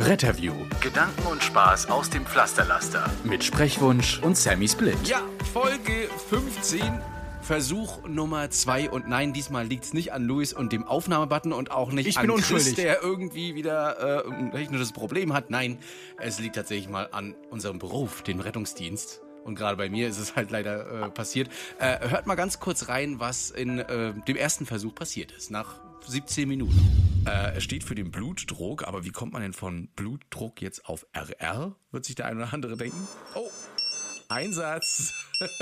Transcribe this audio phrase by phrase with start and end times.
[0.00, 0.54] Retterview.
[0.80, 3.04] Gedanken und Spaß aus dem Pflasterlaster.
[3.22, 4.96] Mit Sprechwunsch und Sammy Split.
[5.04, 5.20] Ja,
[5.52, 6.80] Folge 15.
[7.42, 11.70] Versuch Nummer 2 und nein, diesmal liegt es nicht an Luis und dem Aufnahmebutton und
[11.70, 12.76] auch nicht Ich an bin Chris, unschuldig.
[12.76, 15.50] der irgendwie wieder äh, ein technisches Problem hat.
[15.50, 15.78] Nein,
[16.16, 19.20] es liegt tatsächlich mal an unserem Beruf, dem Rettungsdienst.
[19.44, 21.50] Und gerade bei mir ist es halt leider äh, passiert.
[21.78, 25.80] Äh, hört mal ganz kurz rein, was in äh, dem ersten Versuch passiert ist, nach
[26.06, 27.24] 17 Minuten.
[27.26, 31.06] Äh, es steht für den Blutdruck, aber wie kommt man denn von Blutdruck jetzt auf
[31.12, 31.76] RR?
[31.90, 33.06] Wird sich der eine oder andere denken.
[33.34, 33.50] Oh,
[34.28, 35.12] Einsatz.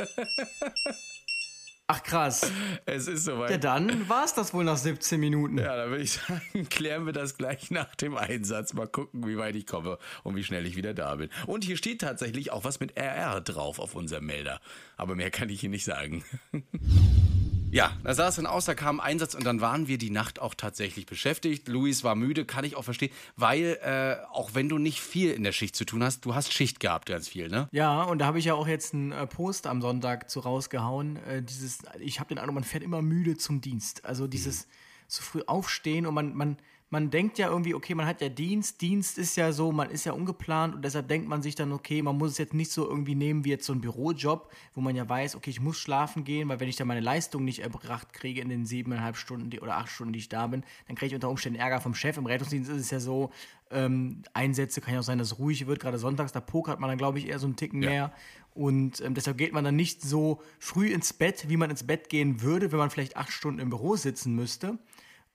[1.91, 2.53] Ach krass.
[2.85, 3.51] Es ist soweit.
[3.51, 5.57] Ja, dann war es das wohl nach 17 Minuten.
[5.57, 8.75] Ja, dann würde ich sagen, klären wir das gleich nach dem Einsatz.
[8.75, 11.31] Mal gucken, wie weit ich komme und wie schnell ich wieder da bin.
[11.47, 14.61] Und hier steht tatsächlich auch was mit RR drauf auf unserem Melder.
[14.99, 16.25] Aber mehr kann ich hier nicht sagen.
[17.71, 20.09] Ja, da sah es dann aus, da kam ein Einsatz und dann waren wir die
[20.09, 21.69] Nacht auch tatsächlich beschäftigt.
[21.69, 25.45] Luis war müde, kann ich auch verstehen, weil äh, auch wenn du nicht viel in
[25.45, 27.69] der Schicht zu tun hast, du hast Schicht gehabt, ganz viel, ne?
[27.71, 31.17] Ja, und da habe ich ja auch jetzt einen äh, Post am Sonntag zu rausgehauen.
[31.27, 34.07] Äh, dieses, ich habe den Eindruck, man fährt immer müde zum Dienst.
[34.07, 34.67] Also dieses
[35.07, 36.57] zu früh aufstehen und man, man,
[36.91, 38.81] man denkt ja irgendwie, okay, man hat ja Dienst.
[38.81, 42.01] Dienst ist ja so, man ist ja ungeplant und deshalb denkt man sich dann, okay,
[42.01, 44.97] man muss es jetzt nicht so irgendwie nehmen wie jetzt so ein Bürojob, wo man
[44.97, 48.15] ja weiß, okay, ich muss schlafen gehen, weil wenn ich dann meine Leistung nicht erbracht
[48.15, 51.09] kriege in den siebeneinhalb Stunden die, oder acht Stunden, die ich da bin, dann kriege
[51.09, 52.17] ich unter Umständen Ärger vom Chef.
[52.17, 53.31] Im Rettungsdienst ist es ja so,
[53.71, 55.81] ähm, Einsätze kann ja auch sein, dass es ruhig wird.
[55.81, 57.91] Gerade sonntags, da pokert man dann, glaube ich, eher so einen Ticken Ja.
[57.91, 58.13] mehr.
[58.55, 62.09] Und ähm, deshalb geht man dann nicht so früh ins Bett, wie man ins Bett
[62.09, 64.79] gehen würde, wenn man vielleicht acht Stunden im Büro sitzen müsste.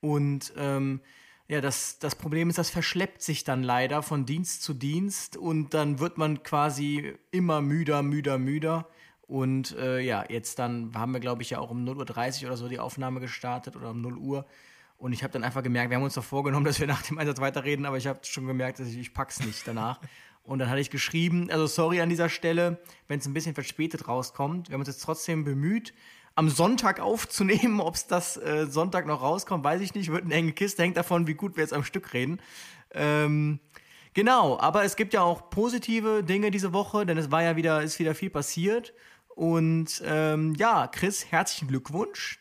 [0.01, 0.99] Und ähm,
[1.53, 5.75] ja, das, das Problem ist, das verschleppt sich dann leider von Dienst zu Dienst und
[5.75, 8.87] dann wird man quasi immer müder, müder, müder.
[9.27, 12.57] Und äh, ja, jetzt dann haben wir, glaube ich, ja auch um 0.30 Uhr oder
[12.57, 14.47] so die Aufnahme gestartet oder um 0 Uhr.
[14.97, 17.19] Und ich habe dann einfach gemerkt, wir haben uns doch vorgenommen, dass wir nach dem
[17.19, 20.01] Einsatz weiterreden, aber ich habe schon gemerkt, dass ich, ich pack's nicht danach.
[20.41, 24.07] Und dann hatte ich geschrieben, also sorry an dieser Stelle, wenn es ein bisschen verspätet
[24.07, 24.69] rauskommt.
[24.69, 25.93] Wir haben uns jetzt trotzdem bemüht,
[26.35, 27.79] am Sonntag aufzunehmen.
[27.79, 30.11] Ob es das äh, Sonntag noch rauskommt, weiß ich nicht.
[30.11, 32.39] Wird eine enge Kiste, hängt davon, wie gut wir jetzt am Stück reden.
[32.91, 33.59] Ähm,
[34.13, 37.81] genau, aber es gibt ja auch positive Dinge diese Woche, denn es war ja wieder,
[37.81, 38.93] ist wieder viel passiert.
[39.35, 42.39] Und ähm, ja, Chris, herzlichen Glückwunsch.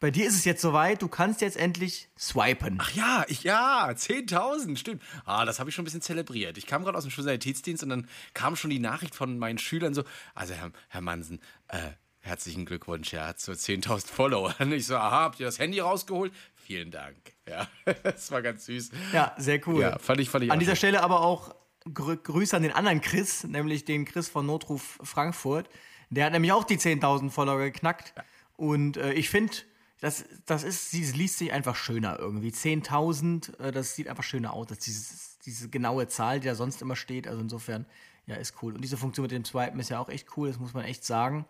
[0.00, 2.78] Bei dir ist es jetzt soweit, du kannst jetzt endlich swipen.
[2.82, 5.00] Ach ja, ich, ja, 10.000, stimmt.
[5.24, 6.58] Ah, das habe ich schon ein bisschen zelebriert.
[6.58, 9.94] Ich kam gerade aus dem Schulsanitätsdienst und dann kam schon die Nachricht von meinen Schülern
[9.94, 10.02] so,
[10.34, 11.38] also Herr, Herr Mansen,
[11.68, 14.54] äh, herzlichen Glückwunsch, er hat so 10.000 Follower.
[14.58, 16.32] Und ich so, aha, habt ihr das Handy rausgeholt?
[16.54, 17.16] Vielen Dank.
[17.48, 17.68] Ja,
[18.02, 18.90] das war ganz süß.
[19.12, 19.82] Ja, sehr cool.
[19.82, 20.90] Ja, fand ich, fand ich An dieser schön.
[20.90, 21.54] Stelle aber auch
[21.92, 25.68] Grü Grüße an den anderen Chris, nämlich den Chris von Notruf Frankfurt.
[26.10, 28.14] Der hat nämlich auch die 10.000 Follower geknackt.
[28.56, 29.52] Und äh, ich finde,
[30.00, 32.50] das, das ist, sie liest sich einfach schöner irgendwie.
[32.50, 36.82] 10.000, äh, das sieht einfach schöner aus, als dieses, diese genaue Zahl, die da sonst
[36.82, 37.26] immer steht.
[37.26, 37.86] Also insofern,
[38.26, 38.74] ja, ist cool.
[38.74, 41.04] Und diese Funktion mit dem Swipen ist ja auch echt cool, das muss man echt
[41.04, 41.46] sagen.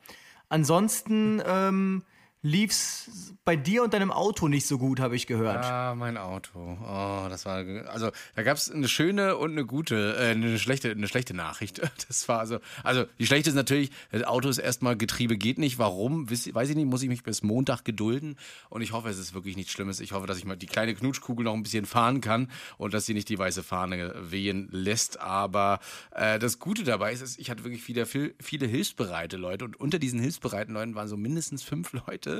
[0.52, 2.02] Ansonsten ähm,
[2.42, 5.64] lief's bei dir und deinem Auto nicht so gut, habe ich gehört.
[5.64, 6.58] Ah, mein Auto.
[6.58, 7.64] Oh, das war.
[7.88, 11.80] Also, da gab es eine schöne und eine gute, äh, eine schlechte, eine schlechte Nachricht.
[12.08, 12.58] Das war also.
[12.82, 15.78] Also, die schlechte ist natürlich, das Auto ist erstmal Getriebe geht nicht.
[15.78, 16.28] Warum?
[16.28, 18.36] Weiß ich nicht, muss ich mich bis Montag gedulden.
[18.68, 20.00] Und ich hoffe, es ist wirklich nichts Schlimmes.
[20.00, 23.06] Ich hoffe, dass ich mal die kleine Knutschkugel noch ein bisschen fahren kann und dass
[23.06, 25.20] sie nicht die weiße Fahne wehen lässt.
[25.20, 29.64] Aber äh, das Gute dabei ist, ist, ich hatte wirklich wieder viel, viele hilfsbereite Leute.
[29.64, 32.31] Und unter diesen hilfsbereiten Leuten waren so mindestens fünf Leute,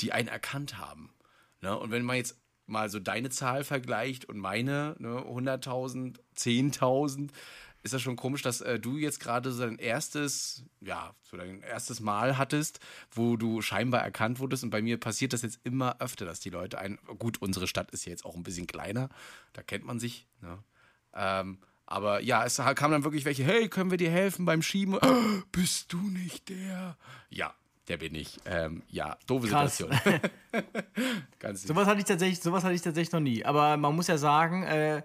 [0.00, 1.14] die einen erkannt haben.
[1.60, 1.78] Ne?
[1.78, 2.36] Und wenn man jetzt
[2.66, 7.30] mal so deine Zahl vergleicht und meine, ne, 100.000, 10.000,
[7.82, 11.60] ist das schon komisch, dass äh, du jetzt gerade so dein erstes, ja, so dein
[11.60, 12.80] erstes Mal hattest,
[13.10, 14.64] wo du scheinbar erkannt wurdest.
[14.64, 17.90] Und bei mir passiert das jetzt immer öfter, dass die Leute ein, gut, unsere Stadt
[17.90, 19.10] ist ja jetzt auch ein bisschen kleiner,
[19.52, 20.26] da kennt man sich.
[20.40, 20.58] Ne?
[21.12, 24.98] Ähm, aber ja, es kam dann wirklich welche, hey, können wir dir helfen beim Schieben?
[25.52, 26.96] Bist du nicht der?
[27.28, 27.54] Ja,
[27.88, 28.38] der bin ich.
[28.46, 29.76] Ähm, ja, doofe Krass.
[29.76, 30.00] Situation.
[31.38, 33.44] Ganz Sowas hatte ich tatsächlich, sowas hatte ich tatsächlich noch nie.
[33.44, 35.02] Aber man muss ja sagen, äh,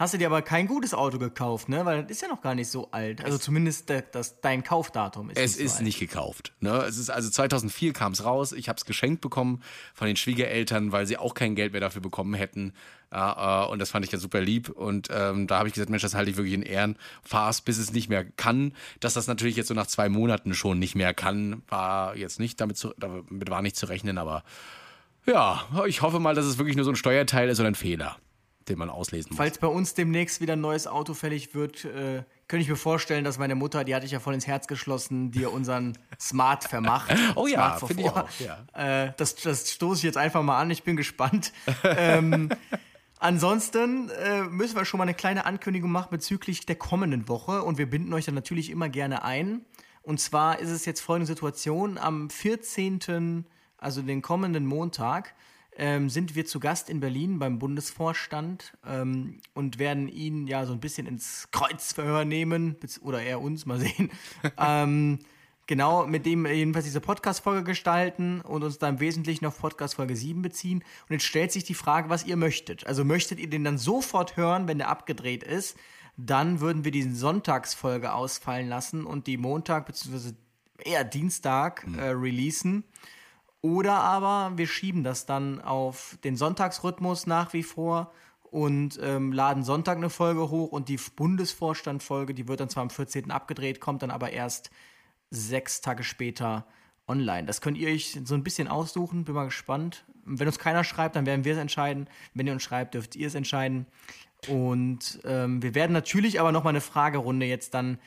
[0.00, 1.84] Hast du dir aber kein gutes Auto gekauft, ne?
[1.84, 3.22] Weil das ist ja noch gar nicht so alt.
[3.22, 5.84] Also zumindest de, das, dein Kaufdatum ist Es nicht ist so alt.
[5.84, 6.52] nicht gekauft.
[6.60, 6.70] Ne?
[6.88, 8.52] Es ist also 2004 kam es raus.
[8.52, 9.62] Ich habe es geschenkt bekommen
[9.92, 12.72] von den Schwiegereltern, weil sie auch kein Geld mehr dafür bekommen hätten.
[13.10, 14.70] Äh, und das fand ich ja super lieb.
[14.70, 16.96] Und ähm, da habe ich gesagt, Mensch, das halte ich wirklich in Ehren.
[17.22, 18.72] Fahr's, bis es nicht mehr kann.
[19.00, 22.58] Dass das natürlich jetzt so nach zwei Monaten schon nicht mehr kann, war jetzt nicht
[22.58, 24.16] damit zu, damit war nicht zu rechnen.
[24.16, 24.44] Aber
[25.26, 28.16] ja, ich hoffe mal, dass es wirklich nur so ein Steuerteil ist oder ein Fehler,
[28.68, 29.38] den man auslesen muss.
[29.38, 33.24] Falls bei uns demnächst wieder ein neues Auto fällig wird, äh, könnte ich mir vorstellen,
[33.24, 37.14] dass meine Mutter, die hatte ich ja voll ins Herz geschlossen, dir unseren Smart vermacht.
[37.36, 38.66] Oh ja, Smart finde ich auch, ja.
[39.06, 41.52] Äh, das, das stoße ich jetzt einfach mal an, ich bin gespannt.
[41.84, 42.50] ähm,
[43.18, 47.78] ansonsten äh, müssen wir schon mal eine kleine Ankündigung machen bezüglich der kommenden Woche und
[47.78, 49.64] wir binden euch dann natürlich immer gerne ein.
[50.02, 53.46] Und zwar ist es jetzt folgende Situation, am 14.,
[53.78, 55.34] also den kommenden Montag,
[55.80, 60.74] ähm, sind wir zu Gast in Berlin beim Bundesvorstand ähm, und werden ihn ja so
[60.74, 64.10] ein bisschen ins Kreuzverhör nehmen, oder er uns, mal sehen.
[64.58, 65.20] ähm,
[65.66, 70.42] genau, mit dem jedenfalls diese Podcast-Folge gestalten und uns da im Wesentlichen auf Podcast-Folge 7
[70.42, 70.84] beziehen.
[71.08, 72.86] Und jetzt stellt sich die Frage, was ihr möchtet.
[72.86, 75.78] Also möchtet ihr den dann sofort hören, wenn der abgedreht ist?
[76.18, 80.34] Dann würden wir die Sonntagsfolge ausfallen lassen und die Montag bzw.
[80.84, 82.84] eher Dienstag äh, releasen.
[83.62, 88.12] Oder aber wir schieben das dann auf den Sonntagsrhythmus nach wie vor
[88.50, 92.90] und ähm, laden Sonntag eine Folge hoch und die Bundesvorstand-Folge, die wird dann zwar am
[92.90, 93.30] 14.
[93.30, 94.70] abgedreht, kommt dann aber erst
[95.30, 96.66] sechs Tage später
[97.06, 97.46] online.
[97.46, 100.04] Das könnt ihr euch so ein bisschen aussuchen, bin mal gespannt.
[100.24, 102.08] Wenn uns keiner schreibt, dann werden wir es entscheiden.
[102.34, 103.86] Wenn ihr uns schreibt, dürft ihr es entscheiden.
[104.48, 107.98] Und ähm, wir werden natürlich aber nochmal eine Fragerunde jetzt dann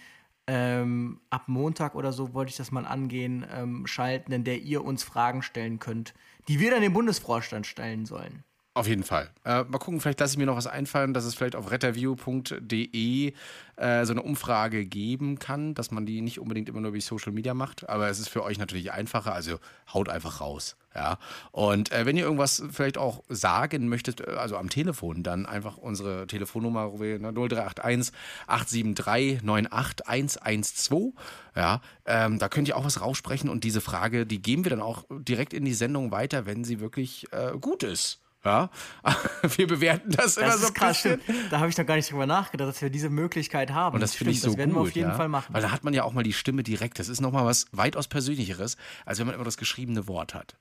[0.48, 4.84] ähm, ab Montag oder so wollte ich das mal angehen, ähm, schalten, in der ihr
[4.84, 6.14] uns Fragen stellen könnt,
[6.48, 8.44] die wir dann dem Bundesvorstand stellen sollen.
[8.76, 9.30] Auf jeden Fall.
[9.46, 13.34] Äh, mal gucken, vielleicht lasse ich mir noch was einfallen, dass es vielleicht auf retterview.de
[13.76, 17.32] äh, so eine Umfrage geben kann, dass man die nicht unbedingt immer nur über Social
[17.34, 19.60] Media macht, aber es ist für euch natürlich einfacher, also
[19.94, 20.76] haut einfach raus.
[20.96, 21.20] Ja.
[21.52, 25.78] Und äh, wenn ihr irgendwas vielleicht auch sagen möchtet, äh, also am Telefon, dann einfach
[25.78, 28.12] unsere Telefonnummer wählen, ne, 0381
[28.48, 31.14] 873 98 112.
[31.56, 34.82] Ja, ähm, da könnt ihr auch was raussprechen und diese Frage, die geben wir dann
[34.82, 38.23] auch direkt in die Sendung weiter, wenn sie wirklich äh, gut ist.
[38.46, 38.70] Ja,
[39.56, 41.22] wir bewerten das, immer Das so ist ein krass, bisschen.
[41.22, 41.52] stimmt.
[41.52, 43.96] Da habe ich noch gar nicht drüber nachgedacht, dass wir diese Möglichkeit haben.
[43.96, 44.80] Und das finde ich so Das werden gut.
[44.80, 45.16] wir auf jeden ja?
[45.16, 45.54] Fall machen.
[45.54, 47.00] Weil da hat man ja auch mal die Stimme direkt.
[47.00, 48.76] Das ist nochmal was weitaus Persönlicheres,
[49.06, 50.56] als wenn man immer das geschriebene Wort hat.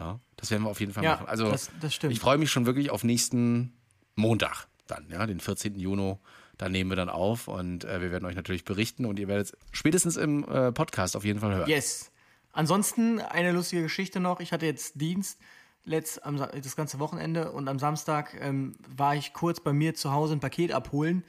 [0.00, 1.26] Ja, das werden wir auf jeden Fall Ja, machen.
[1.28, 2.12] Also das- das stimmt.
[2.12, 3.72] ich freue mich schon wirklich auf nächsten
[4.14, 5.78] Montag dann, ja, den 14.
[5.78, 6.16] Juni.
[6.58, 9.48] Da nehmen wir dann auf und äh, wir werden euch natürlich berichten und ihr werdet
[9.48, 11.68] es spätestens im äh, Podcast auf jeden Fall hören.
[11.68, 12.10] Yes.
[12.52, 14.40] Ansonsten eine lustige Geschichte noch.
[14.40, 15.38] Ich hatte jetzt Dienst
[15.86, 20.12] letzt, am, das ganze Wochenende und am Samstag ähm, war ich kurz bei mir zu
[20.12, 21.24] Hause ein Paket abholen.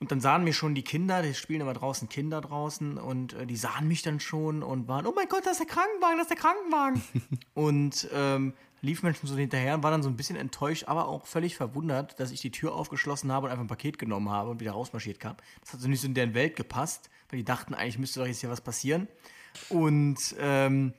[0.00, 3.46] Und dann sahen mich schon die Kinder, die spielen immer draußen Kinder draußen und äh,
[3.46, 6.28] die sahen mich dann schon und waren, oh mein Gott, das ist der Krankenwagen, das
[6.28, 7.02] ist der Krankenwagen.
[7.54, 11.08] und ähm, lief mir schon so hinterher und war dann so ein bisschen enttäuscht, aber
[11.08, 14.50] auch völlig verwundert, dass ich die Tür aufgeschlossen habe und einfach ein Paket genommen habe
[14.50, 15.36] und wieder rausmarschiert kam.
[15.60, 18.26] Das hat so nicht so in deren Welt gepasst, weil die dachten, eigentlich müsste doch
[18.26, 19.08] jetzt hier was passieren.
[19.70, 20.92] Und ähm,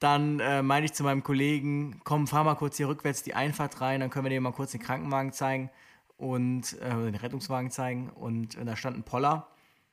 [0.00, 3.80] dann äh, meinte ich zu meinem Kollegen, komm, fahr mal kurz hier rückwärts die Einfahrt
[3.80, 5.70] rein, dann können wir dir mal kurz den Krankenwagen zeigen
[6.16, 8.08] und äh, den Rettungswagen zeigen.
[8.10, 9.46] Und äh, da stand ein Poller,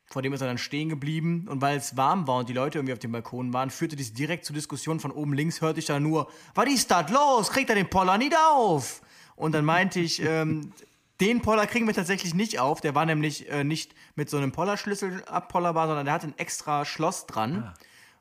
[0.06, 1.48] vor dem ist er dann stehen geblieben.
[1.50, 4.14] Und weil es warm war und die Leute irgendwie auf dem Balkon waren, führte dies
[4.14, 5.02] direkt zur Diskussion.
[5.02, 7.50] Von oben links hörte ich da nur, was ist das los?
[7.50, 9.02] Kriegt er den Poller nicht auf?
[9.36, 10.72] Und dann meinte ich, ähm,
[11.20, 12.80] den Poller kriegen wir tatsächlich nicht auf.
[12.80, 16.86] Der war nämlich äh, nicht mit so einem Pollerschlüssel abpollerbar, sondern der hatte ein extra
[16.86, 17.74] Schloss dran.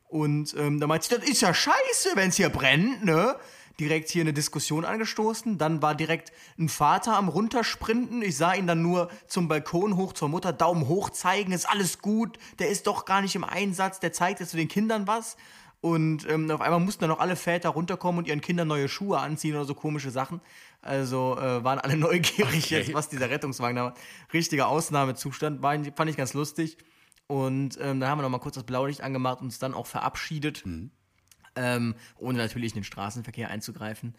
[0.09, 3.37] Und ähm, da meinte ich, das ist ja scheiße, wenn es hier brennt, ne?
[3.79, 5.59] Direkt hier eine Diskussion angestoßen.
[5.59, 8.23] Dann war direkt ein Vater am Runtersprinten.
[8.23, 12.01] Ich sah ihn dann nur zum Balkon hoch zur Mutter, Daumen hoch zeigen, ist alles
[12.01, 12.39] gut.
[12.59, 15.37] Der ist doch gar nicht im Einsatz, der zeigt jetzt zu den Kindern was.
[15.83, 19.19] Und ähm, auf einmal mussten dann noch alle Väter runterkommen und ihren Kindern neue Schuhe
[19.19, 20.41] anziehen oder so komische Sachen.
[20.81, 23.95] Also äh, waren alle neugierig jetzt, was dieser Rettungswagen da war.
[24.33, 26.79] Richtiger Ausnahmezustand, war, fand ich ganz lustig.
[27.29, 29.87] Und ähm, dann haben wir noch mal kurz das Blaulicht angemacht und uns dann auch
[29.87, 30.65] verabschiedet,
[31.57, 34.15] ähm, ohne natürlich in den Straßenverkehr einzugreifen.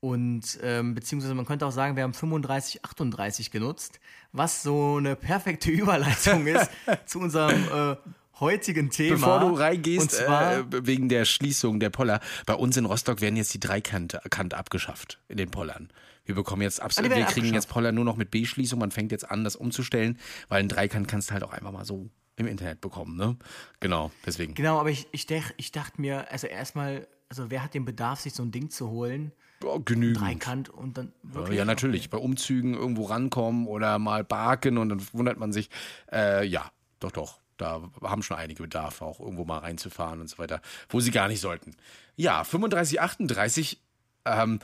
[0.00, 3.98] Und ähm, beziehungsweise man könnte auch sagen, wir haben 35, 38 genutzt,
[4.32, 6.70] was so eine perfekte Überleitung ist
[7.06, 7.96] zu unserem äh,
[8.38, 9.16] heutigen Thema.
[9.16, 13.36] Bevor du reingehst, zwar, äh, wegen der Schließung der Poller, bei uns in Rostock werden
[13.36, 15.90] jetzt die Dreikant Kant abgeschafft in den Pollern.
[16.26, 17.68] Wir bekommen jetzt Ah, die wir kriegen jetzt.
[17.68, 18.78] Poller nur noch mit B-Schließung.
[18.80, 21.84] Man fängt jetzt an, das umzustellen, weil ein Dreikant kannst du halt auch einfach mal
[21.84, 23.36] so im Internet bekommen, ne?
[23.80, 24.54] Genau, deswegen.
[24.54, 28.20] Genau, aber ich, ich, dach, ich dachte mir, also erstmal, also wer hat den Bedarf,
[28.20, 29.32] sich so ein Ding zu holen?
[29.64, 30.20] Ja, genügend.
[30.20, 31.58] Dreikant und dann wirklich.
[31.58, 32.10] Ja, natürlich.
[32.10, 35.70] Bei Umzügen irgendwo rankommen oder mal parken und dann wundert man sich.
[36.12, 37.40] Äh, ja, doch, doch.
[37.56, 41.28] Da haben schon einige Bedarf, auch irgendwo mal reinzufahren und so weiter, wo sie gar
[41.28, 41.74] nicht sollten.
[42.14, 43.80] Ja, 35, 38.
[44.26, 44.58] Ähm,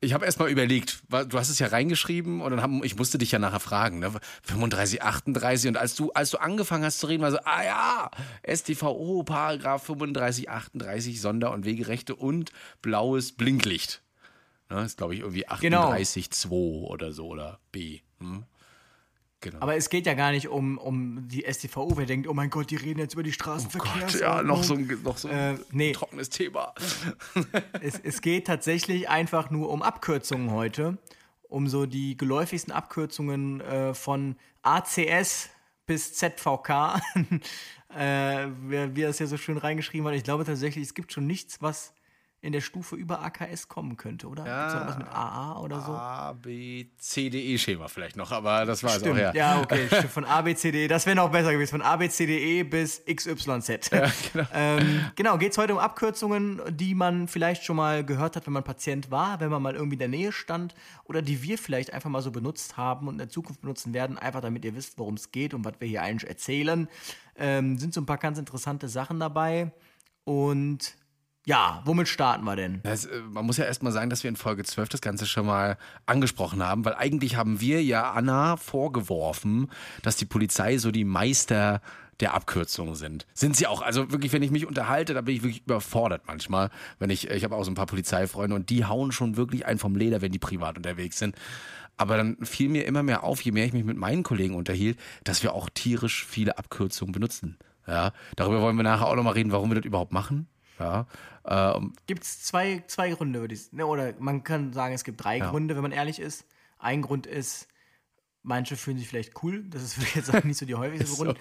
[0.00, 3.16] ich habe erst mal überlegt, du hast es ja reingeschrieben und dann haben, ich musste
[3.18, 4.12] dich ja nachher fragen, ne?
[4.42, 8.10] 35, 38 und als du, als du angefangen hast zu reden, war so, ah ja,
[8.54, 12.50] StVO, Paragraph 35, 38, Sonder- und Wegerechte und
[12.82, 14.02] blaues Blinklicht.
[14.68, 14.84] Ne?
[14.84, 15.92] Ist, glaube ich, irgendwie Genau.
[15.92, 16.48] 38,2
[16.84, 18.00] oder so oder B.
[18.20, 18.44] Hm?
[19.44, 19.58] Genau.
[19.60, 22.70] Aber es geht ja gar nicht um, um die StVO, wer denkt, oh mein Gott,
[22.70, 24.20] die reden jetzt über die Straßenverkehrsordnung.
[24.20, 25.92] ja, noch so ein, noch so ein Äh, nee.
[25.92, 26.74] trockenes Thema.
[27.82, 30.96] Es, es geht tatsächlich einfach nur um Abkürzungen heute.
[31.42, 35.50] Um so die geläufigsten Abkürzungen äh, von ACS
[35.84, 37.02] bis ZVK.
[37.94, 40.14] äh, wie, wie er es ja so schön reingeschrieben hat.
[40.14, 41.92] Ich glaube tatsächlich, es gibt schon nichts, was
[42.44, 44.46] in der Stufe über AKS kommen könnte, oder?
[44.46, 44.60] Ja.
[44.60, 45.92] Gibt's noch was mit AA oder so?
[45.92, 49.32] A, B, C, D, E-Schema vielleicht noch, aber das war es auch, ja.
[49.32, 49.88] ja, okay.
[50.08, 51.70] Von A, B, C, D, E, das wäre noch besser gewesen.
[51.70, 53.90] Von A, B, C, D, E bis XYZ.
[53.90, 58.46] genau, ähm, genau geht es heute um Abkürzungen, die man vielleicht schon mal gehört hat,
[58.46, 60.74] wenn man Patient war, wenn man mal irgendwie in der Nähe stand
[61.04, 64.18] oder die wir vielleicht einfach mal so benutzt haben und in der Zukunft benutzen werden,
[64.18, 66.88] einfach damit ihr wisst, worum es geht und was wir hier eigentlich erzählen.
[67.36, 69.72] Ähm, sind so ein paar ganz interessante Sachen dabei.
[70.24, 70.94] Und
[71.46, 72.80] ja, womit starten wir denn?
[72.84, 75.46] Das, äh, man muss ja erstmal sagen, dass wir in Folge 12 das Ganze schon
[75.46, 79.70] mal angesprochen haben, weil eigentlich haben wir ja Anna vorgeworfen,
[80.02, 81.82] dass die Polizei so die Meister
[82.20, 83.26] der Abkürzungen sind.
[83.34, 83.82] Sind sie auch.
[83.82, 86.70] Also wirklich, wenn ich mich unterhalte, da bin ich wirklich überfordert manchmal.
[86.98, 89.78] Wenn ich, ich habe auch so ein paar Polizeifreunde und die hauen schon wirklich einen
[89.78, 91.36] vom Leder, wenn die privat unterwegs sind.
[91.96, 94.98] Aber dann fiel mir immer mehr auf, je mehr ich mich mit meinen Kollegen unterhielt,
[95.24, 97.56] dass wir auch tierisch viele Abkürzungen benutzen.
[97.86, 100.48] Ja, darüber wollen wir nachher auch nochmal reden, warum wir das überhaupt machen.
[100.78, 101.06] Ja,
[101.46, 105.22] ähm, Gibt es zwei, zwei Gründe, würde ich ne, Oder man kann sagen, es gibt
[105.22, 106.46] drei Gründe, wenn man ehrlich ist.
[106.78, 107.68] Ein Grund ist,
[108.42, 109.64] manche fühlen sich vielleicht cool.
[109.64, 111.24] Das ist würde ich jetzt sagen, nicht so die häufigste so.
[111.24, 111.38] Grund.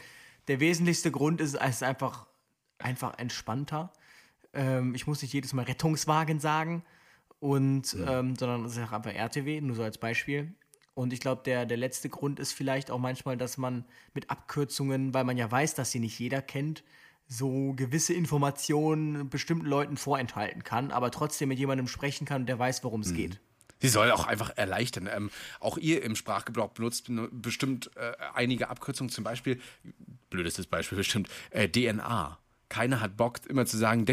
[0.47, 2.27] Der wesentlichste Grund ist, es ist einfach,
[2.77, 3.91] einfach entspannter.
[4.53, 6.83] Ähm, ich muss nicht jedes Mal Rettungswagen sagen.
[7.39, 10.53] Und, ähm, sondern es ist auch einfach RTW, nur so als Beispiel.
[10.93, 15.13] Und ich glaube, der, der letzte Grund ist vielleicht auch manchmal, dass man mit Abkürzungen,
[15.13, 16.83] weil man ja weiß, dass sie nicht jeder kennt,
[17.33, 22.83] so gewisse Informationen bestimmten Leuten vorenthalten kann, aber trotzdem mit jemandem sprechen kann, der weiß,
[22.83, 23.39] worum es geht.
[23.79, 25.09] Sie soll auch einfach erleichtern.
[25.13, 29.59] Ähm, auch ihr im Sprachgebrauch benutzt bestimmt äh, einige Abkürzungen, zum Beispiel,
[30.29, 32.37] blödestes Beispiel bestimmt, äh, DNA.
[32.69, 34.05] Keiner hat Bock, immer zu sagen,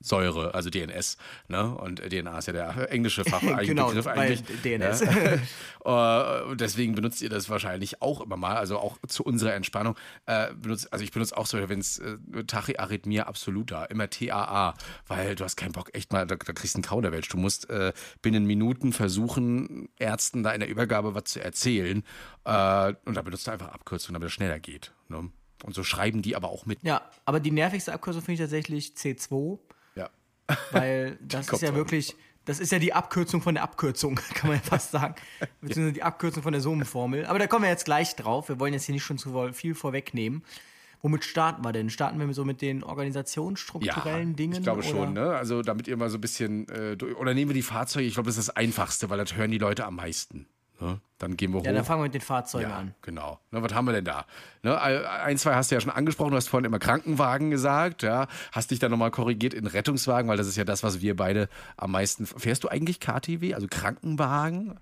[0.00, 1.16] Desoxyribonukleinsäure, also DNS.
[1.48, 1.74] Ne?
[1.76, 4.42] Und DNA ist ja der englische Fachbegriff Genau, eigentlich.
[4.62, 5.00] DNS.
[5.00, 5.12] Ja.
[5.86, 9.94] Äh, und deswegen benutzt ihr das wahrscheinlich auch immer mal, also auch zu unserer Entspannung.
[10.26, 14.74] Äh, benutzt, also ich benutze auch so, wenn es äh, Tachyarrhythmia absoluta, immer TAA,
[15.06, 17.28] weil du hast keinen Bock, echt mal, da, da kriegst du einen Kauderwelsch.
[17.28, 22.02] Du musst äh, binnen Minuten versuchen, Ärzten da in der Übergabe was zu erzählen.
[22.44, 24.92] Äh, und da benutzt du einfach Abkürzungen, damit es schneller geht.
[25.08, 25.30] Ne?
[25.64, 26.80] Und so schreiben die aber auch mit.
[26.82, 29.58] Ja, aber die nervigste Abkürzung finde ich tatsächlich C2, Ja.
[30.72, 34.58] Weil das ist ja wirklich, das ist ja die Abkürzung von der Abkürzung, kann man
[34.58, 35.14] ja fast sagen.
[35.60, 37.26] Beziehungsweise die Abkürzung von der Summenformel.
[37.26, 38.48] Aber da kommen wir jetzt gleich drauf.
[38.48, 40.42] Wir wollen jetzt hier nicht schon zu viel vorwegnehmen.
[41.02, 41.90] Womit starten wir denn?
[41.90, 44.54] Starten wir so mit den organisationsstrukturellen Dingen?
[44.54, 44.88] Ich glaube oder?
[44.88, 45.36] schon, ne?
[45.36, 48.28] Also damit ihr mal so ein bisschen, äh, oder nehmen wir die Fahrzeuge, ich glaube,
[48.28, 50.46] das ist das Einfachste, weil das hören die Leute am meisten.
[50.80, 51.00] Ne?
[51.18, 51.74] Dann gehen wir Ja, hoch.
[51.76, 52.94] dann fangen wir mit den Fahrzeugen ja, an.
[53.02, 53.38] genau.
[53.50, 54.26] Na, was haben wir denn da?
[54.62, 56.30] Ne, ein, zwei hast du ja schon angesprochen.
[56.32, 58.02] Du hast vorhin immer Krankenwagen gesagt.
[58.02, 61.16] Ja, hast dich dann nochmal korrigiert in Rettungswagen, weil das ist ja das, was wir
[61.16, 62.26] beide am meisten.
[62.26, 64.78] Fährst du eigentlich KTW, also Krankenwagen?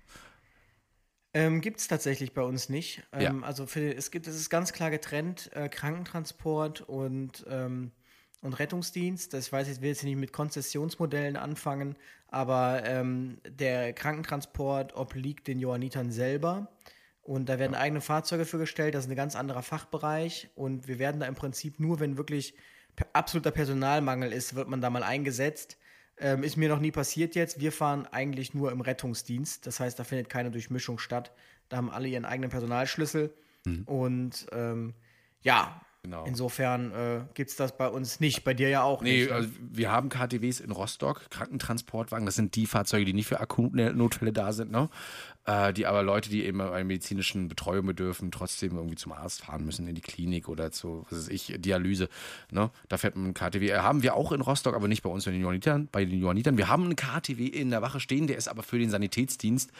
[1.33, 3.03] Ähm, gibt es tatsächlich bei uns nicht.
[3.11, 3.47] Ähm, Ja.
[3.47, 7.91] Also für, es gibt, es ist ganz klar getrennt, äh, Krankentransport und, ähm,
[8.41, 9.33] und Rettungsdienst.
[9.33, 11.97] Das ich weiß ich will jetzt hier nicht mit Konzessionsmodellen anfangen,
[12.35, 16.67] aber ähm, der Krankentransport obliegt den Johannitern selber.
[17.21, 20.49] Und da werden eigene Fahrzeuge für gestellt, das ist ein ganz anderer Fachbereich.
[20.53, 22.53] Und wir werden da im Prinzip nur, wenn wirklich
[23.13, 25.77] absoluter Personalmangel ist, wird man da mal eingesetzt.
[26.17, 27.61] Ähm, ist mir noch nie passiert jetzt.
[27.61, 29.65] Wir fahren eigentlich nur im Rettungsdienst.
[29.65, 31.31] Das heißt, da findet keine Durchmischung statt.
[31.69, 33.33] Da haben alle ihren eigenen Personalschlüssel.
[33.85, 34.93] Und ähm,
[35.39, 36.23] ja, Genau.
[36.25, 38.43] insofern äh, gibt es das bei uns nicht.
[38.43, 39.29] Bei dir ja auch Nee, nicht.
[39.29, 39.35] ne?
[39.35, 42.27] also wir haben KTWs in Rostock, Krankentransportwagen.
[42.27, 44.71] Das sind die Fahrzeuge, die nicht für Akutnotfälle da sind.
[44.71, 44.87] Ne?
[45.45, 49.65] Äh, die aber Leute, die eben einer medizinischen Betreuung bedürfen, trotzdem irgendwie zum Arzt fahren
[49.65, 52.09] müssen, in die Klinik oder zu, was weiß ich, Dialyse.
[52.51, 52.71] Ne?
[52.89, 53.69] Da fährt man ein KTW.
[53.69, 55.87] Äh, haben wir auch in Rostock, aber nicht bei uns bei den Johannitern.
[55.91, 56.57] Bei den Johannitern.
[56.57, 59.71] Wir haben einen KTW in der Wache stehen, der ist aber für den Sanitätsdienst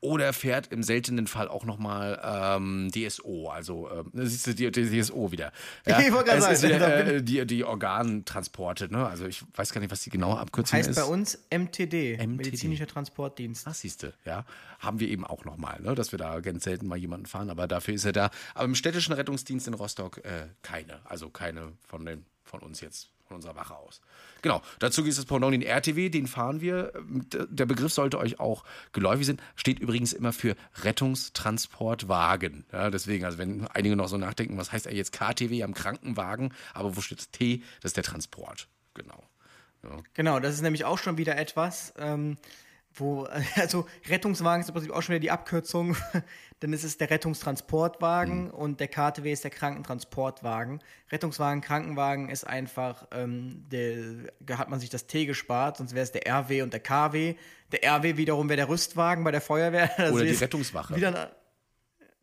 [0.00, 5.00] oder fährt im seltenen Fall auch nochmal ähm, DSO, also ähm, siehst du die, die
[5.00, 5.52] DSO wieder.
[5.86, 9.06] Ja, Ich wollte gerade sagen, wieder, da bin äh, die, die Organtransporte, ne?
[9.06, 10.96] Also ich weiß gar nicht, was die genaue Abkürzung Heißt ist.
[10.96, 12.26] bei uns MTD, MTD.
[12.26, 13.66] medizinischer Transportdienst.
[13.68, 14.44] Ach, siehste, ja.
[14.84, 15.94] Haben wir eben auch nochmal, ne?
[15.94, 18.30] dass wir da ganz selten mal jemanden fahren, aber dafür ist er da.
[18.54, 21.00] Aber im städtischen Rettungsdienst in Rostock äh, keine.
[21.04, 24.00] Also keine von, den, von uns jetzt, von unserer Wache aus.
[24.42, 26.92] Genau, dazu gibt es das Pendant, den RTW, den fahren wir.
[27.48, 29.40] Der Begriff sollte euch auch geläufig sein.
[29.56, 32.66] Steht übrigens immer für Rettungstransportwagen.
[32.72, 36.52] Ja, deswegen, also wenn einige noch so nachdenken, was heißt eigentlich jetzt KTW am Krankenwagen,
[36.74, 37.62] aber wo steht das T?
[37.80, 38.68] Das ist der Transport.
[38.92, 39.24] Genau.
[40.14, 42.36] Genau, das ist nämlich auch schon wieder etwas, ähm,
[42.94, 45.96] wo, also Rettungswagen ist im Prinzip auch schon wieder die Abkürzung,
[46.62, 50.80] denn es ist der Rettungstransportwagen und der KTW ist der Krankentransportwagen.
[51.10, 56.04] Rettungswagen, Krankenwagen ist einfach, ähm, der, da hat man sich das T gespart, sonst wäre
[56.04, 57.36] es der RW und der KW.
[57.72, 59.90] Der RW wiederum wäre der Rüstwagen bei der Feuerwehr.
[59.96, 60.96] Das Oder die Rettungswache.
[60.96, 61.34] Wieder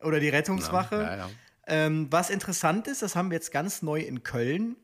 [0.02, 0.96] oder die Rettungswache.
[0.96, 1.30] Ja, ja.
[1.66, 4.76] Ähm, was interessant ist, das haben wir jetzt ganz neu in Köln.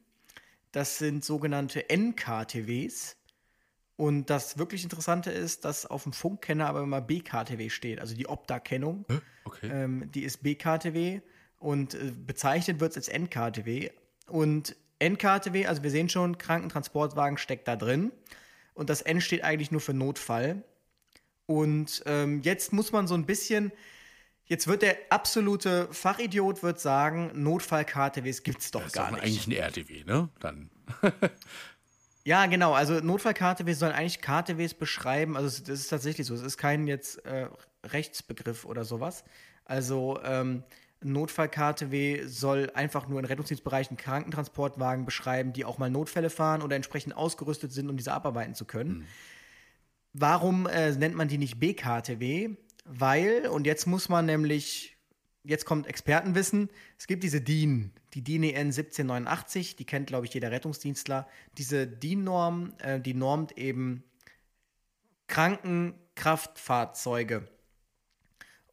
[0.72, 3.16] Das sind sogenannte NKTWs.
[3.98, 8.28] Und das wirklich Interessante ist, dass auf dem Funkkenner aber immer BKTW steht, also die
[8.28, 9.04] Opta-Kennung.
[9.42, 9.68] Okay.
[9.68, 11.20] Ähm, die ist BKTW
[11.58, 13.90] und äh, bezeichnet wird es als NKTW.
[14.28, 18.12] Und NKTW, also wir sehen schon, Krankentransportwagen steckt da drin.
[18.72, 20.62] Und das N steht eigentlich nur für Notfall.
[21.46, 23.72] Und ähm, jetzt muss man so ein bisschen,
[24.44, 29.16] jetzt wird der absolute Fachidiot wird sagen, Notfall-KTWs gibt es doch Das ist gar doch
[29.16, 29.24] nicht.
[29.24, 30.28] eigentlich ein RTW, ne?
[30.38, 30.70] Dann.
[32.28, 32.74] Ja, genau.
[32.74, 35.34] Also Notfall-KTWs sollen eigentlich KTWs beschreiben.
[35.34, 36.34] Also es- das ist tatsächlich so.
[36.34, 37.48] Es ist kein jetzt äh,
[37.86, 39.24] Rechtsbegriff oder sowas.
[39.64, 40.62] Also ähm,
[41.00, 47.16] Notfall-KTW soll einfach nur in Rettungsdienstbereichen Krankentransportwagen beschreiben, die auch mal Notfälle fahren oder entsprechend
[47.16, 49.06] ausgerüstet sind, um diese abarbeiten zu können.
[50.12, 52.50] Warum äh, nennt man die nicht BKTW?
[52.84, 54.97] Weil, und jetzt muss man nämlich,
[55.48, 60.34] jetzt kommt Expertenwissen, es gibt diese DIN, die DIN EN 1789, die kennt, glaube ich,
[60.34, 61.26] jeder Rettungsdienstler.
[61.56, 64.04] Diese DIN-Norm, äh, die normt eben
[65.26, 67.48] Krankenkraftfahrzeuge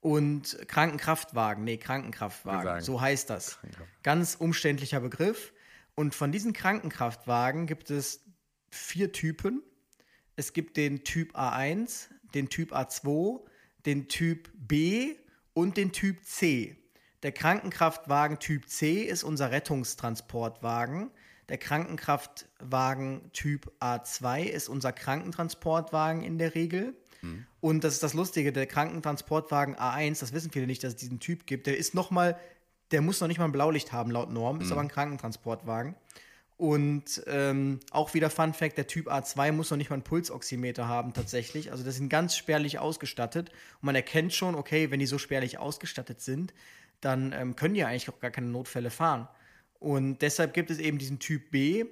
[0.01, 3.57] und Krankenkraftwagen, nee, Krankenkraftwagen, so heißt das.
[4.03, 5.53] Ganz umständlicher Begriff.
[5.95, 8.25] Und von diesen Krankenkraftwagen gibt es
[8.69, 9.63] vier Typen.
[10.35, 13.45] Es gibt den Typ A1, den Typ A2,
[13.85, 15.15] den Typ B
[15.55, 16.75] und den Typ C.
[17.23, 21.09] Der Krankenkraftwagen Typ C ist unser Rettungstransportwagen.
[21.49, 26.93] Der Krankenkraftwagen Typ A2 ist unser Krankentransportwagen in der Regel.
[27.61, 31.19] Und das ist das Lustige, der Krankentransportwagen A1, das wissen viele nicht, dass es diesen
[31.19, 32.37] Typ gibt, der ist noch mal,
[32.91, 35.95] der muss noch nicht mal ein Blaulicht haben laut Norm, ist aber ein Krankentransportwagen.
[36.57, 40.87] Und ähm, auch wieder Fun Fact: Der Typ A2 muss noch nicht mal einen Pulsoximeter
[40.87, 41.71] haben, tatsächlich.
[41.71, 43.49] Also, das sind ganz spärlich ausgestattet.
[43.49, 46.53] Und man erkennt schon, okay, wenn die so spärlich ausgestattet sind,
[47.01, 49.27] dann ähm, können die ja eigentlich auch gar keine Notfälle fahren.
[49.79, 51.85] Und deshalb gibt es eben diesen Typ B.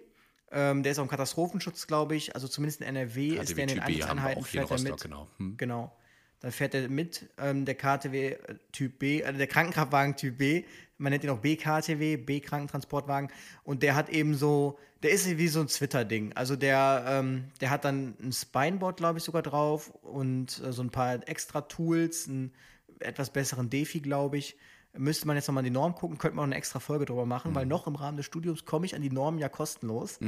[0.49, 2.33] Ähm, der ist auch im Katastrophenschutz, glaube ich.
[2.33, 4.47] Also, zumindest in NRW ist der in den KTW Typ B haben wir Einsatzeinheiten auch
[4.47, 5.01] hier in fährt er Rostock, mit.
[5.01, 5.27] genau.
[5.39, 5.57] Hm.
[5.57, 5.97] Genau.
[6.43, 10.65] Da fährt er mit, ähm, der KTW äh, Typ B, also der Krankenkraftwagen Typ B,
[10.97, 13.29] man nennt ihn auch BKTW, B-Krankentransportwagen.
[13.63, 16.33] Und der hat eben so, der ist wie so ein Twitter-Ding.
[16.33, 20.83] Also der, ähm, der hat dann ein Spineboard, glaube ich, sogar drauf und äh, so
[20.83, 22.51] ein paar extra Tools, einen
[22.99, 24.57] etwas besseren Defi, glaube ich.
[24.95, 27.55] Müsste man jetzt nochmal die Norm gucken, könnte man auch eine extra Folge drüber machen,
[27.55, 30.19] weil noch im Rahmen des Studiums komme ich an die Norm ja kostenlos.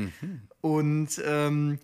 [0.61, 1.77] Und ähm,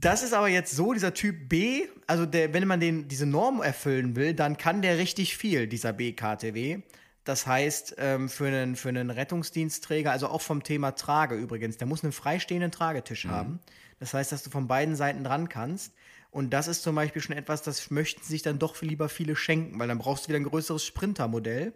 [0.00, 3.62] das ist aber jetzt so, dieser Typ B, also der, wenn man den, diese Norm
[3.62, 6.82] erfüllen will, dann kann der richtig viel, dieser B-KTW.
[7.24, 11.86] Das heißt, ähm, für, einen, für einen Rettungsdienstträger, also auch vom Thema Trage übrigens, der
[11.86, 13.60] muss einen freistehenden Tragetisch haben.
[13.98, 15.94] Das heißt, dass du von beiden Seiten dran kannst.
[16.30, 19.78] Und das ist zum Beispiel schon etwas, das möchten sich dann doch lieber viele schenken,
[19.78, 21.72] weil dann brauchst du wieder ein größeres Sprintermodell.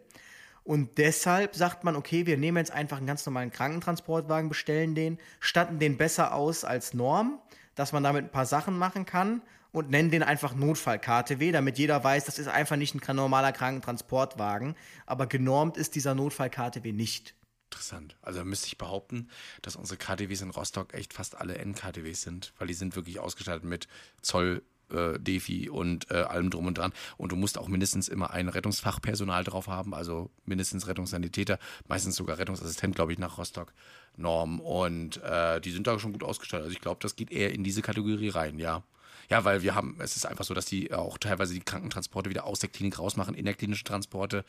[0.65, 5.19] Und deshalb sagt man, okay, wir nehmen jetzt einfach einen ganz normalen Krankentransportwagen, bestellen den,
[5.41, 7.41] statten den besser aus als Norm,
[7.75, 12.03] dass man damit ein paar Sachen machen kann und nennen den einfach Notfall-KTW, damit jeder
[12.05, 17.35] weiß, das ist einfach nicht ein normaler Krankentransportwagen, aber genormt ist dieser Notfall-KTW nicht.
[17.71, 18.17] Interessant.
[18.21, 19.29] Also müsste ich behaupten,
[19.63, 23.65] dass unsere KTWs in Rostock echt fast alle NKTWs sind, weil die sind wirklich ausgestattet
[23.65, 23.89] mit
[24.21, 26.93] Zoll, äh, Defi und äh, allem drum und dran.
[27.17, 31.59] Und du musst auch mindestens immer ein Rettungsfachpersonal drauf haben, also mindestens Rettungssanitäter,
[31.89, 33.73] meistens sogar Rettungsassistent, glaube ich, nach Rostock
[34.17, 34.61] Norm.
[34.61, 36.65] Und äh, die sind da schon gut ausgestattet.
[36.65, 38.83] Also ich glaube, das geht eher in diese Kategorie rein, ja.
[39.31, 42.45] Ja, weil wir haben, es ist einfach so, dass die auch teilweise die Krankentransporte wieder
[42.45, 44.45] aus der Klinik rausmachen, in der klinischen Transporte.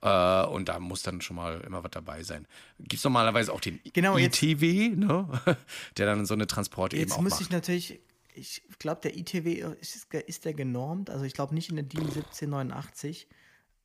[0.00, 2.46] Äh, und da muss dann schon mal immer was dabei sein.
[2.78, 5.28] Gibt es normalerweise auch den Genau, ITW, ne?
[5.96, 8.00] der dann so eine Transporte eben Jetzt muss ich natürlich,
[8.34, 12.00] ich glaube, der ITW ist, ist der genormt, also ich glaube nicht in der DIN
[12.00, 13.28] 1789.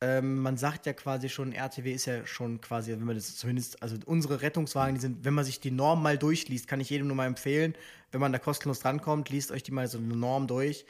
[0.02, 3.82] Ähm, man sagt ja quasi schon, RTW ist ja schon quasi, wenn man das zumindest,
[3.82, 7.06] also unsere Rettungswagen, die sind, wenn man sich die Norm mal durchliest, kann ich jedem
[7.06, 7.74] nur mal empfehlen,
[8.10, 10.86] wenn man da kostenlos drankommt, liest euch die mal so eine Norm durch.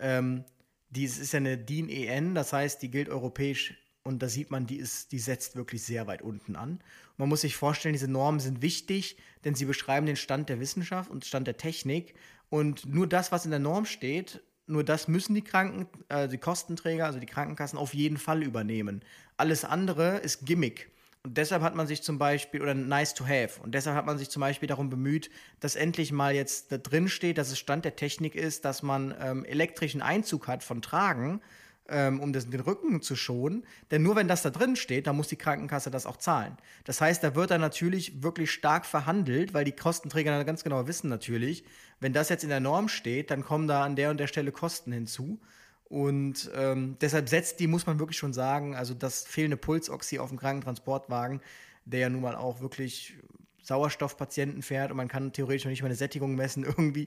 [0.00, 0.44] Ähm,
[0.90, 4.66] die ist ja eine DIN EN, das heißt, die gilt europäisch und da sieht man,
[4.66, 6.80] die, ist, die setzt wirklich sehr weit unten an.
[7.18, 11.10] Man muss sich vorstellen, diese Normen sind wichtig, denn sie beschreiben den Stand der Wissenschaft
[11.10, 12.14] und Stand der Technik.
[12.48, 16.38] Und nur das, was in der Norm steht, nur das müssen die Kranken, äh, die
[16.38, 19.02] Kostenträger, also die Krankenkassen, auf jeden Fall übernehmen.
[19.36, 20.90] Alles andere ist Gimmick.
[21.24, 24.18] Und deshalb hat man sich zum Beispiel, oder nice to have, und deshalb hat man
[24.18, 27.84] sich zum Beispiel darum bemüht, dass endlich mal jetzt da drin steht, dass es Stand
[27.84, 31.40] der Technik ist, dass man ähm, elektrischen Einzug hat von Tragen,
[31.88, 33.64] ähm, um das, den Rücken zu schonen.
[33.90, 36.56] Denn nur wenn das da drin steht, dann muss die Krankenkasse das auch zahlen.
[36.84, 40.86] Das heißt, da wird dann natürlich wirklich stark verhandelt, weil die Kostenträger dann ganz genau
[40.86, 41.64] wissen natürlich,
[42.00, 44.52] wenn das jetzt in der Norm steht, dann kommen da an der und der Stelle
[44.52, 45.40] Kosten hinzu.
[45.88, 50.28] Und ähm, deshalb setzt die, muss man wirklich schon sagen, also das fehlende Pulsoxy auf
[50.28, 51.40] dem Krankentransportwagen,
[51.86, 53.14] der ja nun mal auch wirklich
[53.62, 57.06] Sauerstoffpatienten fährt und man kann theoretisch noch nicht mal eine Sättigung messen irgendwie.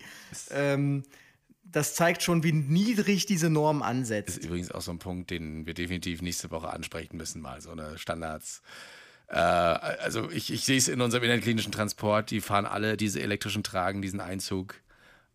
[0.52, 1.04] Ähm,
[1.72, 4.38] das zeigt schon, wie niedrig diese Norm ansetzt.
[4.38, 7.72] ist übrigens auch so ein Punkt, den wir definitiv nächste Woche ansprechen müssen, mal so
[7.72, 8.62] eine Standards.
[9.28, 13.64] Äh, also ich, ich sehe es in unserem innerklinischen Transport, die fahren alle diese elektrischen
[13.64, 14.76] Tragen, diesen Einzug,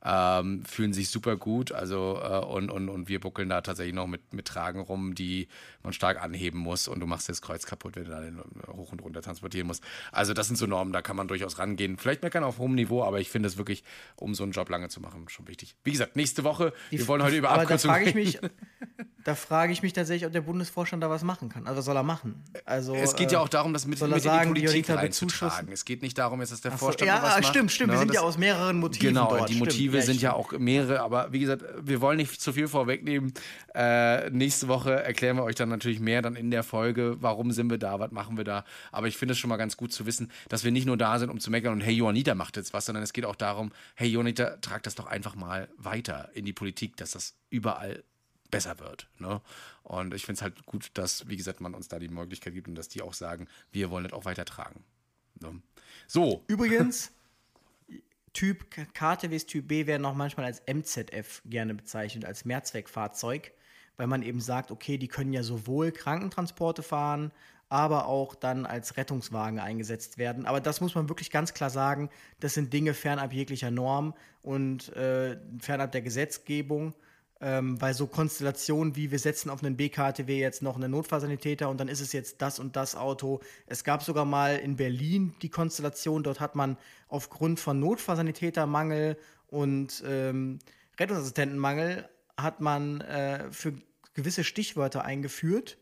[0.07, 1.73] ähm, fühlen sich super gut.
[1.73, 5.49] Also äh, und, und, und wir buckeln da tatsächlich noch mit, mit Tragen rum, die
[5.83, 9.03] man stark anheben muss und du machst das Kreuz kaputt, wenn du da hoch und
[9.03, 9.83] runter transportieren musst.
[10.13, 11.97] Also das sind so Normen, da kann man durchaus rangehen.
[11.99, 13.83] Vielleicht meckern auf hohem Niveau, aber ich finde es wirklich,
[14.15, 15.75] um so einen Job lange zu machen, schon wichtig.
[15.83, 18.17] Wie gesagt, nächste Woche, wir wollen heute über Abkürzungen reden.
[18.19, 18.39] mich,
[19.25, 21.67] da frage ich mich tatsächlich, ob der Bundesvorstand da was machen kann.
[21.67, 22.45] Also was soll er machen?
[22.65, 25.73] Also Es geht ja auch darum, das mit, mit sagen, in die die Politik reinzutragen.
[25.73, 27.47] Es geht nicht darum, jetzt, dass der Ach so, Vorstand ja, was macht.
[27.47, 27.91] stimmt, stimmt.
[27.91, 28.01] Wir ne?
[28.01, 29.49] sind ja aus mehreren Motiven Genau, dort.
[29.49, 29.71] die stimmt.
[29.71, 33.33] Motive Ja, sind ja auch mehrere, aber wie gesagt, wir wollen nicht zu viel vorwegnehmen.
[33.75, 37.71] Äh, nächste Woche erklären wir euch dann natürlich mehr dann in der Folge, warum sind
[37.71, 38.65] wir da, was machen wir da.
[38.93, 41.19] Aber ich finde es schon mal ganz gut zu wissen, dass wir nicht nur da
[41.19, 43.73] sind, um zu meckern und hey, Johannita macht jetzt was, sondern es geht auch darum,
[43.95, 48.03] hey, Johannita, trag das doch einfach mal weiter in die Politik, dass das überall
[48.51, 49.09] besser wird.
[49.19, 49.41] Ne?
[49.83, 52.69] Und ich finde es halt gut, dass, wie gesagt, man uns da die Möglichkeit gibt
[52.69, 54.85] und dass die auch sagen, wir wollen das auch weitertragen.
[55.41, 55.61] Ne?
[56.07, 57.13] So, Übrigens,
[58.37, 63.51] Typ KTWs Typ B werden auch manchmal als MZF gerne bezeichnet, als Mehrzweckfahrzeug,
[63.97, 67.33] weil man eben sagt, okay, die können ja sowohl Krankentransporte fahren,
[67.71, 70.45] aber auch dann als Rettungswagen eingesetzt werden.
[70.45, 74.95] Aber das muss man wirklich ganz klar sagen, das sind Dinge fernab jeglicher Norm und
[74.95, 76.93] äh, fernab der Gesetzgebung.
[77.39, 81.79] Ähm, weil so Konstellationen wie wir setzen auf einen BKTW jetzt noch einen Notfallsanitäter und
[81.79, 83.41] dann ist es jetzt das und das Auto.
[83.67, 89.19] Es gab sogar mal in Berlin die Konstellation, dort hat man aufgrund von Notfallsanitätermangel
[89.49, 90.61] und ähm,
[90.99, 93.75] Rettungsassistentenmangel hat man äh, für
[94.15, 95.77] gewisse Stichwörter eingeführt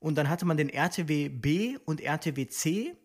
[0.00, 2.96] und dann hatte man den RTW B und RTW C.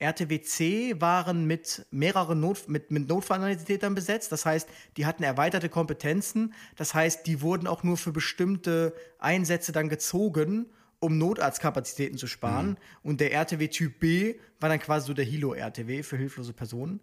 [0.00, 4.32] RTW C waren mit mehreren Not mit, mit Notfallsanitätern besetzt.
[4.32, 6.54] Das heißt, die hatten erweiterte Kompetenzen.
[6.76, 10.66] Das heißt, die wurden auch nur für bestimmte Einsätze dann gezogen,
[11.00, 12.78] um Notarztkapazitäten zu sparen.
[13.02, 17.00] Und der RTW Typ B war dann quasi so der Hilo-RTW für hilflose Personen.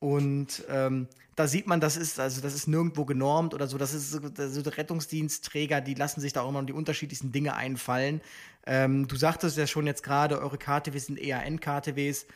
[0.00, 3.78] Und ähm, da sieht man, das ist, also das ist nirgendwo genormt oder so.
[3.78, 7.54] Das ist so, das so Rettungsdienstträger, die lassen sich da auch immer die unterschiedlichsten Dinge
[7.54, 8.20] einfallen.
[8.66, 12.26] Ähm, du sagtest ja schon jetzt gerade, eure KTWs sind eher N-KTWs.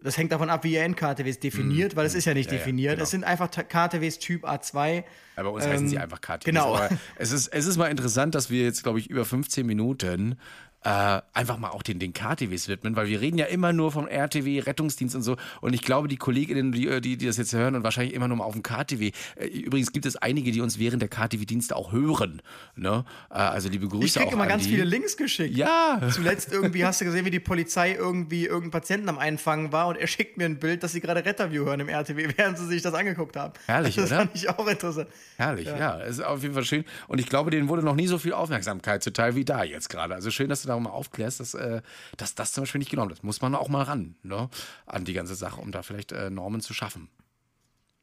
[0.00, 2.58] Das hängt davon ab, wie ihr N-KTWs definiert, weil es ist ja nicht Ja, ja,
[2.58, 2.94] definiert.
[2.94, 3.04] genau.
[3.04, 5.04] Es sind einfach KTWs Typ A2.
[5.36, 6.44] Aber bei uns heißen sie Ähm, einfach KTWs.
[6.44, 6.74] genau.
[6.74, 10.36] Aber es ist, es ist mal interessant, dass wir jetzt, glaube ich, über 15 Minuten
[10.84, 14.08] äh, einfach mal auch den, den KTWs widmen, weil wir reden ja immer nur vom
[14.08, 15.36] RTW, Rettungsdienst und so.
[15.60, 18.38] Und ich glaube, die Kolleginnen, die, die, die das jetzt hören und wahrscheinlich immer nur
[18.38, 19.12] mal auf dem KTW.
[19.36, 22.42] Äh, übrigens gibt es einige, die uns während der KTW-Dienste auch hören.
[22.74, 23.04] Ne?
[23.30, 24.70] Äh, also liebe Grüße Ich krieg immer an ganz die.
[24.70, 25.56] viele Links geschickt.
[25.56, 26.00] Ja.
[26.10, 29.96] Zuletzt irgendwie hast du gesehen, wie die Polizei irgendwie irgendeinen Patienten am Einfangen war und
[29.96, 32.82] er schickt mir ein Bild, dass sie gerade Retterview hören im RTW, während sie sich
[32.82, 33.52] das angeguckt haben.
[33.66, 34.16] Herrlich, das oder?
[34.20, 35.08] fand ich auch interessant.
[35.36, 36.00] Herrlich, ja.
[36.00, 36.84] Es ist auf jeden Fall schön.
[37.06, 40.14] Und ich glaube, denen wurde noch nie so viel Aufmerksamkeit zuteil wie da jetzt gerade.
[40.14, 41.82] Also schön, dass du darum aufklärst, dass, äh,
[42.16, 43.22] dass das zum Beispiel nicht genommen wird.
[43.24, 44.48] Muss man auch mal ran, ne?
[44.86, 47.08] An die ganze Sache, um da vielleicht äh, Normen zu schaffen.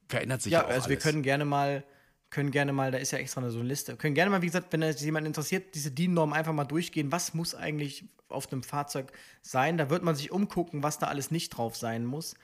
[0.08, 1.04] Verändert sich ja, Ja, auch also wir alles.
[1.04, 1.84] können gerne mal,
[2.30, 4.48] können gerne mal, da ist ja extra eine, so eine Liste, können gerne mal, wie
[4.48, 7.12] gesagt, wenn es jemand interessiert, diese DIN-Norm einfach mal durchgehen.
[7.12, 9.78] Was muss eigentlich auf einem Fahrzeug sein?
[9.78, 12.36] Da wird man sich umgucken, was da alles nicht drauf sein muss.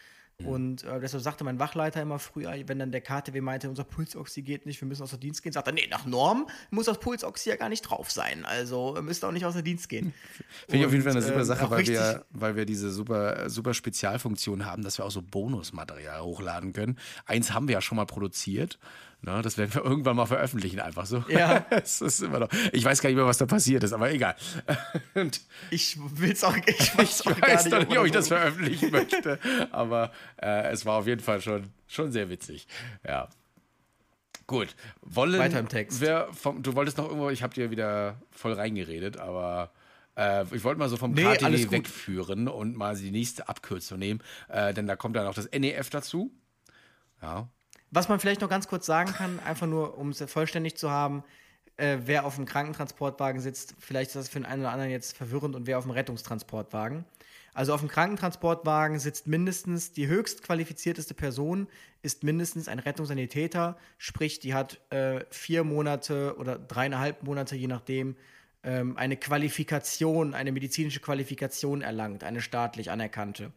[0.44, 4.42] Und äh, deshalb sagte mein Wachleiter immer früher, wenn dann der KTW meinte, unser Pulsoxy
[4.42, 7.50] geht nicht, wir müssen außer Dienst gehen, sagt er, nee, nach Norm muss das Pulsoxy
[7.50, 8.46] ja gar nicht drauf sein.
[8.46, 10.14] Also müsst ihr auch nicht außer Dienst gehen.
[10.68, 13.50] Finde ich auf jeden Fall eine super ähm, Sache, weil wir, weil wir diese super,
[13.50, 17.00] super Spezialfunktion haben, dass wir auch so Bonusmaterial hochladen können.
[17.26, 18.78] Eins haben wir ja schon mal produziert.
[19.26, 21.24] Ne, das werden wir irgendwann mal veröffentlichen, einfach so.
[21.30, 21.66] Ja.
[21.72, 24.36] Es ist immer noch, ich weiß gar nicht mehr, was da passiert ist, aber egal.
[25.16, 28.28] Und Ich will's auch, ich ich weiß, auch weiß noch ob nicht, ob ich das
[28.28, 29.40] veröffentlichen möchte,
[29.72, 32.68] aber äh, es war auf jeden Fall schon, schon sehr witzig.
[33.04, 33.28] Ja.
[34.46, 34.76] Gut.
[35.02, 36.02] Wollen Weiter im Text.
[36.02, 39.72] Wir vom, du wolltest noch irgendwo, ich habe dir wieder voll reingeredet, aber
[40.16, 44.20] äh, ich wollte mal so vom Nee, KTW wegführen und mal die nächste Abkürzung nehmen,
[44.50, 46.32] äh, denn da kommt dann auch das NEF dazu.
[47.24, 47.50] Ja.
[47.92, 51.24] Was man vielleicht noch ganz kurz sagen kann, einfach nur, um es vollständig zu haben,
[51.78, 55.16] äh, wer auf dem Krankentransportwagen sitzt, vielleicht ist das für den einen oder anderen jetzt
[55.16, 57.06] verwirrend und wer auf dem Rettungstransportwagen.
[57.54, 61.68] Also auf dem Krankentransportwagen sitzt mindestens die höchst qualifizierteste Person,
[62.02, 68.18] ist mindestens ein Rettungssanitäter, sprich, die hat äh, vier Monate oder dreieinhalb Monate, je nachdem,
[68.64, 73.54] ähm, eine Qualifikation, eine medizinische Qualifikation erlangt, eine staatlich anerkannte.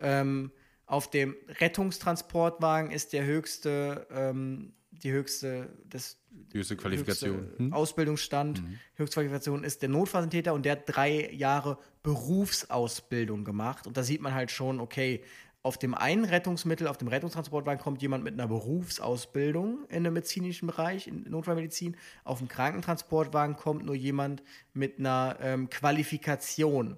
[0.00, 0.50] Ähm,
[0.88, 7.36] auf dem Rettungstransportwagen ist der höchste, ähm, die höchste, das Die höchste Qualifikation.
[7.42, 7.72] höchste Hm?
[7.74, 8.62] Ausbildungsstand,
[8.94, 13.86] höchste Qualifikation ist der Notfallsanitäter und der hat drei Jahre Berufsausbildung gemacht.
[13.86, 15.22] Und da sieht man halt schon, okay,
[15.62, 20.68] auf dem einen Rettungsmittel, auf dem Rettungstransportwagen kommt jemand mit einer Berufsausbildung in einem medizinischen
[20.68, 21.96] Bereich, in Notfallmedizin.
[22.24, 26.96] Auf dem Krankentransportwagen kommt nur jemand mit einer ähm, Qualifikation.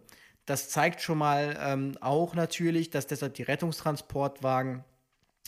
[0.51, 4.83] Das zeigt schon mal ähm, auch natürlich, dass deshalb die Rettungstransportwagen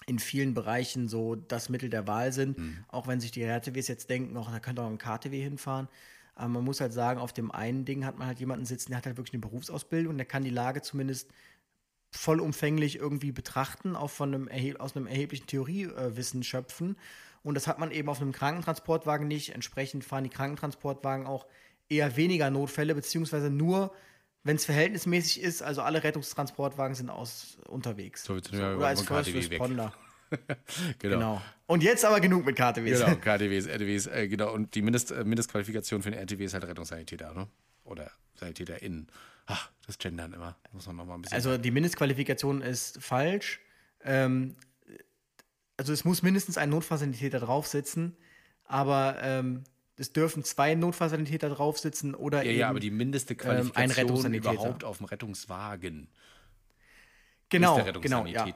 [0.06, 2.56] in vielen Bereichen so das Mittel der Wahl sind.
[2.86, 5.88] Auch wenn sich die RTWs jetzt denken, ach, da könnte auch ein KTW hinfahren.
[6.36, 8.98] Aber man muss halt sagen, auf dem einen Ding hat man halt jemanden sitzen, der
[8.98, 11.28] hat halt wirklich eine Berufsausbildung, der kann die Lage zumindest
[12.12, 16.96] vollumfänglich irgendwie betrachten, auch von einem aus einem erheblichen Theoriewissen schöpfen.
[17.42, 19.50] Und das hat man eben auf einem Krankentransportwagen nicht.
[19.52, 21.46] Entsprechend fahren die Krankentransportwagen auch
[21.88, 23.92] eher weniger Notfälle, beziehungsweise nur,
[24.44, 25.62] wenn es verhältnismäßig ist.
[25.62, 28.24] Also alle Rettungstransportwagen sind aus unterwegs.
[28.24, 29.34] So, wir Oder als First.
[29.34, 29.92] Responder.
[30.98, 31.16] Genau.
[31.16, 31.42] Genau.
[31.66, 33.00] Und jetzt aber genug mit KTWs.
[33.00, 34.50] Genau, KTWs, RTWs, äh, genau.
[34.54, 37.48] Und die Mindest, äh, Mindestqualifikation für den RTW ist halt Rettungssanitäter, ne?
[37.84, 39.08] Oder SanitäterInnen.
[39.44, 40.56] Ach, das Gendern immer.
[40.72, 41.34] Muss man nochmal ein bisschen.
[41.34, 43.60] Also die Mindestqualifikation ist falsch.
[44.02, 44.56] Ähm,
[45.76, 48.16] also es muss mindestens ein Notfallsanitäter drauf sitzen,
[48.64, 49.64] aber ähm,
[49.98, 53.90] es dürfen zwei Notfallsanitäter drauf sitzen oder ja, eben ja, aber die mindeste ein Qualifikation
[54.06, 54.52] Rettungssanitäter.
[54.54, 56.08] überhaupt auf dem Rettungswagen
[57.48, 58.46] genau, ist der genau, ja.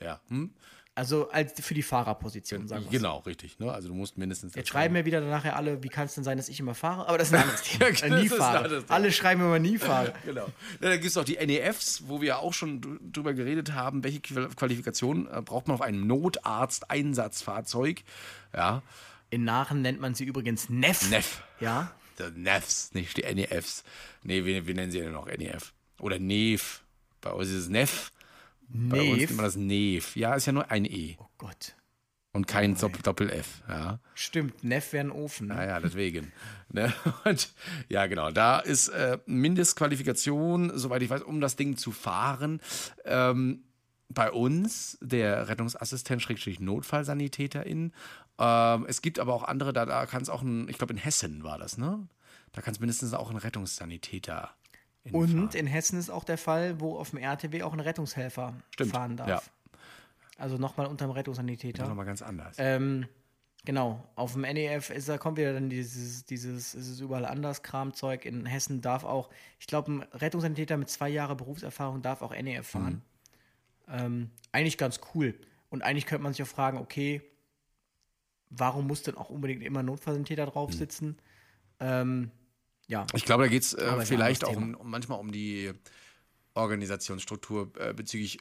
[0.00, 0.20] Ja.
[0.28, 0.50] Hm?
[0.94, 3.58] Also als für die Fahrerposition, sagen wir Genau, richtig.
[3.58, 3.70] Ne?
[3.70, 4.54] Also du musst mindestens.
[4.54, 7.06] Jetzt schreiben mir wieder nachher alle, wie kann es denn sein, dass ich immer fahre?
[7.06, 7.90] Aber das ist ein anderes Thema.
[7.90, 8.84] Ja, äh, nie ein fahre.
[8.88, 10.14] Alle schreiben immer nie fahre.
[10.24, 10.46] Genau.
[10.80, 14.04] Ja, da gibt es auch die NEFs, wo wir auch schon dr- drüber geredet haben,
[14.04, 18.02] welche Qual- Qualifikation äh, braucht man auf einem Notarzt-Einsatzfahrzeug.
[18.54, 18.82] Ja,
[19.30, 21.10] In Nachen nennt man sie übrigens NEF.
[21.10, 21.42] NEF.
[21.60, 21.92] Ja.
[22.18, 23.84] Die NEFs, nicht die NEFs.
[24.22, 25.72] Nee, wir, wir nennen sie ja noch NEF.
[26.00, 26.82] Oder NEF.
[27.20, 28.12] Bei uns ist es NEF.
[28.68, 30.16] Bei uns nennt man das NEF.
[30.16, 31.74] Ja, ist ja nur ein E Oh Gott.
[32.32, 33.62] und kein Doppel- Doppel-F.
[33.68, 34.00] Ja.
[34.14, 35.48] Stimmt, NEF wäre ein Ofen.
[35.48, 35.54] Ne?
[35.54, 36.32] Naja, deswegen.
[36.68, 36.92] Ne?
[37.24, 37.54] Und,
[37.88, 38.32] ja, genau.
[38.32, 42.60] Da ist äh, Mindestqualifikation, soweit ich weiß, um das Ding zu fahren.
[43.04, 43.62] Ähm,
[44.08, 47.92] bei uns der Rettungsassistent, Schrägstrich Notfallsanitäterin.
[48.38, 50.98] Ähm, es gibt aber auch andere, da, da kann es auch ein, ich glaube in
[50.98, 52.06] Hessen war das, ne?
[52.52, 54.50] Da kann es mindestens auch ein Rettungssanitäter.
[55.12, 58.90] Und in Hessen ist auch der Fall, wo auf dem RTW auch ein Rettungshelfer Stimmt,
[58.90, 59.28] fahren darf.
[59.28, 59.42] ja.
[60.38, 61.86] Also nochmal unter dem Rettungssanitäter.
[61.86, 62.56] nochmal ganz anders.
[62.58, 63.06] Ähm,
[63.64, 67.62] genau, auf dem NEF ist, da kommt wieder dann dieses, dieses, ist es überall anders,
[67.62, 68.24] Kramzeug.
[68.26, 72.66] In Hessen darf auch, ich glaube, ein Rettungssanitäter mit zwei Jahren Berufserfahrung darf auch NEF
[72.66, 73.02] fahren.
[73.88, 75.34] Ähm, eigentlich ganz cool.
[75.70, 77.22] Und eigentlich könnte man sich auch fragen, okay,
[78.50, 81.18] warum muss denn auch unbedingt immer Notfallsanitäter drauf sitzen?
[81.80, 82.30] Ähm,
[82.88, 85.72] ja, Ich glaube, da geht es äh, vielleicht auch um, manchmal um die
[86.54, 88.38] Organisationsstruktur äh, bezüglich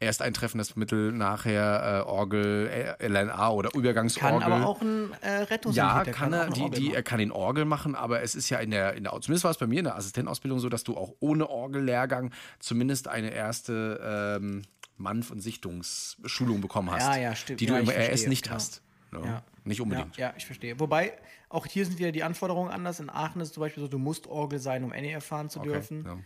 [0.00, 4.40] erst eintreffendes Mittel, nachher äh, Orgel, äh, LNA oder Übergangsorgel.
[4.40, 7.94] kann aber auch ein äh, ja, kann er, die, die, er kann den Orgel machen,
[7.94, 9.96] aber es ist ja in der, in der zumindest war es bei mir in der
[9.96, 14.62] Assistentenausbildung so, dass du auch ohne Orgellehrgang zumindest eine erste ähm,
[14.96, 17.02] Manf- und Sichtungsschulung bekommen hast.
[17.02, 17.60] Ja, ja, stimmt.
[17.60, 18.56] Die du Ja, im ich RS nicht genau.
[18.56, 18.82] hast.
[19.12, 19.20] Ne?
[19.24, 19.42] Ja.
[19.64, 20.16] Nicht unbedingt.
[20.16, 20.78] Ja, ja, ich verstehe.
[20.80, 21.12] Wobei,
[21.48, 23.00] auch hier sind wieder die Anforderungen anders.
[23.00, 25.60] In Aachen ist es zum Beispiel so, du musst Orgel sein, um NEF fahren zu
[25.60, 26.04] Okay, dürfen.
[26.04, 26.16] ja.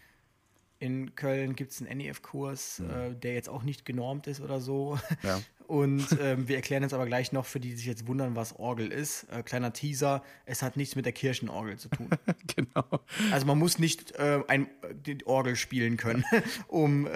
[0.83, 4.99] In Köln gibt es einen NEF-Kurs, äh, der jetzt auch nicht genormt ist oder so.
[5.23, 5.41] Ja.
[5.69, 8.59] Und ähm, wir erklären jetzt aber gleich noch, für die, die sich jetzt wundern, was
[8.59, 9.27] Orgel ist.
[9.31, 12.11] Äh, kleiner Teaser, es hat nichts mit der Kirchenorgel zu tun.
[12.57, 12.85] genau.
[13.31, 14.69] Also man muss nicht äh, ein,
[15.07, 16.25] die Orgel spielen können,
[16.67, 17.07] um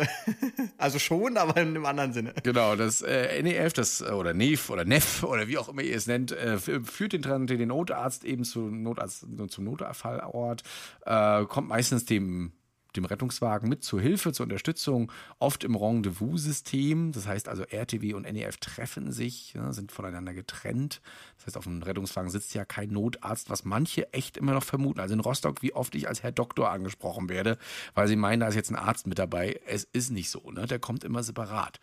[0.78, 2.34] also schon, aber in einem anderen Sinne.
[2.44, 6.06] Genau, das äh, NEF, das oder NEF oder NEF oder wie auch immer ihr es
[6.06, 10.62] nennt, äh, führt den, den Notarzt eben zu Notarzt, zum Notfallort,
[11.04, 12.52] äh, kommt meistens dem
[12.96, 17.12] dem Rettungswagen mit zur Hilfe, zur Unterstützung, oft im Rendezvous-System.
[17.12, 21.00] Das heißt also, RTW und NEF treffen sich, ja, sind voneinander getrennt.
[21.36, 25.00] Das heißt, auf dem Rettungswagen sitzt ja kein Notarzt, was manche echt immer noch vermuten.
[25.00, 27.58] Also in Rostock, wie oft ich als Herr Doktor angesprochen werde,
[27.94, 29.60] weil sie meinen, da ist jetzt ein Arzt mit dabei.
[29.66, 30.66] Es ist nicht so, ne?
[30.66, 31.80] Der kommt immer separat.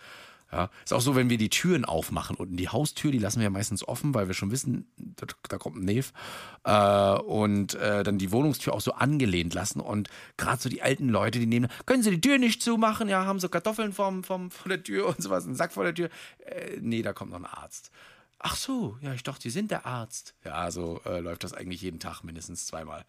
[0.53, 2.57] Ja, ist auch so, wenn wir die Türen aufmachen unten.
[2.57, 5.77] Die Haustür, die lassen wir ja meistens offen, weil wir schon wissen, da, da kommt
[5.77, 6.13] ein Neef.
[6.63, 9.79] Äh, und äh, dann die Wohnungstür auch so angelehnt lassen.
[9.79, 13.09] Und gerade so die alten Leute, die nehmen, können Sie die Tür nicht zumachen?
[13.09, 15.95] Ja, haben so Kartoffeln vom, vom, vor der Tür und sowas, einen Sack vor der
[15.95, 16.09] Tür.
[16.45, 17.89] Äh, nee, da kommt noch ein Arzt.
[18.37, 20.35] Ach so, ja, ich dachte, Sie sind der Arzt.
[20.45, 23.05] Ja, so äh, läuft das eigentlich jeden Tag mindestens zweimal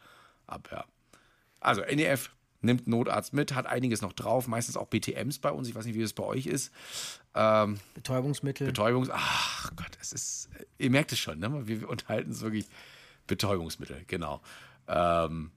[0.47, 0.87] ab, ja.
[1.61, 2.31] Also NEF
[2.65, 5.69] nimmt Notarzt mit, hat einiges noch drauf, meistens auch BTMs bei uns.
[5.69, 6.73] Ich weiß nicht, wie es bei euch ist.
[7.35, 8.67] Ähm, Betäubungsmittel.
[8.67, 9.09] Betäubungs...
[9.13, 10.49] Ach Gott, es ist...
[10.79, 11.67] Ihr merkt es schon, ne?
[11.67, 12.67] Wir unterhalten es wirklich...
[13.27, 14.43] Betäubungsmittel, genau.
[14.87, 15.51] Ähm,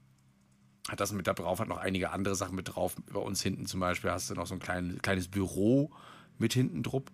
[0.88, 2.96] hat das mit da drauf, hat noch einige andere Sachen mit drauf.
[3.12, 5.90] Bei uns hinten zum Beispiel hast du noch so ein klein, kleines Büro
[6.38, 7.10] mit hinten drupp.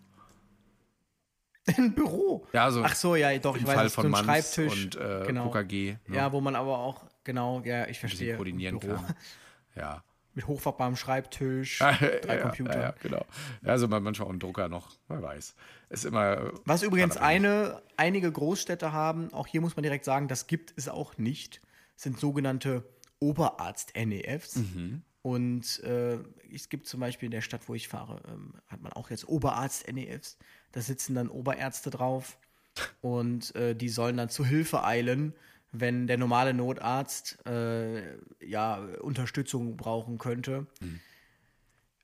[1.78, 2.46] Ein Büro.
[2.52, 4.54] Ja, so Ach so, ja, doch, ich im weiß, Fall ist von so ein Manns
[4.54, 4.84] Schreibtisch.
[4.84, 5.48] und äh, genau.
[5.48, 5.96] KKG.
[6.06, 6.16] Ne?
[6.16, 8.36] Ja, wo man aber auch, genau, ja, ich ein verstehe.
[8.36, 8.96] koordinieren Büro.
[8.96, 9.14] kann.
[9.76, 10.04] Ja.
[10.34, 12.80] Mit hochfachbarem Schreibtisch, drei ja, Computer.
[12.80, 13.24] Ja, genau.
[13.62, 15.54] Also man- manchmal auch ein Drucker noch, wer weiß.
[15.90, 16.52] Ist immer.
[16.64, 20.88] Was übrigens eine, einige Großstädte haben, auch hier muss man direkt sagen, das gibt es
[20.88, 21.60] auch nicht,
[21.96, 22.84] sind sogenannte
[23.20, 24.56] Oberarzt-NEFs.
[24.56, 25.02] Mhm.
[25.22, 26.18] Und äh,
[26.52, 29.26] es gibt zum Beispiel in der Stadt, wo ich fahre, ähm, hat man auch jetzt
[29.26, 30.36] Oberarzt-NEFs.
[30.72, 32.36] Da sitzen dann Oberärzte drauf
[33.00, 35.32] und äh, die sollen dann zu Hilfe eilen,
[35.74, 40.66] wenn der normale Notarzt äh, ja Unterstützung brauchen könnte.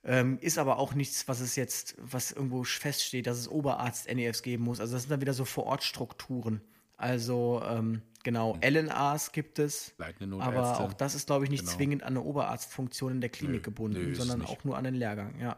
[0.02, 4.64] Ähm, ist aber auch nichts, was es jetzt, was irgendwo feststeht, dass es Oberarzt-NEFs geben
[4.64, 4.80] muss.
[4.80, 6.62] Also das sind dann wieder so Vor-Ort-Strukturen.
[6.96, 9.94] Also ähm, genau, LNAs gibt es,
[10.38, 11.76] aber auch das ist, glaube ich, nicht Genau.
[11.76, 14.94] zwingend an eine Oberarztfunktion in der Klinik Nö, gebunden, nö, sondern auch nur an den
[14.94, 15.56] Lehrgang, ja.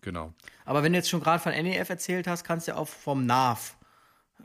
[0.00, 0.32] Genau.
[0.64, 3.26] Aber wenn du jetzt schon gerade von NEF erzählt hast, kannst du ja auch vom
[3.26, 3.76] NAV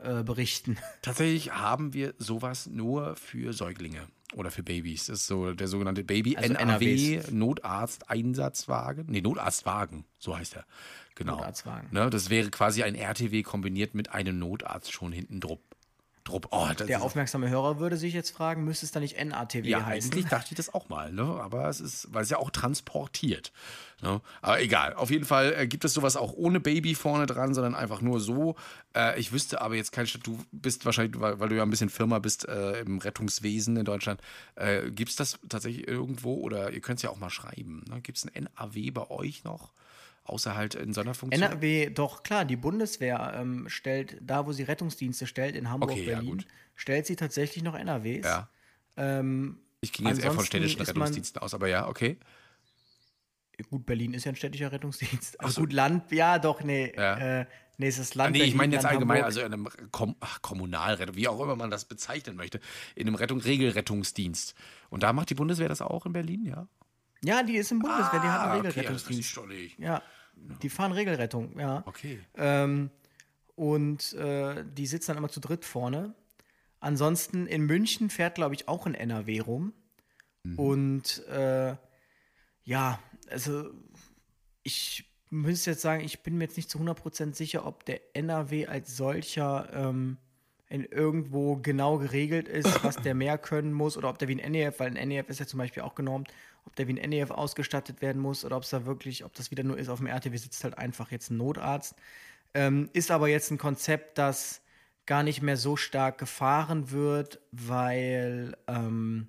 [0.02, 0.78] äh, berichten.
[1.02, 5.06] Tatsächlich haben wir sowas nur für Säuglinge oder für Babys.
[5.06, 7.30] Das ist so der sogenannte Baby Also NAWs.
[7.30, 9.06] Notarzt Einsatzwagen.
[9.08, 10.66] Nee, Notarztwagen, so heißt er.
[11.14, 11.36] Genau.
[11.36, 11.88] Notarztwagen.
[11.92, 15.62] Ne, das wäre quasi ein RTW kombiniert mit einem Notarzt schon hinten drupp.
[16.24, 16.48] Drupp.
[16.50, 20.10] Oh, Der aufmerksame Hörer würde sich jetzt fragen, müsste es da nicht NATW ja, heißen?
[20.10, 21.22] eigentlich dachte ich das auch mal, ne?
[21.22, 23.52] Aber es ist, weil es ja auch transportiert.
[24.00, 24.20] Ne?
[24.42, 24.94] Aber egal.
[24.94, 28.20] Auf jeden Fall äh, gibt es sowas auch ohne Baby vorne dran, sondern einfach nur
[28.20, 28.56] so.
[28.94, 31.70] Äh, ich wüsste aber jetzt kein Stadt, du bist wahrscheinlich, weil, weil du ja ein
[31.70, 34.20] bisschen Firma bist äh, im Rettungswesen in Deutschland.
[34.56, 37.84] Äh, gibt es das tatsächlich irgendwo oder ihr könnt es ja auch mal schreiben.
[37.88, 38.00] Ne?
[38.00, 39.72] Gibt es ein NAW bei euch noch?
[40.26, 41.42] Außer halt in Sonderfunktion?
[41.42, 46.04] NRW, doch klar, die Bundeswehr ähm, stellt, da wo sie Rettungsdienste stellt, in Hamburg, Okay,
[46.08, 46.46] ja, Berlin, gut.
[46.74, 48.24] stellt sie tatsächlich noch NRWs.
[48.24, 48.48] Ja.
[48.96, 52.16] Ähm, Ich ging jetzt eher von städtischen Rettungsdiensten aus, aber ja, okay.
[53.70, 55.36] gut, Berlin ist ja ein städtischer Rettungsdienst.
[55.40, 55.60] Ach so.
[55.60, 56.92] Gut, Land, ja, doch, nee.
[56.96, 57.40] Ja.
[57.42, 58.32] Äh, nee, es ist das Ah, Land.
[58.32, 59.26] nee, ich Berlin, meine jetzt Land allgemein, Hamburg.
[59.26, 62.60] also in einem Kom ach, Kommunalrettung, wie auch immer man das bezeichnen möchte,
[62.94, 64.54] in einem Rettung Regelrettungsdienst.
[64.88, 66.66] Und da macht die Bundeswehr das auch in Berlin, ja?
[67.22, 69.78] Ja, die ist im Bundeswehr, die hat einen Ah, okay, das ist Regelrettungsdienst.
[69.78, 70.02] ja,
[70.62, 71.82] die fahren Regelrettung, ja.
[71.86, 72.20] Okay.
[72.36, 72.90] Ähm,
[73.54, 76.14] und äh, die sitzen dann immer zu dritt vorne.
[76.80, 79.72] Ansonsten in München fährt, glaube ich, auch ein NRW rum.
[80.56, 81.74] Und äh,
[82.64, 82.98] ja,
[83.30, 83.70] also
[84.62, 88.66] ich müsste jetzt sagen, ich bin mir jetzt nicht zu 100% sicher, ob der NRW
[88.66, 90.18] als solcher ähm,
[90.68, 94.52] in irgendwo genau geregelt ist, was der mehr können muss oder ob der wie ein
[94.52, 96.28] NEF, weil ein NEF ist ja zum Beispiel auch genormt,
[96.64, 99.50] ob der wie ein NEF ausgestattet werden muss oder ob es da wirklich, ob das
[99.50, 101.94] wieder nur ist, auf dem RTW sitzt halt einfach jetzt ein Notarzt.
[102.54, 104.62] Ähm, ist aber jetzt ein Konzept, das
[105.06, 109.28] gar nicht mehr so stark gefahren wird, weil ähm,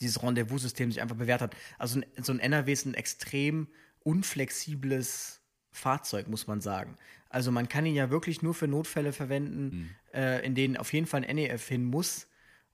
[0.00, 1.56] dieses Rendezvous-System sich einfach bewährt hat.
[1.78, 3.68] Also so ein NRW ist ein extrem
[4.04, 5.40] unflexibles
[5.72, 6.96] Fahrzeug, muss man sagen.
[7.28, 11.06] Also man kann ihn ja wirklich nur für Notfälle verwenden, äh, in denen auf jeden
[11.06, 12.28] Fall ein NEF hin muss.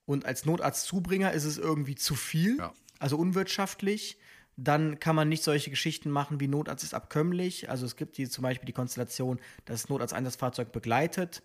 [0.05, 2.75] Und als Notarztzubringer ist es irgendwie zu viel, Ja.
[3.01, 4.19] Also unwirtschaftlich.
[4.57, 7.71] Dann kann man nicht solche Geschichten machen wie Notarzt ist abkömmlich.
[7.71, 11.43] Also es gibt die, zum Beispiel die Konstellation, dass das Notarzt-Einsatzfahrzeug begleitet.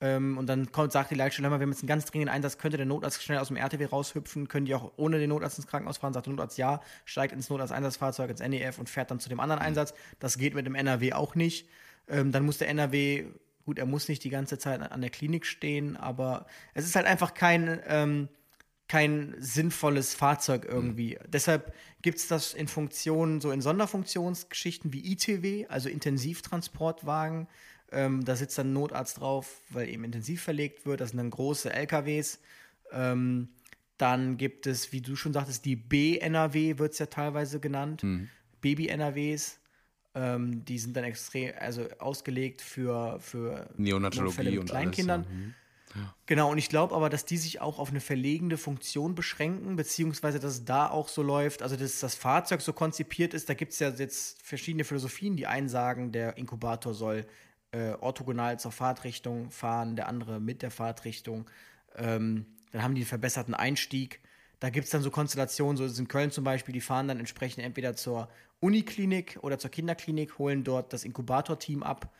[0.00, 2.76] Ähm, und dann kommt, sagt die Leitstelle, wir haben jetzt einen ganz dringenden Einsatz, könnte
[2.76, 5.98] der Notarzt schnell aus dem RTW raushüpfen, können die auch ohne den Notarzt ins Krankenhaus
[5.98, 9.40] fahren, sagt der Notarzt ja, steigt ins Notarzt-Einsatzfahrzeug, ins NEF und fährt dann zu dem
[9.40, 9.94] anderen Einsatz.
[10.18, 11.68] Das geht mit dem NRW auch nicht.
[12.08, 13.26] Ähm, dann muss der NRW,
[13.64, 17.06] gut, er muss nicht die ganze Zeit an der Klinik stehen, aber es ist halt
[17.06, 18.28] einfach kein, ähm,
[18.94, 21.18] kein sinnvolles Fahrzeug irgendwie.
[21.20, 21.30] Mhm.
[21.32, 27.48] Deshalb gibt es das in Funktionen, so in Sonderfunktionsgeschichten wie ITW, also Intensivtransportwagen,
[27.90, 31.00] ähm, da sitzt dann ein Notarzt drauf, weil eben intensiv verlegt wird.
[31.00, 32.38] Das sind dann große LKWs.
[32.92, 33.48] Ähm,
[33.98, 38.04] dann gibt es, wie du schon sagtest, die B-NRW wird es ja teilweise genannt.
[38.04, 38.28] Mhm.
[38.60, 39.58] Baby-NRWs.
[40.14, 45.22] Ähm, die sind dann extrem, also ausgelegt für, für Neonatologie mit und Kleinkindern.
[45.22, 45.36] Alles, ja.
[45.36, 45.54] Mhm.
[45.94, 46.14] Ja.
[46.26, 50.40] Genau, und ich glaube aber, dass die sich auch auf eine verlegende Funktion beschränken, beziehungsweise
[50.40, 53.72] dass es da auch so läuft, also dass das Fahrzeug so konzipiert ist, da gibt
[53.72, 55.36] es ja jetzt verschiedene Philosophien.
[55.36, 57.26] Die einen sagen, der Inkubator soll
[57.72, 61.48] äh, orthogonal zur Fahrtrichtung fahren, der andere mit der Fahrtrichtung.
[61.96, 64.20] Ähm, dann haben die einen verbesserten Einstieg.
[64.60, 67.06] Da gibt es dann so Konstellationen, so ist es in Köln zum Beispiel, die fahren
[67.06, 68.28] dann entsprechend entweder zur
[68.60, 72.12] Uniklinik oder zur Kinderklinik, holen dort das Inkubatorteam ab,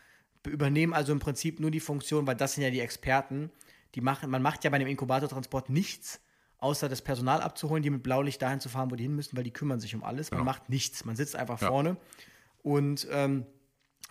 [0.46, 3.50] übernehmen also im Prinzip nur die Funktion, weil das sind ja die Experten.
[3.94, 6.20] Die machen, man macht ja bei dem Inkubatortransport nichts,
[6.58, 9.44] außer das Personal abzuholen, die mit Blaulicht dahin zu fahren, wo die hin müssen, weil
[9.44, 10.30] die kümmern sich um alles.
[10.30, 10.44] Man ja.
[10.44, 11.68] macht nichts, man sitzt einfach ja.
[11.68, 11.96] vorne.
[12.62, 13.46] Und ähm,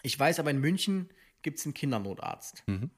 [0.04, 1.10] ich weiß aber in München,
[1.42, 2.64] gibt es einen Kindernotarzt.
[2.68, 2.90] Mhm.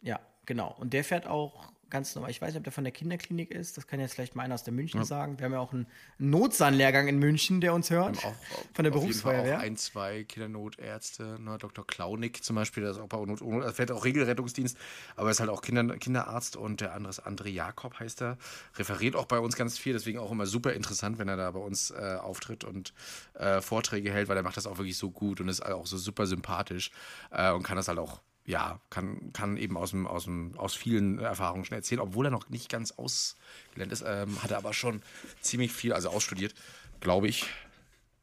[0.00, 0.74] Ja, genau.
[0.78, 2.32] Und der fährt auch ganz normal.
[2.32, 3.76] Ich weiß nicht, ob der von der Kinderklinik ist.
[3.76, 5.04] Das kann jetzt vielleicht mal einer aus der München ja.
[5.04, 5.38] sagen.
[5.38, 5.86] Wir haben ja auch einen
[6.18, 8.18] Notsan-Lehrgang in München, der uns hört.
[8.24, 8.34] Auch,
[8.72, 9.58] von der Berufsfeuerwehr.
[9.58, 11.38] auch ein, zwei Kindernotärzte.
[11.40, 11.56] Ne?
[11.56, 11.86] Dr.
[11.86, 14.76] Klaunig zum Beispiel, der ist auch bei Not, also fährt auch Regelrettungsdienst,
[15.14, 16.56] aber ist halt auch Kinder, Kinderarzt.
[16.56, 18.38] Und der andere ist André Jakob, heißt er.
[18.74, 19.92] Referiert auch bei uns ganz viel.
[19.92, 22.92] Deswegen auch immer super interessant, wenn er da bei uns äh, auftritt und
[23.34, 25.96] äh, Vorträge hält, weil er macht das auch wirklich so gut und ist auch so
[25.96, 26.90] super sympathisch
[27.30, 30.74] äh, und kann das halt auch ja, kann, kann eben aus, dem, aus, dem, aus
[30.74, 34.74] vielen Erfahrungen schon erzählen, obwohl er noch nicht ganz ausgelernt ist, ähm, hat er aber
[34.74, 35.02] schon
[35.40, 36.54] ziemlich viel, also ausstudiert,
[37.00, 37.46] glaube ich.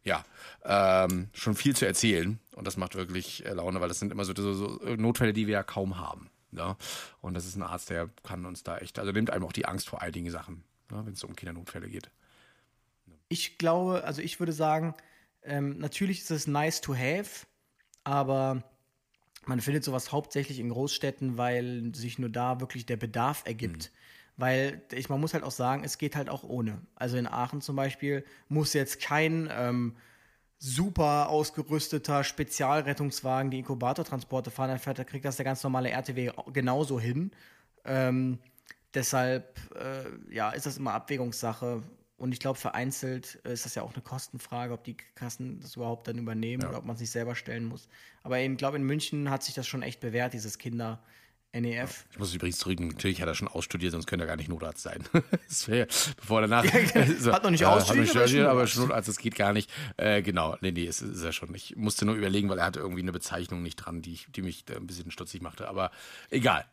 [0.04, 0.26] Ja,
[0.64, 4.26] ähm, schon viel zu erzählen und das macht wirklich äh, Laune, weil das sind immer
[4.26, 6.32] so, so, so, Notfälle, die wir ja kaum haben.
[6.50, 6.76] Ne?
[7.22, 9.66] Und das ist ein Arzt, der kann uns da echt, also nimmt einem auch die
[9.66, 12.10] Angst vor einigen Sachen, ne, wenn es um Kindernotfälle geht.
[13.30, 14.96] Ich glaube, also ich würde sagen,
[15.44, 17.46] ähm, natürlich ist es nice to have,
[18.04, 18.64] aber
[19.46, 23.92] man findet sowas hauptsächlich in Großstädten, weil sich nur da wirklich der Bedarf ergibt.
[23.92, 23.98] Mhm.
[24.38, 26.82] Weil ich, man muss halt auch sagen, es geht halt auch ohne.
[26.96, 29.96] Also in Aachen zum Beispiel muss jetzt kein ähm,
[30.58, 36.32] super ausgerüsteter Spezialrettungswagen die Inkubatortransporte fahren, dann fährt, da kriegt das der ganz normale RTW
[36.54, 37.32] genauso hin.
[37.84, 38.38] Ähm,
[38.94, 41.82] deshalb äh, ja, ist das immer Abwägungssache.
[42.22, 46.08] Und ich glaube, vereinzelt ist das ja auch eine Kostenfrage, ob die Kassen das überhaupt
[46.08, 46.70] dann übernehmen ja.
[46.70, 47.88] oder ob man es nicht selber stellen muss.
[48.22, 51.02] Aber ich glaube, in München hat sich das schon echt bewährt, dieses Kinder.
[51.54, 52.06] NEF.
[52.12, 54.84] Ich muss übrigens zurück, natürlich hat er schon ausstudiert, sonst könnte er gar nicht Notarzt
[54.84, 55.04] sein.
[55.50, 56.64] das wäre, bevor er danach.
[57.20, 59.70] so, hat noch nicht äh, ausstudiert, hat studiert, aber schon Notarzt, das geht gar nicht.
[59.98, 61.54] Äh, genau, nee, nee, ist, ist er schon.
[61.54, 64.64] Ich musste nur überlegen, weil er hatte irgendwie eine Bezeichnung nicht dran, die, die mich
[64.74, 65.92] ein bisschen stutzig machte, aber
[66.30, 66.66] egal.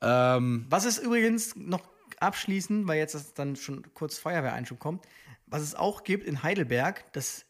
[0.00, 5.04] Ähm, Was ist übrigens noch abschließen, weil jetzt das dann schon kurz Feuerwehreinschub kommt,
[5.46, 7.46] was es auch gibt in Heidelberg, das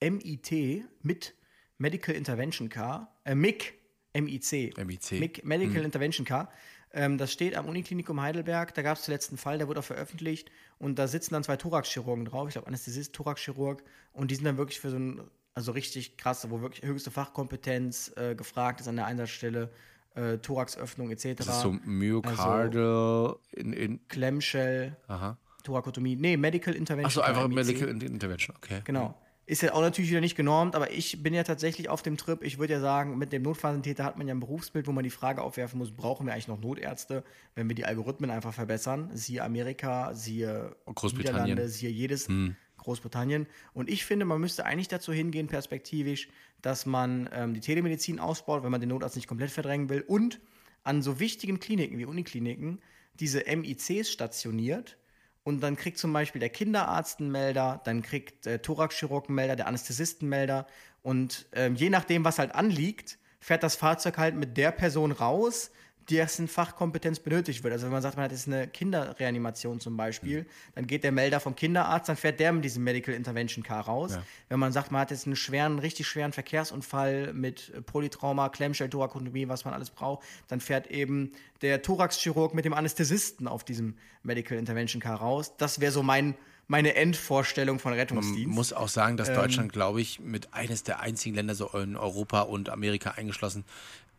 [0.00, 0.52] MIT
[1.02, 1.34] mit
[1.78, 3.74] Medical Intervention Car, äh, MIC,
[4.14, 5.12] MIC, MIC.
[5.12, 5.84] MIC Medical mhm.
[5.84, 6.50] Intervention Car.
[6.94, 8.74] Ähm, das steht am Uniklinikum Heidelberg.
[8.74, 10.50] Da gab es zuletzt einen Fall, der wurde auch veröffentlicht.
[10.78, 12.48] Und da sitzen dann zwei Thoraxchirurgen drauf.
[12.48, 13.82] Ich glaube, Anästhesist, Thoraxchirurg.
[14.12, 15.22] Und die sind dann wirklich für so ein,
[15.54, 19.70] also richtig krass, wo wirklich höchste Fachkompetenz äh, gefragt ist an der Einsatzstelle
[20.14, 21.36] äh, Thoraxöffnung etc.
[21.36, 25.38] Das ist so Myokardal also, in, in Clamshell, Aha.
[25.64, 26.16] Thorakotomie.
[26.16, 27.06] Nee, Medical Intervention.
[27.06, 28.80] Achso, einfach Medical Intervention, okay.
[28.84, 29.14] Genau.
[29.44, 32.42] Ist ja auch natürlich wieder nicht genormt, aber ich bin ja tatsächlich auf dem Trip.
[32.44, 35.10] Ich würde ja sagen, mit dem Notfalltäter hat man ja ein Berufsbild, wo man die
[35.10, 37.24] Frage aufwerfen muss, brauchen wir eigentlich noch Notärzte,
[37.56, 39.10] wenn wir die Algorithmen einfach verbessern?
[39.14, 40.76] Siehe Amerika, siehe
[41.16, 42.54] Niederlande, siehe jedes hm.
[42.78, 43.46] Großbritannien.
[43.74, 46.28] Und ich finde, man müsste eigentlich dazu hingehen, perspektivisch,
[46.62, 50.40] dass man ähm, die Telemedizin ausbaut, wenn man den Notarzt nicht komplett verdrängen will und
[50.84, 52.80] an so wichtigen Kliniken wie Unikliniken
[53.14, 54.96] diese MICs stationiert.
[55.44, 59.56] Und dann kriegt zum Beispiel der Kinderarzt einen Melder, dann kriegt der Thoraxchirurg einen Melder,
[59.56, 60.66] der Anästhesist einen Melder.
[61.02, 65.72] Und ähm, je nachdem, was halt anliegt, fährt das Fahrzeug halt mit der Person raus,
[66.10, 67.72] dessen Fachkompetenz benötigt wird.
[67.72, 71.40] Also wenn man sagt, man hat jetzt eine Kinderreanimation zum Beispiel, dann geht der Melder
[71.40, 74.12] vom Kinderarzt, dann fährt der mit diesem Medical Intervention Car raus.
[74.12, 74.22] Ja.
[74.48, 79.48] Wenn man sagt, man hat jetzt einen schweren, richtig schweren Verkehrsunfall mit Polytrauma, Klemmschell, Thorakotomie,
[79.48, 84.58] was man alles braucht, dann fährt eben der Thoraxchirurg mit dem Anästhesisten auf diesem Medical
[84.58, 85.56] Intervention Car raus.
[85.56, 86.34] Das wäre so mein
[86.68, 88.46] meine Endvorstellung von Rettungsdienst.
[88.46, 91.68] Man muss auch sagen, dass ähm, Deutschland, glaube ich, mit eines der einzigen Länder so
[91.68, 93.64] in Europa und Amerika eingeschlossen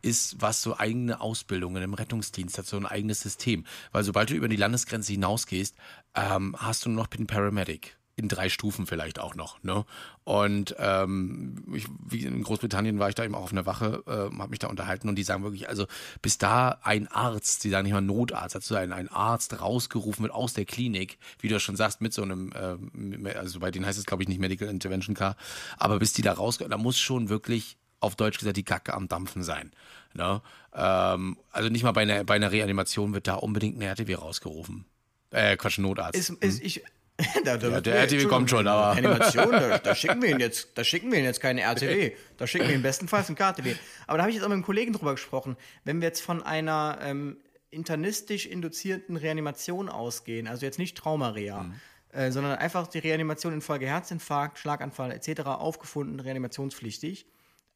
[0.04, 3.64] ist, was so eigene Ausbildungen im Rettungsdienst hat, so ein eigenes System.
[3.92, 5.76] Weil sobald du über die Landesgrenze hinausgehst,
[6.14, 9.62] ähm, hast du nur noch den Paramedic in drei Stufen vielleicht auch noch.
[9.62, 9.84] Ne?
[10.22, 14.38] Und ähm, ich, wie in Großbritannien war ich da eben auch auf einer Wache, äh,
[14.38, 15.86] habe mich da unterhalten und die sagen wirklich, also
[16.22, 20.32] bis da ein Arzt, die sagen nicht mal Notarzt, dazu ein, ein Arzt rausgerufen wird
[20.32, 23.98] aus der Klinik, wie du schon sagst, mit so einem, äh, also bei denen heißt
[23.98, 25.36] es glaube ich nicht Medical Intervention Car,
[25.76, 29.08] aber bis die da rausgehen, da muss schon wirklich auf Deutsch gesagt die Kacke am
[29.08, 29.72] Dampfen sein.
[30.14, 30.40] Ne?
[30.74, 34.84] Ähm, also nicht mal bei einer, bei einer Reanimation wird da unbedingt ein RTW rausgerufen.
[35.30, 36.16] Äh, Quatsch, Notarzt.
[36.16, 36.84] Ist, ist, ich,
[37.44, 38.96] da, da ja, der RTW kommt schon, aber.
[38.96, 42.12] Animation, da, da, schicken wir ihn jetzt, da schicken wir ihn jetzt keine RTW.
[42.36, 43.74] Da schicken wir ihn bestenfalls ein KTW.
[44.06, 45.56] Aber da habe ich jetzt auch mit einem Kollegen drüber gesprochen.
[45.84, 47.36] Wenn wir jetzt von einer ähm,
[47.70, 51.74] internistisch induzierten Reanimation ausgehen, also jetzt nicht Traumarea, mhm.
[52.12, 55.42] äh, sondern einfach die Reanimation infolge Herzinfarkt, Schlaganfall etc.
[55.42, 57.26] aufgefunden, reanimationspflichtig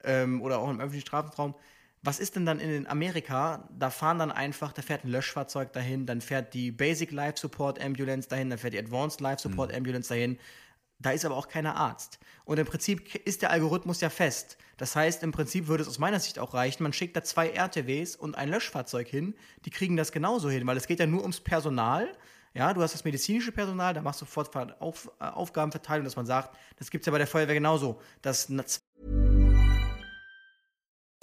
[0.05, 1.55] ähm, oder auch im öffentlichen Strafraum,
[2.03, 3.69] was ist denn dann in Amerika?
[3.77, 7.83] Da fahren dann einfach, da fährt ein Löschfahrzeug dahin, dann fährt die Basic Life Support
[7.83, 9.79] Ambulance dahin, dann fährt die Advanced Life Support mhm.
[9.79, 10.39] Ambulance dahin.
[11.01, 12.19] Da ist aber auch keiner Arzt.
[12.45, 14.59] Und im Prinzip ist der Algorithmus ja fest.
[14.79, 17.51] Das heißt, im Prinzip würde es aus meiner Sicht auch reichen, man schickt da zwei
[17.51, 19.35] RTWs und ein Löschfahrzeug hin,
[19.65, 22.09] die kriegen das genauso hin, weil es geht ja nur ums Personal.
[22.55, 26.27] Ja, du hast das medizinische Personal, da machst du sofort Auf, äh, Aufgabenverteilung, dass man
[26.27, 28.49] sagt, das gibt es ja bei der Feuerwehr genauso, dass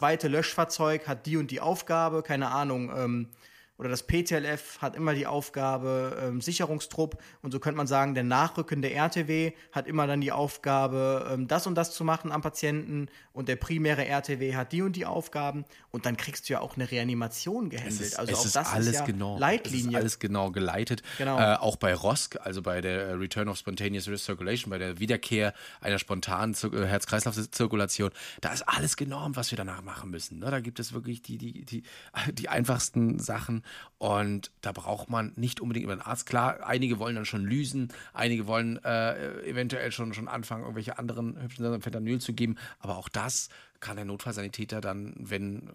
[0.00, 3.28] zweite Löschfahrzeug hat die und die Aufgabe, keine Ahnung, ähm,
[3.80, 8.24] oder das PTLF hat immer die Aufgabe ähm, Sicherungstrupp und so könnte man sagen, der
[8.24, 13.08] nachrückende RTW hat immer dann die Aufgabe, ähm, das und das zu machen am Patienten
[13.32, 16.76] und der primäre RTW hat die und die Aufgaben und dann kriegst du ja auch
[16.76, 18.00] eine Reanimation gehandelt.
[18.00, 19.80] Ist, also auch das alles ist ja genau, Leitlinie.
[19.80, 21.02] Es ist alles genau geleitet.
[21.16, 21.38] Genau.
[21.38, 25.98] Äh, auch bei ROSC, also bei der Return of Spontaneous Circulation, bei der Wiederkehr einer
[25.98, 28.10] spontanen äh, Herz-Kreislauf-Zirkulation,
[28.42, 30.40] da ist alles genormt, was wir danach machen müssen.
[30.40, 30.50] Ne?
[30.50, 31.82] Da gibt es wirklich die, die, die,
[32.32, 33.62] die einfachsten Sachen
[33.98, 36.26] und da braucht man nicht unbedingt über einen Arzt.
[36.26, 41.40] Klar, einige wollen dann schon Lysen, einige wollen äh, eventuell schon, schon anfangen, irgendwelche anderen
[41.40, 42.56] hübschen Sachen Fentanyl zu geben.
[42.78, 43.48] Aber auch das
[43.80, 45.70] kann der Notfallsanitäter dann, wenn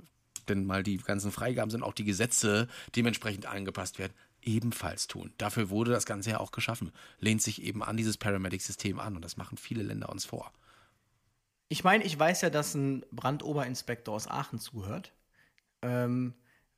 [0.48, 5.34] denn mal die ganzen Freigaben sind, auch die Gesetze dementsprechend angepasst werden, ebenfalls tun.
[5.38, 6.92] Dafür wurde das Ganze ja auch geschaffen.
[7.20, 10.52] Lehnt sich eben an dieses Paramedic-System an und das machen viele Länder uns vor.
[11.68, 15.14] Ich meine, ich weiß ja, dass ein Brandoberinspektor aus Aachen zuhört.
[15.82, 16.36] Ähm,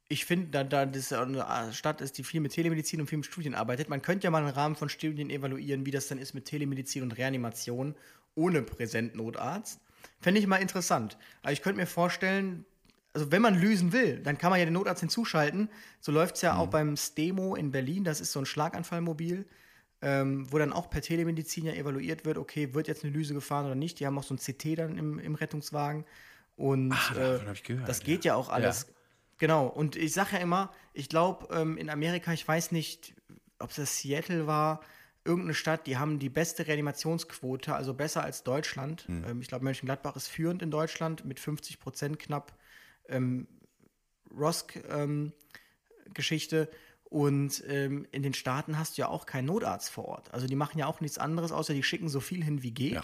[0.10, 3.26] ich finde, da, da das eine Stadt ist, die viel mit Telemedizin und viel mit
[3.26, 6.34] Studien arbeitet, man könnte ja mal im Rahmen von Studien evaluieren, wie das dann ist
[6.34, 7.95] mit Telemedizin und Reanimation
[8.36, 9.82] ohne Präsentnotarzt.
[10.22, 11.18] Fände ich mal interessant.
[11.41, 12.66] Aber ich könnte mir vorstellen,
[13.14, 15.70] also wenn man lösen will, dann kann man ja den Notarzt hinzuschalten.
[15.99, 16.60] So läuft es ja mhm.
[16.60, 19.45] auch beim Stemo in Berlin, das ist so ein Schlaganfallmobil,
[20.01, 23.66] ähm, wo dann auch per Telemedizin ja evaluiert wird, okay, wird jetzt eine Lyse gefahren
[23.66, 23.99] oder nicht.
[23.99, 26.05] Die haben auch so ein CT dann im, im Rettungswagen.
[26.55, 28.97] Und Ach, äh, gehört, das geht ja, ja auch alles ja.
[29.38, 33.13] Genau, und ich sage ja immer, ich glaube, ähm, in Amerika, ich weiß nicht,
[33.59, 34.81] ob es Seattle war,
[35.25, 39.07] irgendeine Stadt, die haben die beste Reanimationsquote, also besser als Deutschland.
[39.07, 39.25] Mhm.
[39.27, 42.57] Ähm, ich glaube, Mönchengladbach ist führend in Deutschland mit 50 Prozent knapp
[43.09, 43.47] ähm,
[44.35, 46.69] ROSC-Geschichte.
[46.71, 46.77] Ähm,
[47.09, 50.33] und ähm, in den Staaten hast du ja auch keinen Notarzt vor Ort.
[50.33, 52.93] Also die machen ja auch nichts anderes, außer die schicken so viel hin wie geht.
[52.93, 53.01] Ja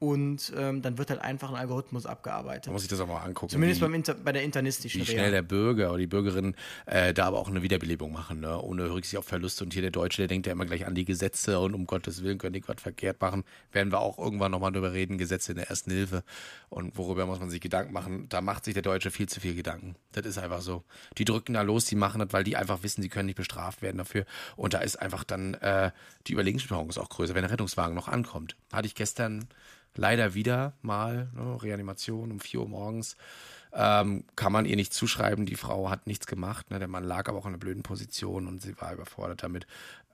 [0.00, 2.68] und ähm, dann wird halt einfach ein Algorithmus abgearbeitet.
[2.68, 3.50] Da muss ich das auch mal angucken.
[3.50, 5.30] Zumindest beim Inter bei der internistischen Wie schnell Reha.
[5.30, 6.54] der Bürger oder die Bürgerin
[6.86, 8.58] äh, da aber auch eine Wiederbelebung machen, ne?
[8.62, 9.62] ohne Rücksicht auf Verluste.
[9.62, 12.24] Und hier der Deutsche, der denkt ja immer gleich an die Gesetze und um Gottes
[12.24, 13.44] Willen können die Gott verkehrt machen.
[13.72, 16.24] Werden wir auch irgendwann nochmal drüber reden, Gesetze in der Ersten Hilfe
[16.70, 18.26] und worüber muss man sich Gedanken machen.
[18.30, 19.96] Da macht sich der Deutsche viel zu viel Gedanken.
[20.12, 20.82] Das ist einfach so.
[21.18, 23.82] Die drücken da los, die machen das, weil die einfach wissen, sie können nicht bestraft
[23.82, 24.24] werden dafür.
[24.56, 25.90] Und da ist einfach dann äh,
[26.26, 28.56] die Überlegensstörung ist auch größer, wenn der Rettungswagen noch ankommt.
[28.72, 29.46] Hatte ich gestern
[29.96, 33.16] leider wieder mal, ne, Reanimation um 4 Uhr morgens.
[33.72, 36.70] Ähm, kann man ihr nicht zuschreiben, die Frau hat nichts gemacht.
[36.70, 36.78] Ne?
[36.78, 39.66] Der Mann lag aber auch in einer blöden Position und sie war überfordert damit.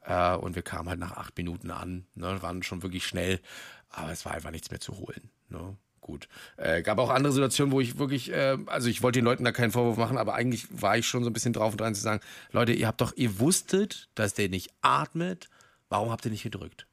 [0.04, 2.40] Äh, und wir kamen halt nach acht Minuten an, ne?
[2.42, 3.40] waren schon wirklich schnell,
[3.88, 5.30] aber es war einfach nichts mehr zu holen.
[5.48, 5.76] Ne?
[6.00, 6.28] Gut.
[6.56, 9.52] Äh, gab auch andere Situationen, wo ich wirklich, äh, also ich wollte den Leuten da
[9.52, 12.00] keinen Vorwurf machen, aber eigentlich war ich schon so ein bisschen drauf und dran zu
[12.00, 12.20] sagen,
[12.52, 15.48] Leute, ihr habt doch, ihr wusstet, dass der nicht atmet,
[15.88, 16.86] warum habt ihr nicht gedrückt?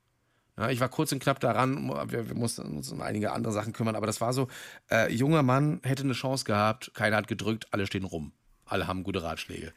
[0.58, 3.74] Ja, ich war kurz und knapp daran, wir, wir mussten uns um einige andere Sachen
[3.74, 4.48] kümmern, aber das war so,
[4.92, 8.34] äh, junger Mann hätte eine Chance gehabt, keiner hat gedrückt, alle stehen rum.
[8.66, 9.74] Alle haben gute Ratschläge.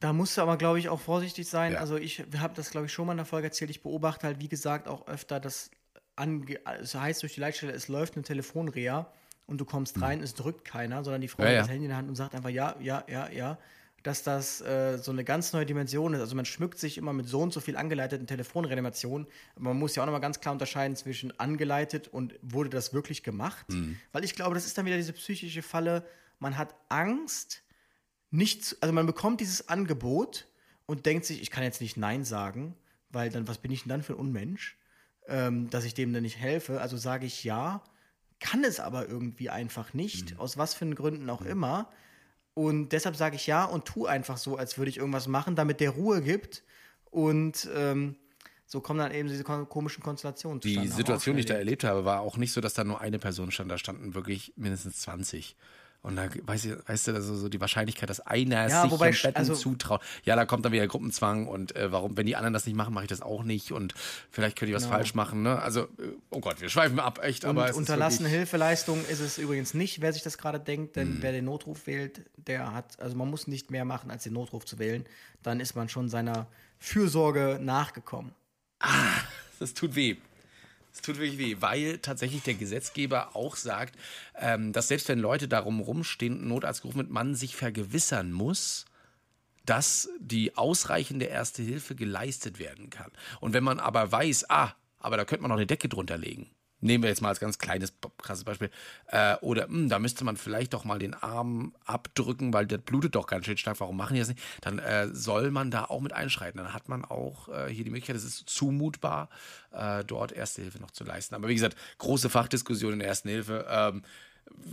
[0.00, 1.74] Da musst du aber, glaube ich, auch vorsichtig sein.
[1.74, 1.80] Ja.
[1.80, 3.70] Also ich habe das, glaube ich, schon mal in der Folge erzählt.
[3.70, 5.70] Ich beobachte halt, wie gesagt, auch öfter, dass
[6.16, 9.12] ange es heißt durch die Leitstelle, es läuft eine Telefonrea
[9.46, 11.48] und du kommst rein, es drückt keiner, sondern die Frau Mhm.
[11.48, 13.58] Ja, hat das Handy in der Hand und sagt einfach ja, ja, ja, ja.
[14.02, 16.20] Dass das äh, so eine ganz neue Dimension ist.
[16.20, 19.26] Also man schmückt sich immer mit so und so viel angeleiteten Telefonreanimationen.
[19.58, 23.68] Man muss ja auch nochmal ganz klar unterscheiden zwischen angeleitet und wurde das wirklich gemacht.
[23.68, 23.98] Mhm.
[24.12, 26.06] Weil ich glaube, das ist dann wieder diese psychische Falle,
[26.38, 27.62] man hat Angst,
[28.30, 30.46] nicht, zu- also man bekommt dieses Angebot
[30.86, 32.74] und denkt sich, ich kann jetzt nicht Nein sagen,
[33.10, 34.78] weil dann, was bin ich denn dann für ein Unmensch,
[35.26, 36.80] ähm, dass ich dem dann nicht helfe.
[36.80, 37.82] Also sage ich ja,
[38.38, 41.90] kann es aber irgendwie einfach nicht, aus was für Gründen auch immer.
[42.60, 45.80] Und deshalb sage ich ja und tu einfach so, als würde ich irgendwas machen, damit
[45.80, 46.62] der Ruhe gibt.
[47.10, 48.16] Und ähm,
[48.66, 50.90] so kommen dann eben diese komischen Konstellationen Die zustande.
[50.90, 53.18] Wir Situation, die ich da erlebt habe, war auch nicht so, dass da nur eine
[53.18, 55.56] Person stand, da standen wirklich mindestens 20.
[56.02, 59.10] Und da weißt du, weißt du also so die Wahrscheinlichkeit, dass einer Ja, sich wobei
[59.10, 60.00] im Betten also- zutraut.
[60.24, 62.94] Ja, da kommt dann wieder Gruppenzwang und äh, warum, wenn die anderen das nicht machen,
[62.94, 63.92] mache ich das auch nicht und
[64.30, 65.42] vielleicht könnte ich was falsch machen.
[65.42, 65.60] Ne?
[65.60, 67.42] Also, äh, oh Gott, wir schweifen ab, echt.
[67.42, 67.50] Genau.
[67.52, 71.16] Und aber unterlassene wirklich- Hilfeleistung ist es übrigens nicht, wer sich das gerade denkt, denn
[71.16, 71.22] Mhm.
[71.22, 74.64] wer den Notruf wählt, der hat, also man muss nicht mehr machen, als den Notruf
[74.64, 75.04] zu wählen.
[75.42, 76.46] Dann ist man schon seiner
[76.78, 78.32] Fürsorge nachgekommen.
[79.58, 80.16] Das tut weh.
[80.92, 83.96] Es tut wirklich weh, weil tatsächlich der Gesetzgeber auch sagt,
[84.38, 88.86] ähm, dass selbst wenn Leute darum rumstehen, Notarzt gerufen wird, man sich vergewissern muss,
[89.66, 93.10] dass die ausreichende erste Hilfe geleistet werden kann.
[93.40, 96.50] Und wenn man aber weiß, ah, aber da könnte man noch eine Decke drunter legen.
[96.80, 98.70] Nehmen wir jetzt mal als ganz kleines, krasses Beispiel.
[99.06, 103.14] Äh, oder hm, da müsste man vielleicht doch mal den Arm abdrücken, weil der blutet
[103.14, 103.80] doch ganz schön stark.
[103.80, 104.40] Warum machen die das nicht?
[104.62, 106.58] Dann äh, soll man da auch mit einschreiten.
[106.58, 109.28] Dann hat man auch äh, hier die Möglichkeit, es ist zumutbar,
[109.72, 111.34] äh, dort Erste Hilfe noch zu leisten.
[111.34, 113.66] Aber wie gesagt, große Fachdiskussion in der Ersten Hilfe.
[113.68, 114.02] Ähm,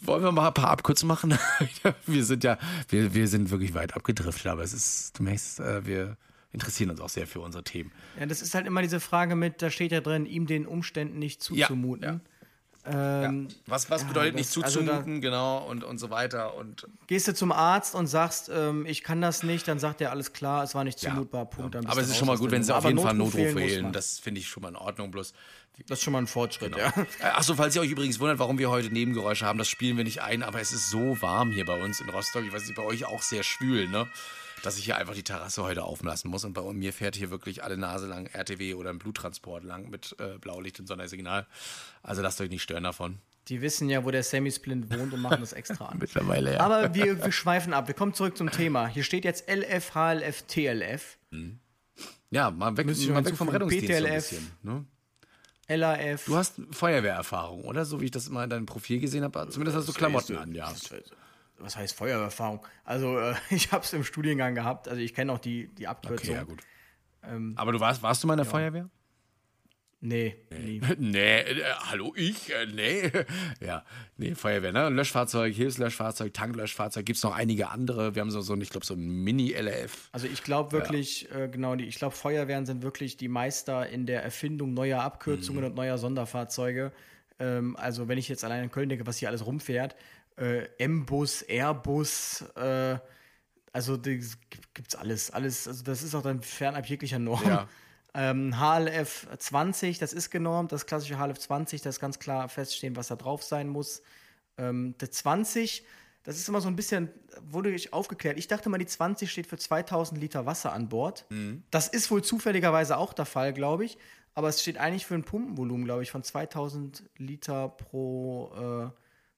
[0.02, 1.38] wollen wir mal ein paar Abkürzungen machen?
[2.06, 2.58] wir sind ja,
[2.90, 6.18] wir, wir sind wirklich weit abgedriftet, aber es ist, du merkst, äh, wir
[6.52, 7.92] interessieren uns auch sehr für unsere Themen.
[8.20, 11.20] Ja, das ist halt immer diese Frage mit, da steht ja drin, ihm den Umständen
[11.20, 12.22] nicht zuzumuten.
[12.90, 16.56] Ähm, Was, was bedeutet das- nicht also da- zuzumuten, genau, und, und so weiter.
[16.56, 20.12] Und Gehst du zum Arzt und sagst, ähm, ich kann das nicht, dann sagt er,
[20.12, 21.76] alles klar, es war nicht ja, zumutbar, Punkt.
[21.76, 23.92] aber es ist schon mal gut, wenn sie auf jeden Fall Notruf wählen.
[23.92, 25.12] Das finde ich schon mal in Ordnung.
[25.12, 25.34] Bloß
[25.86, 26.94] Das ist schon mal ein Fortschritt, ja.
[27.34, 30.22] Achso, falls ihr euch übrigens wundert, warum wir heute Nebengeräusche haben, das spielen wir nicht
[30.22, 32.46] ein, aber es ist so warm hier bei uns in Rostock.
[32.46, 34.08] Ich weiß nicht, bei euch auch sehr schwül, ne?
[34.64, 36.44] Dass ich hier einfach die Terrasse heute auflassen muss.
[36.44, 40.16] Und bei mir fährt hier wirklich alle Nase lang RTW oder ein Bluttransport lang mit
[40.20, 41.46] äh, Blaulicht und Sondersignal.
[42.04, 43.20] Also lasst euch nicht stören davon.
[43.50, 45.98] Die wissen ja, wo der Semi-Splint wohnt und machen das extra an.
[46.02, 46.60] Mittlerweile, ja.
[46.60, 47.88] Aber wir, wir schweifen ab.
[47.88, 48.88] Wir kommen zurück zum Thema.
[48.88, 51.18] Hier steht jetzt LF, HLF, TLF,
[52.30, 54.52] ja, mal weg, mal weg vom Rettungsdienst so ein bisschen.
[54.64, 54.86] Ne?
[55.70, 56.26] LAF.
[56.26, 57.86] Du hast Feuerwehrerfahrung, oder?
[57.86, 59.50] So wie ich das immer in deinem Profil gesehen habe.
[59.50, 60.74] Zumindest hast du Klamotten an, ja.
[61.60, 62.66] Was heißt Feuererfahrung?
[62.84, 64.88] Also, äh, ich habe es im Studiengang gehabt.
[64.88, 66.30] Also, ich kenne auch die, die Abkürzung.
[66.30, 66.62] Okay, ja gut.
[67.56, 68.90] Aber du warst, warst du mal in der Feuerwehr?
[70.00, 70.80] Nee, nie.
[71.00, 72.54] Nee, äh, hallo ich?
[72.54, 73.12] Äh, nee.
[73.60, 73.84] Ja,
[74.16, 74.90] nee, Feuerwehr, ne?
[74.90, 78.14] Löschfahrzeug, Hilfslöschfahrzeug, Tanklöschfahrzeug, gibt es noch einige andere.
[78.14, 80.10] Wir haben so, so ich glaube, so ein Mini-LF.
[80.12, 84.06] Also ich glaube wirklich, äh, genau, die, ich glaube, Feuerwehren sind wirklich die Meister in
[84.06, 85.70] der Erfindung neuer Abkürzungen Mhm.
[85.72, 86.92] und neuer Sonderfahrzeuge.
[87.40, 89.96] Ähm, also wenn ich jetzt allein in Köln denke, was hier alles rumfährt,
[90.38, 92.98] äh, M-Bus, Airbus, äh,
[93.74, 94.38] also das
[94.74, 97.48] gibt's alles, alles, also das ist auch dann fernab jeglicher Norm.
[97.48, 97.68] Ja.
[98.14, 102.96] Ähm, HLF 20, das ist genormt, das klassische HLF 20, das ist ganz klar feststehen,
[102.96, 104.02] was da drauf sein muss.
[104.58, 105.86] Ähm, der 20,
[106.24, 107.10] das ist immer so ein bisschen,
[107.44, 108.40] wurde ich aufgeklärt.
[108.40, 111.26] Ich dachte mal, die 20 steht für 2000 Liter Wasser an Bord.
[111.70, 114.00] Das ist wohl zufälligerweise auch der Fall, glaube ich.
[114.34, 118.90] Aber es steht eigentlich für ein Pumpenvolumen, glaube ich, von 2000 Liter pro, äh,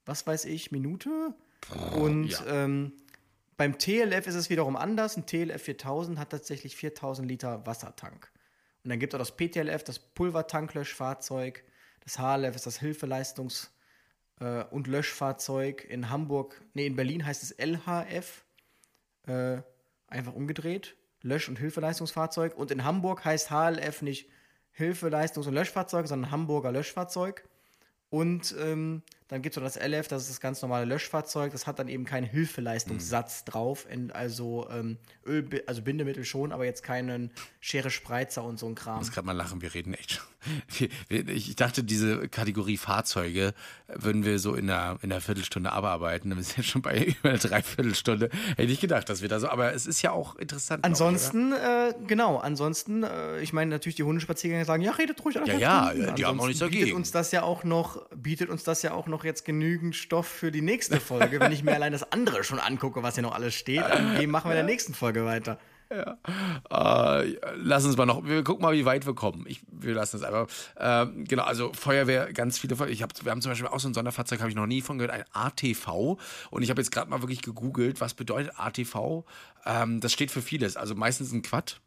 [0.10, 1.34] was weiß ich, Minute.
[1.96, 2.46] Und ja.
[2.48, 2.94] ähm,
[3.58, 5.16] beim TLF ist es wiederum anders.
[5.16, 8.32] Ein TLF 4000 hat tatsächlich 4000 Liter Wassertank.
[8.84, 11.64] Und dann gibt es auch das PTLF, das Pulvertanklöschfahrzeug.
[12.02, 13.70] Das HLF ist das Hilfeleistungs-
[14.40, 15.86] äh, und Löschfahrzeug.
[15.86, 18.46] In Hamburg, nee, in Berlin heißt es LHF.
[19.28, 19.62] Äh,
[20.08, 20.96] einfach umgedreht.
[21.22, 22.58] Lösch- und Hilfeleistungsfahrzeug.
[22.58, 24.30] Und in Hamburg heißt HLF nicht
[24.78, 27.48] Hilfeleistungs- und Löschfahrzeug, sondern Hamburger Löschfahrzeug.
[28.10, 31.52] Und ähm, Dann gibt es noch das LF, das ist das ganz normale Löschfahrzeug.
[31.52, 33.86] Das hat dann eben keinen Hilfeleistungssatz drauf.
[33.90, 38.76] In, also ähm, Öl, also Bindemittel schon, aber jetzt keinen Schere Spreizer und so ein
[38.76, 38.96] Kram.
[38.96, 40.24] Ich muss gerade mal lachen, wir reden echt schon.
[41.10, 43.54] Ich dachte, diese Kategorie Fahrzeuge
[43.88, 46.30] würden wir so in einer, in einer Viertelstunde abarbeiten.
[46.30, 48.30] Dann sind wir schon bei über einer Dreiviertelstunde.
[48.56, 50.84] Hätte ich gedacht, dass wir da so, aber es ist ja auch interessant.
[50.84, 55.24] glaub ich, Ansonsten, äh, genau, ansonsten, äh, ich meine natürlich die Hundespaziergänger sagen, ja, redet
[55.24, 56.16] ruhig Ja, ja, Stunden.
[56.16, 56.96] die haben auch nichts Ansonsten bietet dagegen.
[56.98, 60.52] uns das ja auch noch, bietet uns das ja auch noch jetzt genügend Stoff für
[60.52, 61.40] die nächste Folge.
[61.40, 64.30] Wenn ich mir allein das andere schon angucke, was hier noch alles steht, an dem
[64.30, 65.60] machen wir in der nächsten Folge weiter.
[65.92, 69.46] Äh, lass uns mal noch, wir gucken mal, wie weit wir kommen.
[69.48, 70.48] Ich, wir lassen es einfach.
[70.78, 72.76] Ähm, genau, also Feuerwehr, ganz viele.
[72.90, 75.00] Ich hab, wir haben zum Beispiel auch so ein Sonderfahrzeug, habe ich noch nie von
[75.00, 76.18] gehört, ein ATV.
[76.52, 79.26] Und ich habe jetzt gerade mal wirklich gegoogelt, was bedeutet ATV.
[79.66, 80.78] Ähm, das steht für vieles.
[80.78, 81.82] Also meistens ein Quad.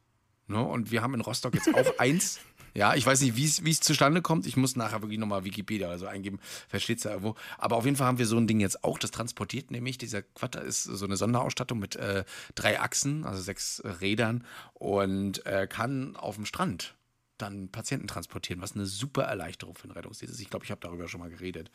[0.49, 0.61] Ne?
[0.61, 2.41] Und wir haben in Rostock jetzt auch eins.
[2.75, 4.47] Ja, ich weiß nicht, wie es zustande kommt.
[4.47, 6.39] Ich muss nachher wirklich nochmal Wikipedia oder so eingeben.
[6.68, 7.35] Versteht es ja irgendwo.
[7.59, 8.99] Aber auf jeden Fall haben wir so ein Ding jetzt auch.
[8.99, 13.83] Das transportiert nämlich, dieser Quad ist so eine Sonderausstattung mit äh, drei Achsen, also sechs
[14.01, 14.45] Rädern
[14.75, 16.95] und äh, kann auf dem Strand
[17.39, 20.41] dann Patienten transportieren, was eine super Erleichterung für den Rettungsdienst ist.
[20.41, 21.70] Ich glaube, ich habe darüber schon mal geredet.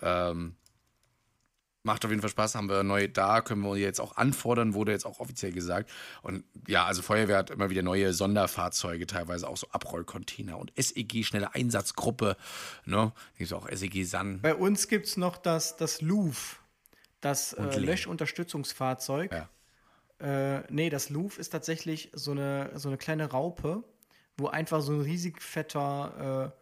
[0.00, 0.54] Ähm,
[1.84, 4.92] Macht auf jeden Fall Spaß, haben wir neu da, können wir jetzt auch anfordern, wurde
[4.92, 5.90] jetzt auch offiziell gesagt.
[6.22, 11.24] Und ja, also Feuerwehr hat immer wieder neue Sonderfahrzeuge, teilweise auch so Abrollcontainer und SEG,
[11.24, 12.36] schnelle Einsatzgruppe,
[12.84, 13.12] ne?
[13.36, 14.40] Gibt auch SEG San.
[14.40, 16.60] Bei uns gibt es noch das, das LUF,
[17.20, 17.78] das äh.
[17.78, 19.32] Löschunterstützungsfahrzeug.
[19.32, 19.48] Ja.
[20.22, 23.82] Äh, nee, das LUF ist tatsächlich so eine, so eine kleine Raupe,
[24.36, 26.61] wo einfach so ein riesig fetter, äh,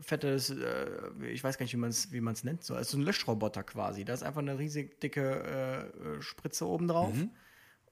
[0.00, 0.88] fettes, äh,
[1.30, 4.04] ich weiß gar nicht, wie man es wie man's nennt, so, also ein Löschroboter quasi.
[4.04, 7.14] Da ist einfach eine riesig dicke äh, äh, Spritze oben drauf.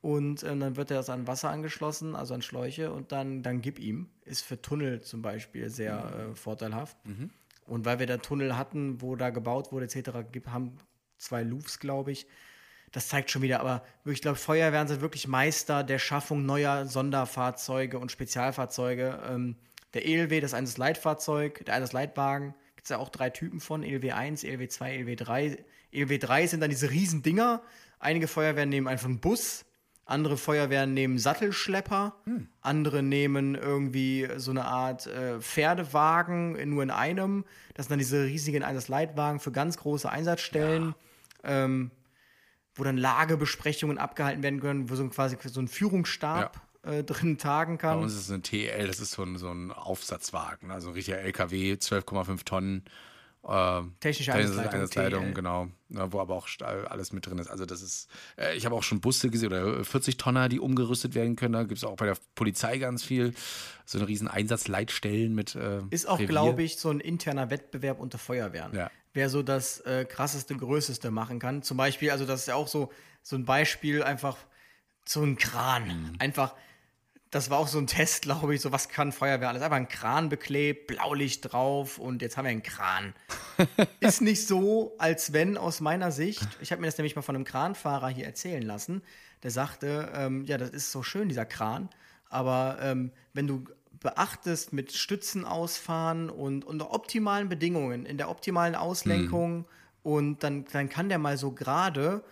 [0.03, 3.61] Und ähm, dann wird er das an Wasser angeschlossen, also an Schläuche, und dann, dann
[3.61, 4.09] gib ihm.
[4.25, 6.97] Ist für Tunnel zum Beispiel sehr äh, vorteilhaft.
[7.67, 10.11] Und weil wir da Tunnel hatten, wo da gebaut wurde, etc.,
[10.47, 10.77] haben
[11.19, 12.27] zwei Louvs, glaube ich.
[12.93, 17.99] Das zeigt schon wieder, aber ich glaube, Feuerwehren sind wirklich Meister der Schaffung neuer Sonderfahrzeuge
[17.99, 19.21] und Spezialfahrzeuge.
[19.29, 19.57] Ähm,
[19.97, 23.61] der ELW, das ist ein Leitfahrzeug, der eine Leitwagen, gibt es ja auch drei Typen
[23.61, 25.65] von, ELW 1, ELW 2, ELW 3.
[25.91, 27.63] ELW 3 sind dann diese riesen Dinger.
[27.99, 29.65] Einige Feuerwehren nehmen einfach einen Bus,
[30.05, 32.15] andere Feuerwehren nehmen Sattelschlepper,
[32.61, 37.45] andere nehmen irgendwie so eine Art äh, Pferdewagen in, nur in einem.
[37.73, 40.95] Das sind dann diese riesigen Einsatzleitwagen für ganz große Einsatzstellen,
[41.43, 41.91] ähm,
[42.75, 47.39] wo dann Lagebesprechungen abgehalten werden können, wo so ein, quasi so ein Führungsstab äh, drin
[47.39, 47.99] tagen Bei kann.
[47.99, 51.18] uns ist es eine TL, das ist so ein, so ein Aufsatzwagen, also ein richtiger
[51.18, 52.84] LKW, 12,5 Tonnen.
[53.47, 55.68] Äh, Technische Einsatzleitung, Einsatzleitung, genau.
[55.91, 57.49] Ja, wo aber auch alles mit drin ist.
[57.49, 61.14] Also das ist, äh, ich habe auch schon Busse gesehen oder 40 Tonner, die umgerüstet
[61.14, 61.53] werden können.
[61.53, 63.34] Da gibt es auch bei der Polizei ganz viel.
[63.84, 65.55] So eine riesen Einsatzleitstellen mit.
[65.55, 68.74] Äh, Ist auch, glaube ich, so ein interner Wettbewerb unter Feuerwehren.
[68.74, 68.91] Ja.
[69.12, 71.62] Wer so das äh, krasseste, größeste machen kann.
[71.62, 72.91] Zum Beispiel, also das ist ja auch so,
[73.22, 74.37] so ein Beispiel, einfach
[75.05, 75.87] so ein Kran.
[75.87, 76.12] Mhm.
[76.18, 76.57] Einfach,
[77.31, 79.62] das war auch so ein Test, glaube ich, so was kann Feuerwehr alles.
[79.62, 83.14] Einfach ein Kran beklebt, Blaulicht drauf und jetzt haben wir einen Kran.
[84.01, 87.35] ist nicht so, als wenn aus meiner Sicht, ich habe mir das nämlich mal von
[87.35, 89.03] einem Kranfahrer hier erzählen lassen,
[89.43, 91.91] der sagte, ähm, ja, das ist so schön, dieser Kran,
[92.29, 93.64] aber ähm, wenn du
[94.01, 99.64] beachtest mit Stützen ausfahren und unter optimalen Bedingungen, in der optimalen Auslenkung
[100.03, 102.22] und dann, dann kann der mal so gerade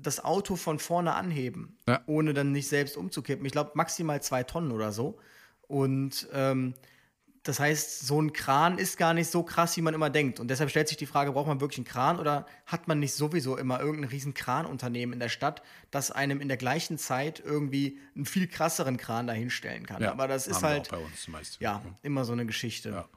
[0.00, 2.00] das Auto von vorne anheben, Ja.
[2.06, 3.44] ohne dann nicht selbst umzukippen.
[3.46, 5.18] Ich glaube maximal zwei Tonnen oder so.
[5.66, 6.74] Und ähm,
[7.44, 10.38] das heißt, so ein Kran ist gar nicht so krass, wie man immer denkt.
[10.38, 13.14] Und deshalb stellt sich die Frage, braucht man wirklich einen Kran oder hat man nicht
[13.14, 17.98] sowieso immer irgendein riesen Kranunternehmen in der Stadt, das einem in der gleichen Zeit irgendwie
[18.14, 20.02] einen viel krasseren Kran dahinstellen kann.
[20.02, 20.90] Ja, Aber das ist halt,
[21.60, 22.90] ja, immer so eine Geschichte.
[22.90, 23.08] Ja.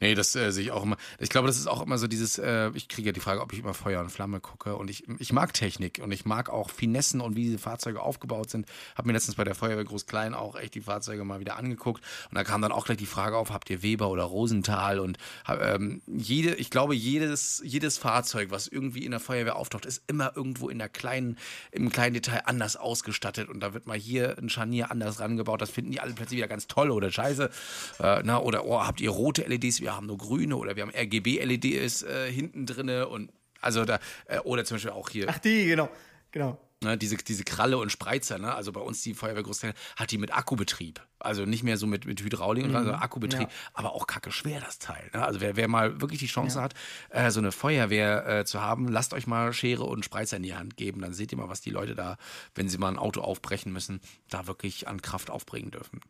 [0.00, 0.96] Nee, das äh, sehe ich auch immer.
[1.18, 3.52] Ich glaube, das ist auch immer so dieses, äh, ich kriege ja die Frage, ob
[3.52, 4.76] ich immer Feuer und Flamme gucke.
[4.76, 8.48] Und ich, ich mag Technik und ich mag auch Finessen und wie diese Fahrzeuge aufgebaut
[8.48, 8.66] sind.
[8.94, 12.02] Habe mir letztens bei der Feuerwehr Groß-Klein auch echt die Fahrzeuge mal wieder angeguckt.
[12.30, 15.00] Und da kam dann auch gleich die Frage auf, habt ihr Weber oder Rosenthal?
[15.00, 20.02] Und ähm, jede, ich glaube, jedes, jedes Fahrzeug, was irgendwie in der Feuerwehr auftaucht, ist
[20.06, 21.36] immer irgendwo in der kleinen,
[21.72, 23.50] im kleinen Detail anders ausgestattet.
[23.50, 25.60] Und da wird mal hier ein Scharnier anders rangebaut.
[25.60, 27.50] Das finden die alle plötzlich wieder ganz toll oder scheiße.
[27.98, 29.89] Äh, na, oder oh, habt ihr rote LEDs?
[29.90, 34.38] Wir haben nur grüne oder wir haben RGB-LEDs äh, hinten drinne und also da, äh,
[34.38, 35.26] oder zum Beispiel auch hier.
[35.28, 35.90] Ach, die, genau.
[36.30, 36.60] Genau.
[36.80, 38.54] Ne, diese, diese Kralle und Spreizer, ne?
[38.54, 41.04] also bei uns die Feuerwehr Großteil hat die mit Akkubetrieb.
[41.18, 43.54] Also nicht mehr so mit, mit Hydraulik, und sondern Akkubetrieb, Ja.
[43.74, 45.10] aber auch kacke schwer das Teil.
[45.12, 45.26] Ne?
[45.26, 46.74] Also wer, wer mal wirklich die Chance hat,
[47.08, 50.54] äh, so eine Feuerwehr äh, zu haben, lasst euch mal Schere und Spreizer in die
[50.54, 51.00] Hand geben.
[51.00, 52.16] Dann seht ihr mal, was die Leute da,
[52.54, 56.00] wenn sie mal ein Auto aufbrechen müssen, da wirklich an Kraft aufbringen dürfen.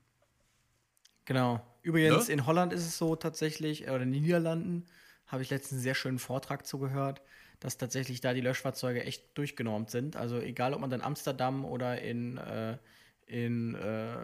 [1.24, 1.60] Genau.
[1.82, 2.34] Übrigens, Ne?
[2.34, 4.86] in Holland ist es so tatsächlich, äh, oder in den Niederlanden,
[5.26, 7.22] habe ich letztens einen sehr schönen Vortrag zugehört,
[7.60, 10.16] dass tatsächlich da die Löschfahrzeuge echt durchgenormt sind.
[10.16, 12.78] Also egal, ob man dann Amsterdam oder in, äh,
[13.26, 14.16] in äh,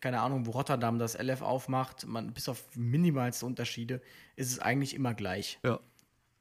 [0.00, 4.00] keine Ahnung, wo Rotterdam das LF aufmacht, man, bis auf minimalste Unterschiede,
[4.36, 5.58] ist es eigentlich immer gleich.
[5.64, 5.80] Ja.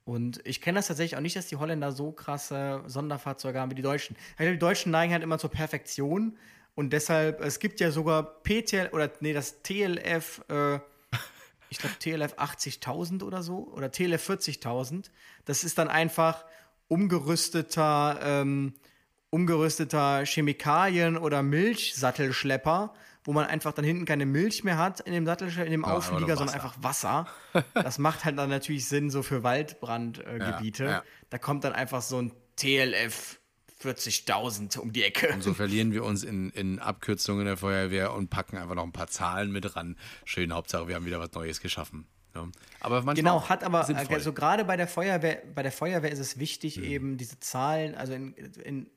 [0.03, 3.75] Und ich kenne das tatsächlich auch nicht, dass die Holländer so krasse Sonderfahrzeuge haben wie
[3.75, 4.15] die Deutschen.
[4.39, 6.37] Die Deutschen neigen halt immer zur Perfektion
[6.75, 10.79] und deshalb, es gibt ja sogar PTL oder nee, das TLF, äh,
[11.69, 15.09] ich glaube TLF 80.000 oder so oder TLF 40.000.
[15.45, 16.45] Das ist dann einfach
[16.87, 18.73] umgerüsteter, ähm,
[19.29, 22.93] umgerüsteter Chemikalien- oder Milchsattelschlepper,
[23.23, 25.93] wo man einfach dann hinten keine Milch mehr hat in dem Sattelschlepper, in dem Ja,
[25.93, 27.27] Auflieger, sondern einfach Wasser.
[27.73, 30.83] Das macht halt dann natürlich Sinn so für Waldbrandgebiete.
[30.83, 30.87] Äh.
[30.87, 31.03] Ja, ja.
[31.29, 33.40] Da kommt dann einfach so ein TLF
[33.81, 35.33] 40.000 um die Ecke.
[35.33, 38.91] Und so verlieren wir uns in, in Abkürzungen der Feuerwehr und packen einfach noch ein
[38.91, 39.97] paar Zahlen mit ran.
[40.25, 42.05] Schön, Hauptsache, wir haben wieder was Neues geschaffen.
[42.35, 42.47] Ja.
[42.79, 44.15] Aber manchmal Genau, auch hat aber, sinnvoll.
[44.15, 46.83] also gerade bei der Feuerwehr, bei der Feuerwehr ist es wichtig, Mhm.
[46.83, 48.89] eben diese Zahlen, also in, in,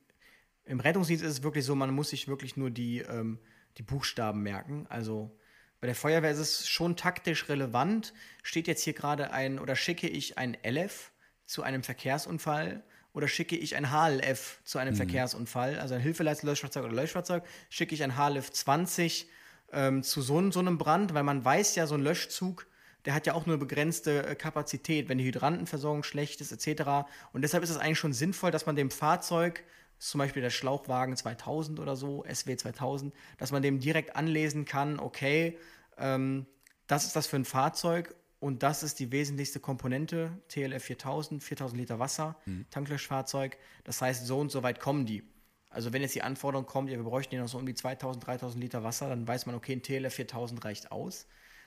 [0.66, 3.38] im Rettungsdienst ist es wirklich so, man muss sich wirklich nur die, ähm,
[3.78, 4.86] die Buchstaben merken.
[4.88, 5.36] Also
[5.80, 8.14] bei der Feuerwehr ist es schon taktisch relevant.
[8.42, 11.10] Steht jetzt hier gerade ein, oder schicke ich ein LF
[11.44, 12.84] zu einem Verkehrsunfall
[13.14, 14.82] oder schicke ich ein HLF zu Mhm.
[14.82, 19.28] einem Verkehrsunfall, also ein Hilfeleistung-Löschfahrzeug oder Löschfahrzeug, schicke ich ein HLF 20
[19.72, 22.66] ähm, zu so, so einem Brand, weil man weiß ja, so ein Löschzug,
[23.04, 27.06] der hat ja auch nur eine begrenzte äh, Kapazität, wenn die Hydrantenversorgung schlecht ist, etc.
[27.32, 29.62] Und deshalb ist es eigentlich schon sinnvoll, dass man dem Fahrzeug,
[29.98, 34.98] zum Beispiel der Schlauchwagen 2000 oder so, SW 2000, dass man dem direkt anlesen kann,
[34.98, 35.58] okay,
[35.98, 36.46] ähm,
[36.86, 38.14] das ist das für ein Fahrzeug
[38.44, 42.36] und das ist die wesentlichste Komponente, TLF 4000, 4000 Liter Wasser,
[42.68, 43.56] Tanklöschfahrzeug.
[43.84, 45.22] Das heißt, so und so weit kommen die.
[45.70, 48.26] Also wenn jetzt die Anforderung kommt, ja, wir bräuchten hier noch so um die 2000,
[48.26, 51.26] 3000 Liter Wasser, dann weiß man, okay, ein TLF 4000 reicht aus.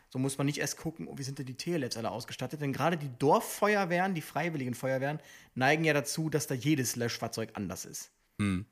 [0.10, 2.62] So muss man nicht erst gucken, oh, wie sind denn die TLFs alle ausgestattet?
[2.62, 5.20] Denn gerade die Dorffeuerwehren, die freiwilligen Feuerwehren,
[5.56, 8.12] neigen ja dazu, dass da jedes Löschfahrzeug anders ist.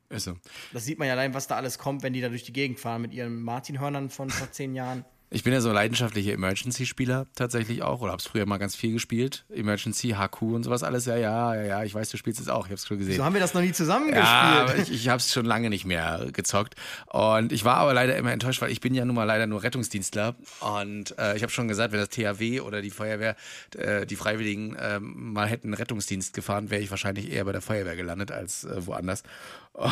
[0.10, 0.38] Ist so.
[0.74, 2.80] Das sieht man ja allein, was da alles kommt, wenn die da durch die Gegend
[2.80, 5.06] fahren mit ihren Martinhörnern von vor zehn Jahren.
[5.32, 9.43] Ich bin ja so leidenschaftlicher Emergency-Spieler tatsächlich auch oder hab's früher mal ganz viel gespielt.
[9.53, 11.05] Emergency, HQ und sowas alles.
[11.05, 11.84] Ja, ja, ja, ja.
[11.84, 12.67] Ich weiß, du spielst es auch.
[12.67, 13.17] Ich hab's schon gesehen.
[13.17, 14.23] So haben wir das noch nie zusammengespielt.
[14.23, 16.76] Ja, aber ich, ich habe es schon lange nicht mehr gezockt.
[17.07, 19.63] Und ich war aber leider immer enttäuscht, weil ich bin ja nun mal leider nur
[19.63, 20.36] Rettungsdienstler.
[20.61, 23.36] Und äh, ich habe schon gesagt, wenn das THW oder die Feuerwehr,
[23.78, 27.95] äh, die Freiwilligen äh, mal hätten Rettungsdienst gefahren, wäre ich wahrscheinlich eher bei der Feuerwehr
[27.95, 29.23] gelandet als äh, woanders.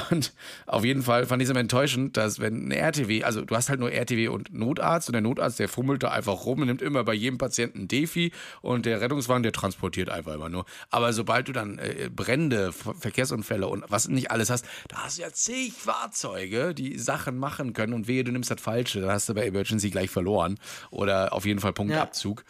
[0.10, 0.34] Und
[0.66, 3.70] auf jeden Fall fand ich es immer enttäuschend, dass wenn eine RTW, also du hast
[3.70, 7.04] halt nur RTW und Notarzt und Notarzt, der fummelt da einfach rum und nimmt immer
[7.04, 10.66] bei jedem Patienten ein Defi und der Rettungswagen, der transportiert einfach immer nur.
[10.92, 15.18] Aber sobald du dann äh, Brände, Ver- Verkehrsunfälle und was nicht alles hast, da hast
[15.18, 19.10] du ja zig Fahrzeuge, die Sachen machen können und wehe, du nimmst das Falsche, dann
[19.12, 20.60] hast du bei Emergency gleich verloren
[20.92, 22.44] oder auf jeden Fall Punktabzug.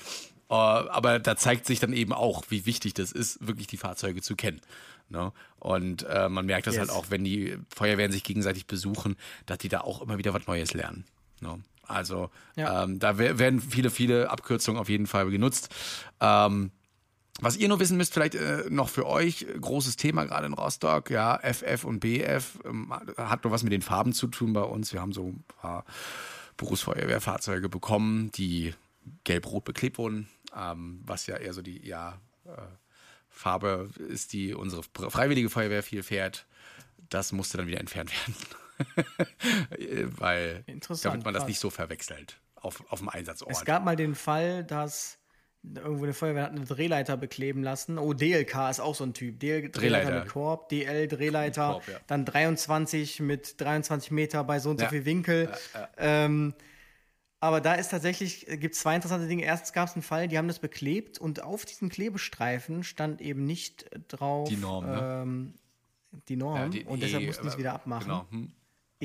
[0.50, 4.22] Äh, aber da zeigt sich dann eben auch, wie wichtig das ist, wirklich die Fahrzeuge
[4.22, 4.60] zu kennen.
[5.10, 5.32] Ne?
[5.60, 6.88] Und äh, man merkt das Yes.
[6.88, 9.16] halt auch, wenn die Feuerwehren sich gegenseitig besuchen,
[9.46, 11.06] dass die da auch immer wieder was Neues lernen.
[11.42, 11.60] Ne?
[11.88, 12.84] Also Ja.
[12.84, 15.70] ähm, da wer- werden viele, viele Abkürzungen auf jeden Fall genutzt.
[16.22, 16.72] Ähm,
[17.42, 21.10] was ihr nur wissen müsst, vielleicht äh, noch für euch, großes Thema gerade in Rostock,
[21.10, 24.94] ja, FF und BF, ähm, hat nur was mit den Farben zu tun bei uns.
[24.94, 25.84] Wir haben so ein paar
[26.58, 28.74] Berufsfeuerwehrfahrzeuge bekommen, die
[29.24, 32.50] gelb-rot beklebt wurden, ähm, was ja eher so die, ja, äh,
[33.30, 36.46] Farbe ist, die unsere freiwillige Feuerwehr viel fährt.
[37.10, 38.36] Das musste dann wieder entfernt werden.
[40.18, 40.64] Weil,
[41.04, 41.48] damit man das krass.
[41.48, 43.52] nicht so verwechselt auf, auf dem Einsatzort.
[43.52, 45.20] Es gab mal den Fall, dass
[45.64, 47.98] irgendwo eine Feuerwehr hat eine Drehleiter bekleben lassen.
[47.98, 49.40] Oh, DLK ist auch so ein Typ.
[49.40, 50.20] DL Drehleiter, Drehleiter.
[50.26, 52.00] mit Korb, DL Drehleiter, Korb, ja.
[52.08, 54.90] dann 23 mit 23 Meter bei so und so Ja.
[54.90, 55.50] viel Winkel.
[55.98, 56.54] Ähm,
[57.40, 59.44] aber da ist tatsächlich, gibt es zwei interessante Dinge.
[59.44, 63.46] Erstens gab es einen Fall, die haben das beklebt und auf diesen Klebestreifen stand eben
[63.46, 65.22] nicht drauf Die Norm, ne?
[65.24, 65.54] ähm,
[66.30, 66.56] die Norm.
[66.58, 68.06] Ja, die und deshalb E- mussten sie es wieder abmachen.
[68.08, 68.26] Genau.
[68.32, 68.52] Hm.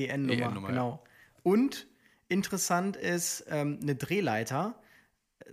[0.06, 1.04] EN-Nummer, EN-Nummer, genau.
[1.42, 1.86] Und
[2.28, 4.80] interessant ist ähm, eine Drehleiter.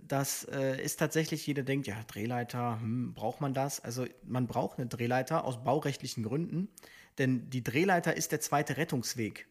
[0.02, 3.80] Das äh, ist tatsächlich, jeder denkt, ja, Drehleiter, hm, braucht man das?
[3.80, 6.68] Also man braucht eine Drehleiter aus baurechtlichen Gründen,
[7.18, 9.48] denn die Drehleiter ist der zweite Rettungsweg.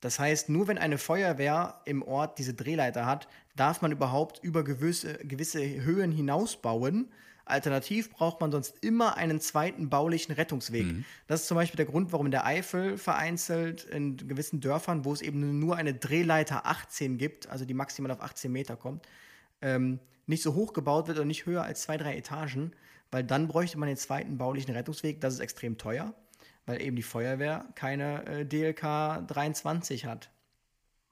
[0.00, 3.26] Das heißt, nur wenn eine Feuerwehr im Ort diese Drehleiter hat,
[3.56, 7.10] darf man überhaupt über gewisse, gewisse Höhen hinausbauen.
[7.50, 10.86] Alternativ braucht man sonst immer einen zweiten baulichen Rettungsweg.
[11.26, 15.12] Das ist zum Beispiel der Grund, warum in der Eifel vereinzelt in gewissen Dörfern, wo
[15.12, 19.06] es eben nur eine Drehleiter 18 gibt, also die maximal auf 18 Meter kommt,
[19.62, 22.72] ähm, nicht so hoch gebaut wird oder nicht höher als zwei, drei Etagen,
[23.10, 25.20] weil dann bräuchte man den zweiten baulichen Rettungsweg.
[25.20, 26.14] Das ist extrem teuer,
[26.66, 30.30] weil eben die Feuerwehr keine äh, DLK 23 hat.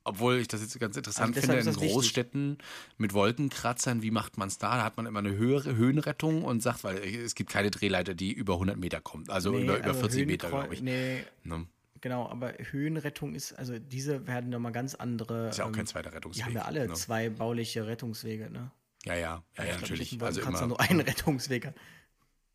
[0.06, 1.92] Obwohl ich das jetzt ganz interessant Also finde, in das wichtig.
[1.92, 2.58] Großstädten
[2.98, 4.76] mit Wolkenkratzern, wie macht man es da?
[4.76, 8.32] Da hat man immer eine höhere Höhenrettung und sagt, weil es gibt keine Drehleiter, die
[8.32, 9.30] über 100 Meter kommt.
[9.30, 10.82] Also Nee, über, über also 40 Meter, glaube ich.
[10.82, 11.66] Nee, Ne?
[12.00, 15.48] genau, aber Höhenrettung ist, also diese werden nochmal ganz andere.
[15.48, 16.44] Ist ja auch kein ähm, zweiter Die Rettungsweg.
[16.44, 16.94] haben ja alle ne?
[16.94, 18.70] zwei bauliche Rettungswege, ne?
[19.04, 20.12] Ja, ja, ja, ja, natürlich.
[20.12, 20.66] nicht, Also immer.
[20.66, 21.72] nur einen Rettungsweg.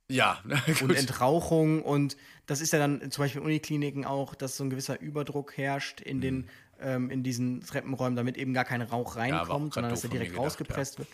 [0.09, 0.41] Ja,
[0.81, 0.91] Und.
[0.95, 4.99] Entrauchung und das ist ja dann zum Beispiel in Unikliniken auch, dass so ein gewisser
[4.99, 6.49] Überdruck herrscht in den
[6.81, 10.31] ähm, in diesen Treppenräumen, damit eben gar kein Rauch reinkommt, grad sondern dass er direkt
[10.31, 11.07] gedacht, rausgepresst wird.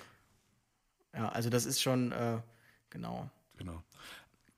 [1.13, 2.39] Ja, also das ist schon äh,
[2.89, 3.29] genau.
[3.57, 3.83] genau.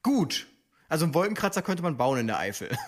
[0.03, 0.47] Gut.
[0.87, 2.69] Also einen Wolkenkratzer könnte man bauen in der Eifel.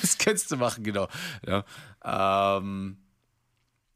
[0.00, 1.08] das könntest du machen, genau.
[1.46, 1.64] Ja.
[2.04, 2.98] Ähm,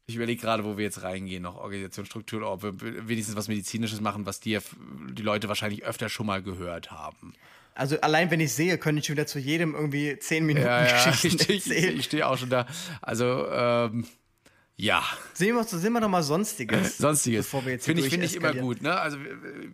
[0.05, 4.25] ich überlege gerade, wo wir jetzt reingehen, noch Organisationsstruktur, ob wir wenigstens was Medizinisches machen,
[4.25, 4.57] was die,
[5.11, 7.33] die Leute wahrscheinlich öfter schon mal gehört haben.
[7.79, 10.85] Also allein wenn ich sehe, könnte ich schon wieder zu jedem irgendwie zehn Minuten Ja,
[10.85, 11.99] ja, Geschichten ich, ich, erzählen.
[11.99, 12.67] ich stehe auch schon da.
[13.01, 14.05] Also, ähm,
[14.75, 15.03] ja.
[15.33, 16.97] Sehen wir, sehen wir doch mal Sonstiges.
[16.99, 17.47] Sonstiges.
[17.47, 18.81] Finde ich, finde ich immer gut.
[18.81, 18.97] Ne?
[18.97, 19.17] Also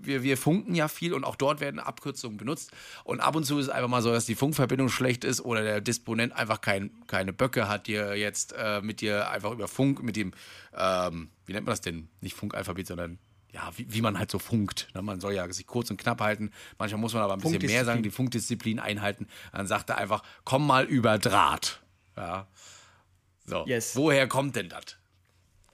[0.02, 2.72] wir, wir funken ja viel und auch dort werden Abkürzungen benutzt.
[3.04, 5.62] Und ab und zu ist es einfach mal so, dass die Funkverbindung schlecht ist oder
[5.62, 10.02] der Disponent einfach kein, keine Böcke hat, dir jetzt äh, mit dir einfach über Funk,
[10.02, 10.32] mit dem,
[10.76, 12.08] ähm, wie nennt man das denn?
[12.22, 13.20] Nicht Funkalphabet, sondern
[13.56, 14.90] ja, wie, wie man halt so funkt.
[14.94, 15.02] Ne?
[15.02, 16.52] Man soll ja sich kurz und knapp halten.
[16.78, 19.28] Manchmal muss man aber ein bisschen mehr sagen, die Funkdisziplin einhalten.
[19.54, 21.80] Dann sagt er einfach, komm mal über Draht.
[22.18, 22.48] Ja.
[23.46, 23.96] So, Yes.
[23.96, 24.98] woher kommt denn das?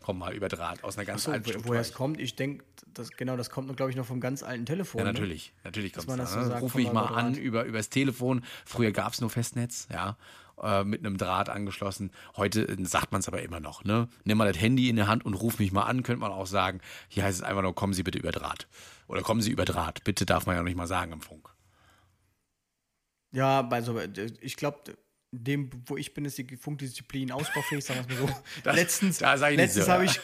[0.03, 1.71] Komm mal über Draht aus einer ganz So, alten Struktur.
[1.71, 2.63] woher es kommt, ich denke,
[2.93, 4.99] das, genau, das kommt, glaube ich, noch vom ganz alten Telefon.
[4.99, 5.13] Ja, ne?
[5.13, 5.51] natürlich.
[5.63, 6.33] Natürlich kommt es das da.
[6.33, 6.47] so ne?
[6.47, 8.43] sagt, Ruf mich mal an über, übers Telefon.
[8.65, 10.17] Früher gab es nur Festnetz, ja.
[10.61, 12.11] Äh, Mit einem Draht angeschlossen.
[12.37, 13.83] Heute äh, sagt man es aber immer noch.
[13.83, 14.07] Ne?
[14.23, 16.47] Nimm mal das Handy in die Hand und ruf mich mal an, könnte man auch
[16.47, 16.81] sagen.
[17.07, 18.67] Hier heißt es einfach nur, kommen Sie bitte über Draht.
[19.07, 20.03] Oder kommen Sie über Draht.
[20.03, 21.49] Bitte darf man ja nicht mal sagen im Funk.
[23.33, 23.99] Ja, also
[24.41, 24.79] ich glaube,
[25.31, 28.35] dem, wo ich bin, ist die Funkdisziplin ausbaufähig, sagen wir es mal so.
[28.63, 30.19] Das- letztens da letztens habe ich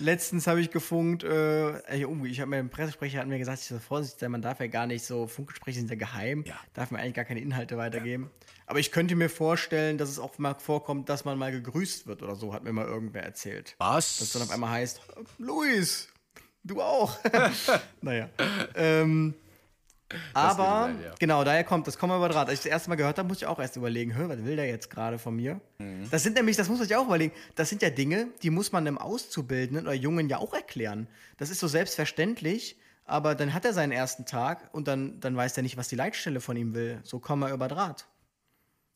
[0.00, 3.66] letztens habe ich gefunkt, äh, oh, ich habe mir ein Pressesprecher hat mir gesagt, ich
[3.68, 6.54] soll vorsichtig sein, man darf ja gar nicht so Funkgespräche sind ja geheim, Ja.
[6.74, 8.30] darf man eigentlich gar keine Inhalte weitergeben.
[8.66, 12.22] Aber ich könnte mir vorstellen, dass es auch mal vorkommt, dass man mal gegrüßt wird
[12.22, 13.74] oder so, hat mir mal irgendwer erzählt.
[13.78, 14.18] Was?
[14.18, 15.00] Dass dann auf einmal heißt,
[15.38, 16.08] Luis,
[16.64, 17.18] du auch.
[18.00, 18.28] naja.
[18.74, 19.34] Ähm,
[20.34, 21.14] aber, geil, ja.
[21.18, 22.48] genau, daher kommt, das wir über Draht.
[22.48, 24.66] Als ich das erste Mal gehört habe, musste ich auch erst überlegen, was will der
[24.66, 25.60] jetzt gerade von mir?
[25.78, 26.08] Mhm.
[26.10, 28.72] Das sind nämlich, das muss man sich auch überlegen, das sind ja Dinge, die muss
[28.72, 31.06] man einem Auszubildenden oder Jungen ja auch erklären.
[31.36, 35.56] Das ist so selbstverständlich, aber dann hat er seinen ersten Tag und dann, dann weiß
[35.56, 37.00] er nicht, was die Leitstelle von ihm will.
[37.02, 38.06] So wir über Draht.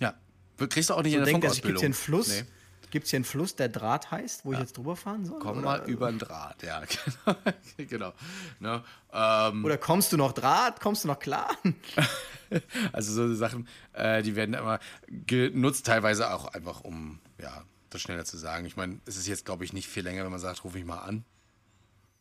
[0.00, 0.14] Ja.
[0.56, 1.92] Kriegst du auch nicht So in der denkt er sich, gibt Funkausbildung.
[1.92, 2.42] es hier einen Fluss?
[2.42, 2.48] Nee.
[2.94, 5.40] Gibt es hier einen Fluss, der Draht heißt, wo ich jetzt drüber fahren soll?
[5.40, 6.80] Komm oder, mal über den Draht, ja,
[7.76, 7.88] genau.
[7.90, 8.12] genau.
[8.60, 8.84] Ne?
[9.12, 10.78] Ähm, Oder kommst du noch Draht?
[10.80, 11.50] Kommst du noch klar?
[12.92, 14.78] Also so Sachen, äh, die werden immer
[15.08, 18.64] genutzt, teilweise auch einfach, um ja, das schneller zu sagen.
[18.64, 20.84] Ich meine, es ist jetzt, glaube ich, nicht viel länger, wenn man sagt, ruf mich
[20.84, 21.24] mal an.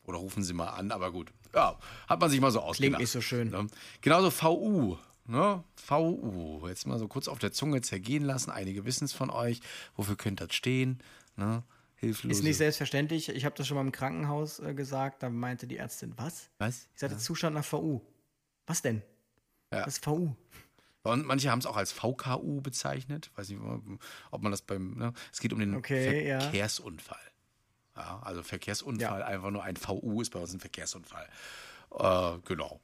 [0.06, 1.32] Oder rufen Sie mal an, aber gut.
[1.54, 3.00] Ja, hat man sich mal so ausgedacht.
[3.00, 3.52] nicht so schön.
[3.52, 3.68] Ne?
[4.02, 4.98] Genauso VU.
[5.26, 5.64] Ne?
[5.76, 6.68] VU.
[6.68, 8.52] Jetzt mal so kurz auf der Zunge zergehen lassen.
[8.52, 9.62] Einige wissen es von euch.
[9.96, 11.02] Wofür könnte das stehen?
[11.36, 11.64] Ne?
[11.96, 12.32] Hilflose.
[12.32, 13.30] Ist nicht selbstverständlich.
[13.30, 15.24] Ich habe das schon mal im Krankenhaus äh, gesagt.
[15.24, 16.50] Da meinte die Ärztin, was?
[16.58, 16.90] Was?
[16.94, 18.02] Ich sagte, Zustand nach VU.
[18.68, 19.02] Was denn?
[19.72, 19.82] Ja.
[19.82, 20.36] Was ist VU?
[21.04, 23.32] Und manche haben es auch als VKU bezeichnet.
[23.36, 23.60] Weiß nicht,
[24.32, 24.96] ob man das beim.
[24.98, 25.14] Ne?
[25.32, 26.40] Es geht um den Okay, ja.
[26.40, 27.20] Verkehrsunfall.
[27.96, 28.22] Ja.
[28.24, 31.28] also Verkehrsunfall, einfach nur ein VU ist bei uns ein Verkehrsunfall.
[31.92, 32.80] Äh, genau.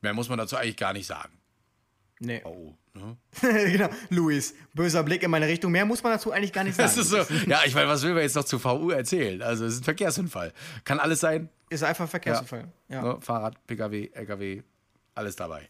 [0.00, 1.38] Mehr muss man dazu eigentlich gar nicht sagen.
[2.20, 2.40] Nee.
[2.42, 2.74] VU.
[2.94, 3.16] Ne?
[3.70, 3.88] genau.
[4.10, 5.70] Luis, böser Blick in meine Richtung.
[5.70, 6.88] Mehr muss man dazu eigentlich gar nicht sagen.
[6.88, 7.18] Das ist so.
[7.46, 9.40] Ja, ich meine, was will man jetzt noch zu VU erzählen?
[9.42, 10.52] Also, es ist ein Verkehrsunfall.
[10.84, 11.48] Kann alles sein.
[11.70, 12.68] Ist einfach ein Verkehrsunfall.
[12.88, 13.02] Ja.
[13.02, 13.20] Ne?
[13.20, 14.62] Fahrrad, Pkw, LKW,
[15.14, 15.68] alles dabei.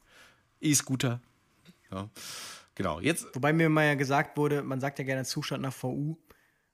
[0.60, 1.20] E-Scooter.
[1.90, 2.08] Ja.
[2.74, 3.00] Genau.
[3.00, 6.16] Jetzt Wobei mir mal ja gesagt wurde, man sagt ja gerne Zustand nach VU.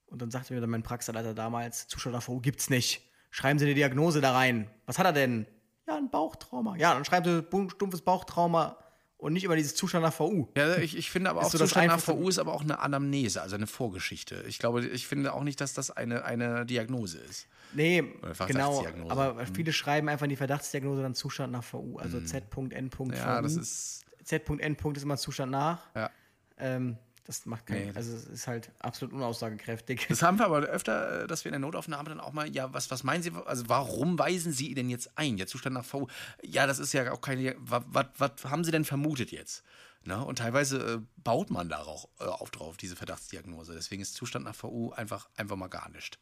[0.06, 3.10] Und dann sagte mir dann mein Praxisleiter damals, Zustand nach VU gibt's nicht.
[3.30, 4.70] Schreiben Sie die Diagnose da rein.
[4.86, 5.46] Was hat er denn?
[5.88, 6.76] Ja, ein Bauchtrauma.
[6.76, 8.76] Ja, dann schreiben Sie stumpfes Bauchtrauma
[9.24, 10.48] und nicht über dieses Zustand nach VU.
[10.54, 12.06] Ja, ich, ich finde aber Ist auch so Zustand nach.
[12.06, 14.44] VU ist aber auch eine Anamnese, also eine Vorgeschichte.
[14.46, 17.48] Ich glaube, ich finde auch nicht, dass das eine, eine Diagnose ist.
[17.72, 18.34] Nee, genau.
[18.34, 19.10] Verdachtsdiagnose.
[19.10, 21.96] Aber viele schreiben einfach in die Verdachtsdiagnose dann Zustand nach VU.
[21.96, 22.90] Also Z.N.
[23.14, 23.42] Ja, VU.
[23.42, 24.04] das ist.
[24.24, 24.76] Z.N.
[24.94, 25.80] ist immer Zustand nach.
[25.94, 26.10] Ja.
[26.58, 30.06] Ähm, das macht keinen, Nee, also es ist halt absolut unaussagekräftig.
[30.08, 32.72] Das haben wir aber öfter, äh, dass wir in der Notaufnahme dann auch mal, ja,
[32.72, 35.36] was, was meinen Sie, also warum weisen Sie ihn denn jetzt ein?
[35.36, 36.06] Der Zustand nach VU.
[36.42, 38.06] Ja, das ist ja auch keine, was,
[38.44, 39.64] haben Sie denn vermutet jetzt?
[40.04, 40.22] Ne?
[40.22, 43.72] Und teilweise äh, baut man da auch äh, auf drauf, diese Verdachtsdiagnose.
[43.72, 46.18] Deswegen ist Zustand nach VU einfach, einfach mal gar nicht.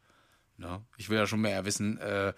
[0.57, 0.83] Ne?
[0.97, 2.33] Ich will ja schon mehr wissen, äh,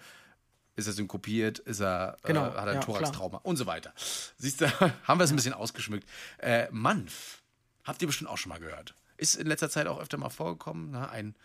[0.75, 3.93] ist er synkopiert, ist er, Genau, äh, hat er ein ja, Thoraxtrauma und so weiter.
[4.37, 4.65] Siehst du,
[5.03, 6.09] haben wir es ein bisschen ausgeschmückt.
[6.39, 7.43] Äh, Manf,
[7.85, 8.95] habt ihr bestimmt auch schon mal gehört.
[9.17, 11.09] Ist in letzter Zeit auch öfter mal vorgekommen, ne?
[11.09, 11.35] ein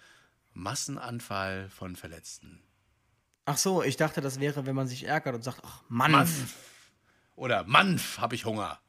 [0.53, 2.62] Massenanfall von Verletzten.
[3.45, 6.12] Ach so, ich dachte, das wäre, wenn man sich ärgert und sagt, ach Mann.
[6.12, 6.55] Manf.
[7.36, 8.80] Oder Manf, habe ich Hunger.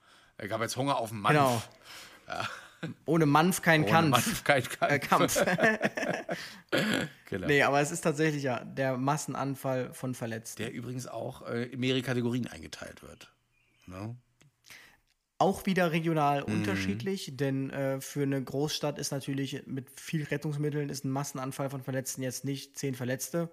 [0.41, 1.29] Ich habe jetzt Hunger auf Manf.
[1.33, 1.61] Genau.
[3.05, 4.09] Ohne Manf kein Ohne Kampf.
[4.11, 4.91] Manf kein Kampf.
[4.91, 5.45] Äh, Kampf.
[7.25, 7.47] Genau.
[7.47, 10.63] nee, aber es ist tatsächlich ja der Massenanfall von Verletzten.
[10.63, 13.31] Der übrigens auch äh, in mehrere Kategorien eingeteilt wird.
[13.85, 14.15] Ne?
[15.41, 16.53] Auch wieder regional Mhm.
[16.53, 21.81] unterschiedlich, denn äh, für eine Großstadt ist natürlich mit viel Rettungsmitteln ist ein Massenanfall von
[21.81, 23.49] Verletzten jetzt nicht zehn Verletzte.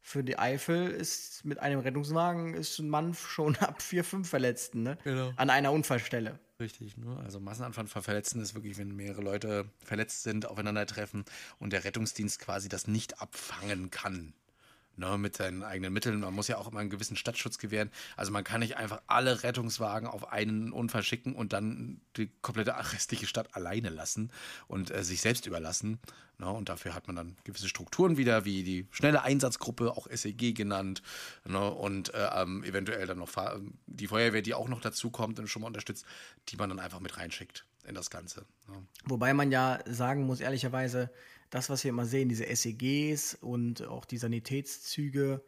[0.00, 4.82] Für die Eifel ist mit einem Rettungswagen ist ein Mann schon ab vier, fünf Verletzten
[4.82, 4.96] ne?
[5.04, 5.32] Genau.
[5.36, 6.38] an einer Unfallstelle.
[6.58, 7.18] Richtig, ne?
[7.22, 11.26] Also Massenanfall von Verletzten ist wirklich, wenn mehrere Leute verletzt sind, aufeinandertreffen
[11.58, 14.32] und der Rettungsdienst quasi das nicht abfangen kann.
[14.98, 16.20] Ne, mit seinen eigenen Mitteln.
[16.20, 17.90] Man muss ja auch immer einen gewissen Stadtschutz gewähren.
[18.16, 22.74] Also man kann nicht einfach alle Rettungswagen auf einen Unfall schicken und dann die komplette
[22.94, 24.30] restliche Stadt alleine lassen
[24.68, 25.98] und äh, sich selbst überlassen.
[26.38, 30.54] Ne, und dafür hat man dann gewisse Strukturen wieder, wie die schnelle Einsatzgruppe, auch SEG
[30.54, 31.02] genannt.
[31.44, 35.38] Ne, und äh, ähm, eventuell dann noch Fahr- die Feuerwehr, die auch noch dazu kommt
[35.38, 36.06] und schon mal unterstützt,
[36.48, 38.46] die man dann einfach mit reinschickt in das Ganze.
[38.68, 38.82] Ne.
[39.04, 41.10] Wobei man ja sagen muss, ehrlicherweise,
[41.50, 45.42] das, was wir immer sehen, diese SEGs und auch die Sanitätszüge,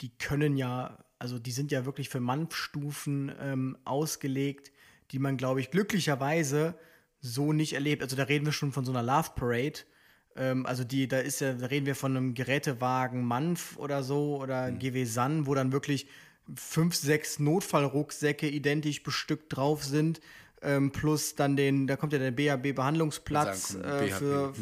[0.00, 4.72] die können ja, also die sind ja wirklich für Manfstufen ähm, ausgelegt,
[5.10, 6.74] die man, glaube ich, glücklicherweise
[7.20, 8.02] so nicht erlebt.
[8.02, 9.80] Also da reden wir schon von so einer Love Parade.
[10.36, 14.40] Ähm, also die, da ist ja, da reden wir von einem Gerätewagen Manf oder so
[14.42, 16.06] oder GW San, wo dann wirklich
[16.54, 20.20] fünf, sechs Notfallrucksäcke identisch bestückt drauf sind.
[20.60, 24.54] Ähm, plus dann den, da kommt ja der BAB-Behandlungsplatz Sagen, äh, für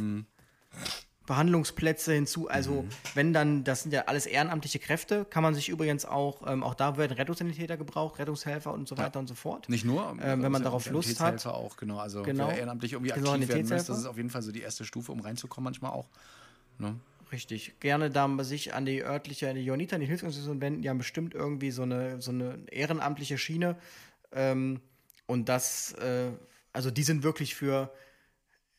[1.26, 2.48] Behandlungsplätze hinzu.
[2.48, 6.64] Also, wenn dann, das sind ja alles ehrenamtliche Kräfte, kann man sich übrigens auch, ähm,
[6.64, 9.68] auch da werden Rettungssanitäter gebraucht, Rettungshelfer und so weiter und so fort.
[9.68, 11.46] Nicht nur, Ähm, wenn man darauf Lust hat.
[11.46, 11.98] Auch, genau.
[11.98, 12.48] Also Genau.
[12.48, 13.92] wer ehrenamtlich irgendwie Genau, aktiv werden Sanitätshelfer.
[13.92, 16.08] das ist auf jeden Fall so die erste Stufe, um reinzukommen manchmal auch.
[16.78, 16.96] Ne?
[17.30, 17.78] Richtig.
[17.80, 20.82] Gerne da sich an die örtliche, an die Jonita, an die Hilfsorganisation wenden.
[20.82, 23.76] Die haben bestimmt irgendwie so eine, so eine ehrenamtliche Schiene.
[24.32, 24.80] Ähm,
[25.26, 26.32] und das, äh,
[26.72, 27.90] also die sind wirklich für,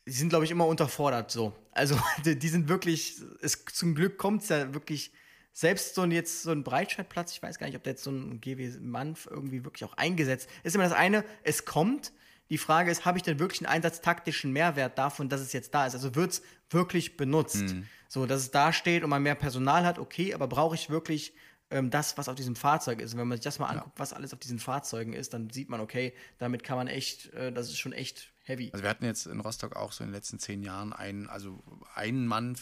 [0.06, 1.52] die sind, glaube ich, immer unterfordert so.
[1.72, 5.12] Also die, die sind wirklich, es, zum Glück kommt es ja wirklich,
[5.56, 8.10] selbst so ein jetzt so ein Breitscheidplatz, ich weiß gar nicht, ob der jetzt so
[8.10, 10.74] ein GW Manf irgendwie wirklich auch eingesetzt ist.
[10.74, 12.12] immer das eine, es kommt.
[12.50, 15.86] Die Frage ist, habe ich denn wirklich einen einsatztaktischen Mehrwert davon, dass es jetzt da
[15.86, 15.94] ist?
[15.94, 17.74] Also wird es wirklich benutzt?
[18.08, 21.34] So, dass es da steht und man mehr Personal hat, okay, aber brauche ich wirklich
[21.70, 23.14] ähm, das, was auf diesem Fahrzeug ist?
[23.14, 25.70] Und wenn man sich das mal anguckt, was alles auf diesen Fahrzeugen ist, dann sieht
[25.70, 28.70] man, okay, damit kann man echt, äh, das ist schon echt heavy.
[28.72, 31.62] Also wir hatten jetzt in Rostock auch so in den letzten zehn Jahren einen, also
[31.94, 32.56] einen Mann,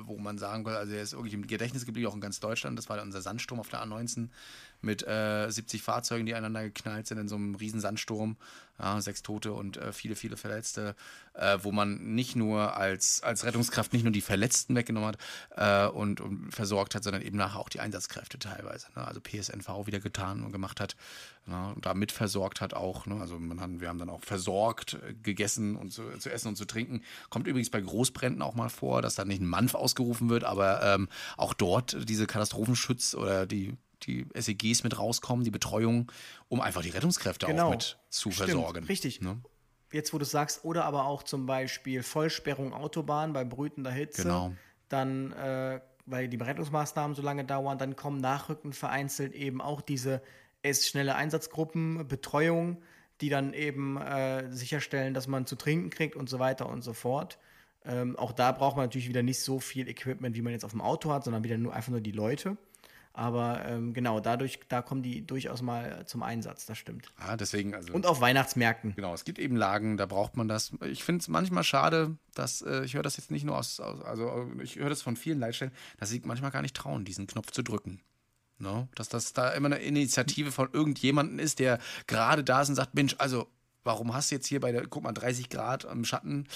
[0.00, 2.78] wo man sagen konnte, also der ist irgendwie im Gedächtnis geblieben, auch in ganz Deutschland.
[2.78, 4.28] Das war unser Sandsturm auf der A19
[4.86, 8.36] mit äh, 70 Fahrzeugen, die aneinander geknallt sind in so einem riesen Sandsturm.
[8.78, 10.94] Ja, sechs Tote und äh, viele, viele Verletzte,
[11.32, 15.18] äh, wo man nicht nur als, als Rettungskraft nicht nur die Verletzten weggenommen hat
[15.56, 18.88] äh, und, und versorgt hat, sondern eben nachher auch die Einsatzkräfte teilweise.
[18.94, 19.06] Ne?
[19.06, 20.94] Also PSNV wieder getan und gemacht hat
[21.46, 21.72] ne?
[21.74, 23.06] und da mitversorgt hat auch.
[23.06, 23.18] Ne?
[23.18, 26.56] Also man hat, wir haben dann auch versorgt, äh, gegessen und zu, zu essen und
[26.56, 27.02] zu trinken.
[27.30, 30.82] Kommt übrigens bei Großbränden auch mal vor, dass dann nicht ein Manf ausgerufen wird, aber
[30.82, 31.08] ähm,
[31.38, 36.10] auch dort diese Katastrophenschutz oder die die SEGs mit rauskommen, die Betreuung,
[36.48, 38.34] um einfach die Rettungskräfte auch mit zu Genau.
[38.34, 38.84] Stimmt, versorgen.
[38.86, 39.20] Richtig.
[39.20, 39.40] Ne?
[39.92, 44.22] Jetzt, wo du es sagst, oder aber auch zum Beispiel Vollsperrung Autobahn bei brütender Hitze.
[44.22, 44.52] Genau.
[44.88, 50.22] Dann, äh, weil die Rettungsmaßnahmen so lange dauern, dann kommen nachrückend vereinzelt eben auch diese
[50.62, 52.82] es schnelle Einsatzgruppen, Betreuung,
[53.20, 56.92] die dann eben äh, sicherstellen, dass man zu trinken kriegt und so weiter und so
[56.92, 57.38] fort.
[57.84, 60.72] Ähm, auch da braucht man natürlich wieder nicht so viel Equipment, wie man jetzt auf
[60.72, 62.56] dem Auto hat, sondern wieder nur einfach nur die Leute.
[63.16, 67.10] Aber ähm, genau, dadurch, da kommen die durchaus mal zum Einsatz, das stimmt.
[67.18, 67.94] Ja, deswegen, also.
[67.94, 68.94] Und auf Weihnachtsmärkten.
[68.94, 70.72] Genau, es gibt eben Lagen, da braucht man das.
[70.84, 74.04] Ich finde es manchmal schade, dass äh, ich höre das jetzt nicht nur aus, aus
[74.04, 77.52] also ich höre das von vielen Leitstellen, dass sie manchmal gar nicht trauen, diesen Knopf
[77.52, 78.02] zu drücken.
[78.58, 78.86] No?
[78.94, 82.94] Dass das da immer eine Initiative von irgendjemandem ist, der gerade da ist und sagt,
[82.94, 83.48] Mensch, also
[83.82, 86.46] warum hast du jetzt hier bei der, guck mal, 30 Grad im Schatten?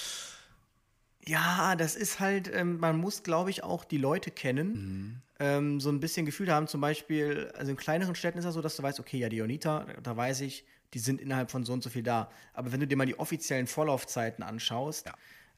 [1.25, 5.91] Ja, das ist halt, ähm, man muss, glaube ich, auch die Leute kennen, ähm, so
[5.91, 6.68] ein bisschen Gefühl haben.
[6.68, 9.38] Zum Beispiel, also in kleineren Städten ist das so, dass du weißt, okay, ja, die
[9.38, 12.30] Jonita, da, weiß ich, die sind innerhalb von so und so viel da.
[12.53, 15.11] Aber wenn du dir mal die offiziellen Vorlaufzeiten anschaust,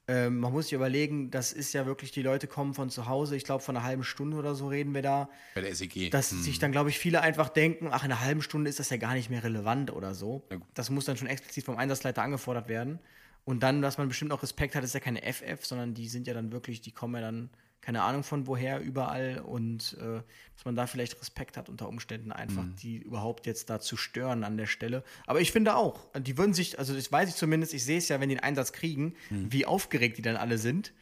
[0.09, 3.37] ähm, man muss sich überlegen, das ist ja wirklich, die Leute kommen von zu Hause,
[3.37, 5.28] ich glaube, von einer halben Stunde oder so reden wir da.
[5.55, 6.11] Bei der SEG.
[6.11, 8.91] Dass sich dann, glaube ich, viele einfach denken, ach, in einer halben Stunde ist das
[8.91, 10.45] ja gar nicht mehr relevant oder so.
[10.51, 10.59] Ja.
[10.74, 12.99] Das muss dann schon explizit vom Einsatzleiter angefordert werden.
[13.45, 16.26] Und dann, dass man bestimmt auch Respekt hat, ist ja keine FF, sondern die sind
[16.26, 17.51] ja dann wirklich, die kommen ja dann,
[17.83, 19.41] keine Ahnung von woher, überall.
[19.45, 20.22] Und äh,
[20.57, 22.76] dass man da vielleicht Respekt hat unter Umständen einfach, Mhm.
[22.76, 25.03] die überhaupt jetzt da zu stören an der Stelle.
[25.26, 28.09] Aber ich finde auch, die würden sich, also das weiß ich zumindest, ich sehe es
[28.09, 29.53] ja, wenn die einen Einsatz kriegen, Mhm.
[29.53, 30.93] wie aufgeregt die dann alle sind.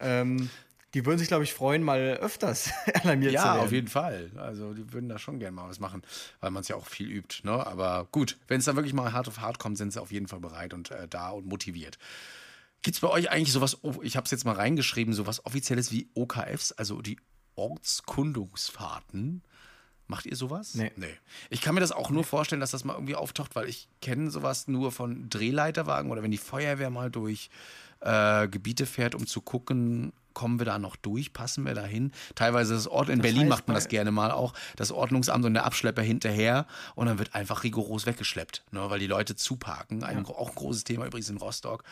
[0.00, 0.50] Ähm,
[0.94, 2.68] Die würden sich, glaube ich, freuen, mal öfters
[3.02, 3.60] alarmiert zu Ja, werden.
[3.64, 4.30] auf jeden Fall.
[4.36, 6.02] Also die würden da schon gerne mal was machen,
[6.40, 7.40] weil man es ja auch viel übt.
[7.44, 7.66] Ne?
[7.66, 10.28] Aber gut, wenn es dann wirklich mal hart auf hart kommt, sind sie auf jeden
[10.28, 11.98] Fall bereit und äh, da und motiviert.
[12.82, 15.92] Gibt es bei euch eigentlich sowas, oh, ich habe es jetzt mal reingeschrieben, sowas Offizielles
[15.92, 17.18] wie OKFs, also die
[17.54, 19.42] Ortskundungsfahrten?
[20.08, 20.74] Macht ihr sowas?
[20.74, 20.90] Nee.
[20.96, 21.14] nee.
[21.48, 24.30] Ich kann mir das auch nur vorstellen, dass das mal irgendwie auftaucht, weil ich kenne
[24.30, 27.50] sowas nur von Drehleiterwagen oder wenn die Feuerwehr mal durch
[28.00, 32.12] äh, Gebiete fährt, um zu gucken, kommen wir da noch durch, passen wir da hin.
[32.34, 35.54] Teilweise das Ort, in Berlin heißt macht man das gerne mal auch, das Ordnungsamt und
[35.54, 40.04] der Abschlepper hinterher und dann wird einfach rigoros weggeschleppt, ne, weil die Leute zuparken.
[40.04, 41.84] Ein, Auch ein großes Thema übrigens in Rostock.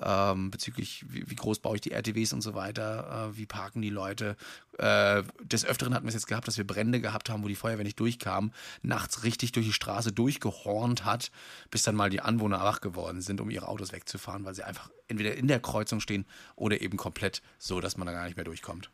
[0.00, 3.82] Ähm, bezüglich, wie, wie groß baue ich die RTWs und so weiter, äh, wie parken
[3.82, 4.36] die Leute.
[4.78, 7.54] Äh, des Öfteren hatten wir es jetzt gehabt, dass wir Brände gehabt haben, wo die
[7.54, 11.30] Feuerwehr nicht durchkam, nachts richtig durch die Straße durchgehornt hat,
[11.70, 14.90] bis dann mal die Anwohner wach geworden sind, um ihre Autos wegzufahren, weil sie einfach
[15.08, 16.24] entweder in der Kreuzung stehen
[16.56, 18.90] oder eben komplett so, dass man da gar nicht mehr durchkommt.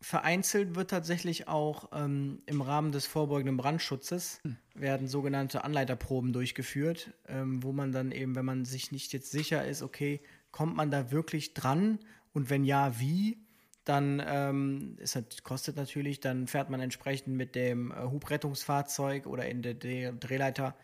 [0.00, 4.40] Vereinzelt wird tatsächlich auch ähm, im Rahmen des vorbeugenden Brandschutzes
[4.74, 9.64] werden sogenannte Anleiterproben durchgeführt, ähm, wo man dann eben, wenn man sich nicht jetzt sicher
[9.66, 10.20] ist, okay,
[10.50, 11.98] kommt man da wirklich dran
[12.32, 13.38] und wenn ja, wie,
[13.86, 19.62] dann ähm, ist, kostet natürlich, dann fährt man entsprechend mit dem äh, Hubrettungsfahrzeug oder in
[19.62, 20.74] der D Drehleiter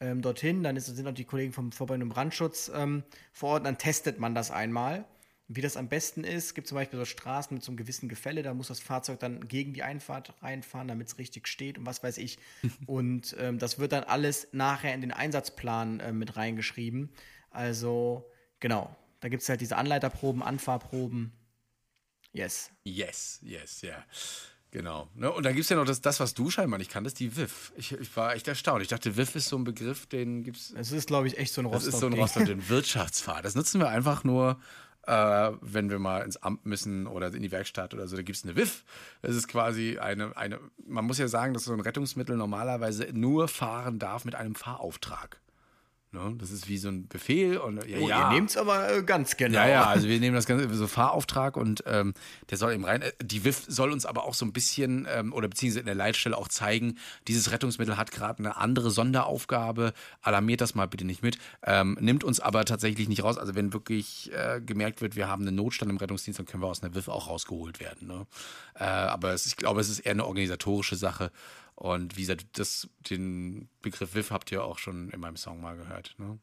[0.00, 0.62] ähm, dorthin.
[0.62, 3.66] Dann ist, sind auch die Kollegen vom vorbeugenden Brandschutz ähm, vor Ort.
[3.66, 5.04] Dann testet man das einmal.
[5.48, 8.42] Wie das am besten ist, gibt zum Beispiel so Straßen mit so einem gewissen Gefälle,
[8.42, 12.02] da muss das Fahrzeug dann gegen die Einfahrt reinfahren, damit es richtig steht und was
[12.02, 12.38] weiß ich.
[12.86, 17.10] und ähm, das wird dann alles nachher in den Einsatzplan äh, mit reingeschrieben.
[17.50, 18.28] Also,
[18.58, 21.32] genau, da gibt es halt diese Anleiterproben, Anfahrproben.
[22.32, 22.70] Yes.
[22.84, 24.04] Yes, yes, ja.
[24.72, 25.08] Genau.
[25.14, 25.32] Ne?
[25.32, 27.72] Und dann gibt es ja noch das, das, was du scheinbar nicht kanntest, die WIF.
[27.76, 28.82] Ich, ich war echt erstaunt.
[28.82, 30.72] Ich dachte, WIF ist so ein Begriff, den gibt es.
[30.72, 31.94] Es ist, glaube ich, echt so ein Das Rostock.
[31.94, 33.44] ist so ein Rostock, den Wirtschaftsfahrt.
[33.44, 34.60] Das nutzen wir einfach nur,
[35.06, 38.16] äh, wenn wir mal ins Amt müssen oder in die Werkstatt oder so.
[38.16, 38.84] Da gibt es eine WIF.
[39.22, 43.48] Das ist quasi eine, eine, man muss ja sagen, dass so ein Rettungsmittel normalerweise nur
[43.48, 45.40] fahren darf mit einem Fahrauftrag.
[46.16, 46.34] Ne?
[46.38, 48.30] Das ist wie so ein Befehl und ja, Oh, ja.
[48.30, 49.58] Ihr nehmt es aber äh, ganz genau.
[49.58, 52.14] Ja, ja, also wir nehmen das Ganze so Fahrauftrag und ähm,
[52.48, 53.02] der soll eben rein.
[53.02, 55.94] äh, Die WIF soll uns aber auch so ein bisschen ähm, oder beziehungsweise in der
[55.94, 56.96] Leitstelle auch zeigen,
[57.28, 62.24] dieses Rettungsmittel hat gerade eine andere Sonderaufgabe, alarmiert das mal bitte nicht mit, ähm, nimmt
[62.24, 63.36] uns aber tatsächlich nicht raus.
[63.36, 66.68] Also wenn wirklich äh, gemerkt wird, wir haben einen Notstand im Rettungsdienst, dann können wir
[66.68, 68.08] aus einer WIF auch rausgeholt werden.
[68.08, 68.26] Ne?
[68.74, 71.30] Äh, aber es, ich glaube, es ist eher eine organisatorische Sache.
[71.76, 75.76] Und wie gesagt, das, den Begriff WIF habt ihr auch schon in meinem Song mal
[75.76, 76.14] gehört.
[76.18, 76.38] Ne?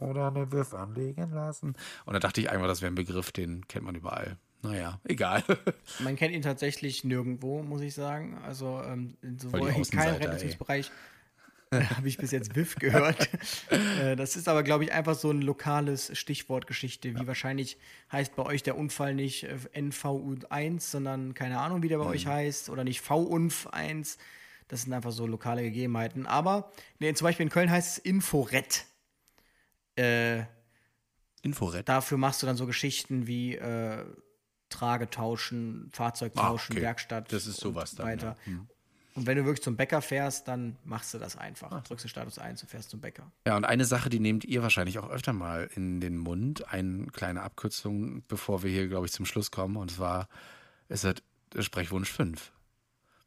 [0.00, 1.76] oder eine WIF anlegen lassen.
[2.04, 4.36] Und da dachte ich einfach, das wäre ein Begriff, den kennt man überall.
[4.62, 5.42] Naja, egal.
[6.00, 8.36] Man kennt ihn tatsächlich nirgendwo, muss ich sagen.
[8.44, 10.16] Also ähm, sowohl in keinem.
[10.16, 10.90] Rettungsbereich
[11.72, 13.28] habe ich bis jetzt WIF gehört.
[13.70, 17.78] äh, das ist aber, glaube ich, einfach so ein lokales Stichwortgeschichte, wie wahrscheinlich
[18.10, 22.10] heißt bei euch der Unfall nicht äh, NVU1, sondern keine Ahnung, wie der bei Mhm.
[22.10, 24.18] euch heißt, oder nicht VUNF1.
[24.74, 26.26] Das sind einfach so lokale Gegebenheiten.
[26.26, 28.86] Aber nee, zum Beispiel in Köln heißt es Inforett.
[29.96, 30.46] Äh,
[31.42, 31.88] Inforett.
[31.88, 34.04] dafür machst du dann so Geschichten wie äh,
[34.70, 36.82] Trage tauschen, Fahrzeug tauschen, Ah, okay.
[36.82, 37.32] Werkstatt.
[37.32, 38.36] Das ist sowas dann, weiter.
[38.46, 38.46] ja.
[38.46, 38.66] Hm.
[39.14, 41.80] Und wenn du wirklich zum Bäcker fährst, dann machst du das einfach.
[41.84, 43.30] Drückst du Status 1 und fährst zum Bäcker.
[43.46, 46.66] Ja, und eine Sache, die nehmt ihr wahrscheinlich auch öfter mal in den Mund.
[46.72, 49.76] Eine kleine Abkürzung, bevor wir hier, glaube ich, zum Schluss kommen.
[49.76, 50.28] Und zwar
[50.88, 51.14] ist das
[51.64, 52.50] Sprechwunsch 5.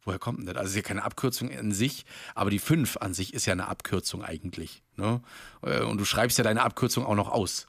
[0.07, 0.55] Woher kommt denn das?
[0.55, 3.51] Also es ist ja keine Abkürzung in sich, aber die 5 an sich ist ja
[3.51, 4.81] eine Abkürzung eigentlich.
[4.95, 5.21] Ne?
[5.61, 7.67] Äh, Und du schreibst ja deine Abkürzung auch noch aus.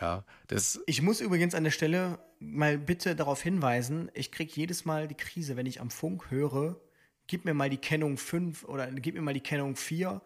[0.00, 4.84] Ja, das Ich muss übrigens an der Stelle mal bitte darauf hinweisen, ich kriege jedes
[4.84, 6.80] Mal die Krise, wenn ich am Funk höre,
[7.28, 10.20] gib mir mal die Kennung 5 oder gib mir mal die Kennung 4,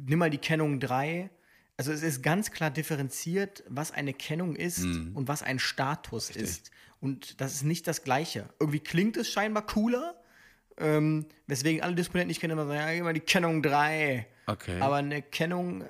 [0.00, 1.30] nimm mal die Kennung 3.
[1.76, 6.72] Also es ist ganz klar differenziert, was eine Kennung ist und was ein Status ist.
[6.98, 8.48] Und das ist nicht das Gleiche.
[8.58, 10.20] Irgendwie klingt es scheinbar cooler,
[10.78, 14.26] ähm, weswegen alle Disponenten nicht kennen, immer sagen, ja, mal die Kennung 3.
[14.46, 14.80] Okay.
[14.80, 15.84] Aber eine Kennung,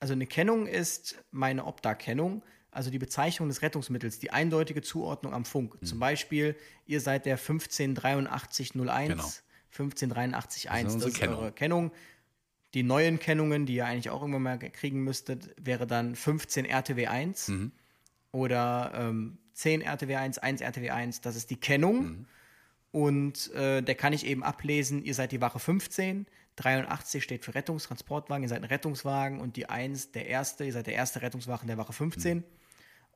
[0.00, 5.44] also eine Kennung ist meine Obda-Kennung, also die Bezeichnung des Rettungsmittels, die eindeutige Zuordnung am
[5.44, 5.80] Funk.
[5.80, 5.86] Mhm.
[5.86, 6.54] Zum Beispiel,
[6.86, 9.24] ihr seid der 158301, Genau.
[9.70, 11.90] 15831, Das das ist ist, unsere eure Kennung.
[12.74, 17.50] Die neuen Kennungen, die ihr eigentlich auch irgendwann mal kriegen müsstet, wäre dann 15 RTW1
[17.50, 17.72] Mhm.
[18.32, 22.02] oder ähm, 10 RTW1, 1 RTW1, das ist die Kennung.
[22.04, 22.26] Mhm.
[22.96, 26.24] Und äh, der kann ich eben ablesen, ihr seid die Wache 15,
[26.56, 30.86] 83 steht für Rettungstransportwagen, ihr seid ein Rettungswagen und die 1 der erste, ihr seid
[30.86, 32.42] der erste Rettungswagen der Wache 15.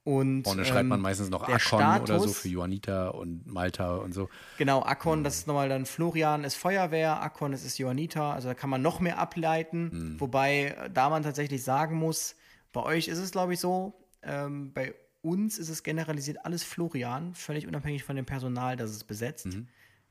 [0.05, 3.97] Und Vorne schreibt man ähm, meistens noch Akon oder so Status- für Johannita und Malta
[3.97, 4.29] und so.
[4.59, 8.55] Genau, Akon, das ist nochmal dann Florian ist Feuerwehr, Akon das ist Johannita, also da
[8.55, 12.37] kann man noch mehr ableiten, wobei äh, da man tatsächlich sagen muss,
[12.75, 17.35] bei euch ist es glaube ich so, ähm, bei uns ist es generalisiert alles Florian,
[17.35, 19.49] völlig unabhängig von dem Personal, das es besetzt.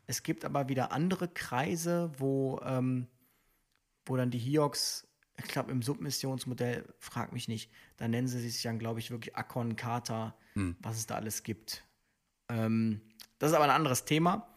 [0.07, 3.07] Es gibt aber wieder andere Kreise, wo, ähm,
[4.05, 5.07] wo dann die Hiox,
[5.37, 9.35] ich glaube im Submissionsmodell, frag mich nicht, da nennen sie sich dann, glaube ich, wirklich
[9.35, 10.35] Akon, Kata,
[10.81, 11.83] was es da alles gibt.
[12.49, 13.01] Ähm,
[13.37, 14.47] das ist aber ein anderes Thema.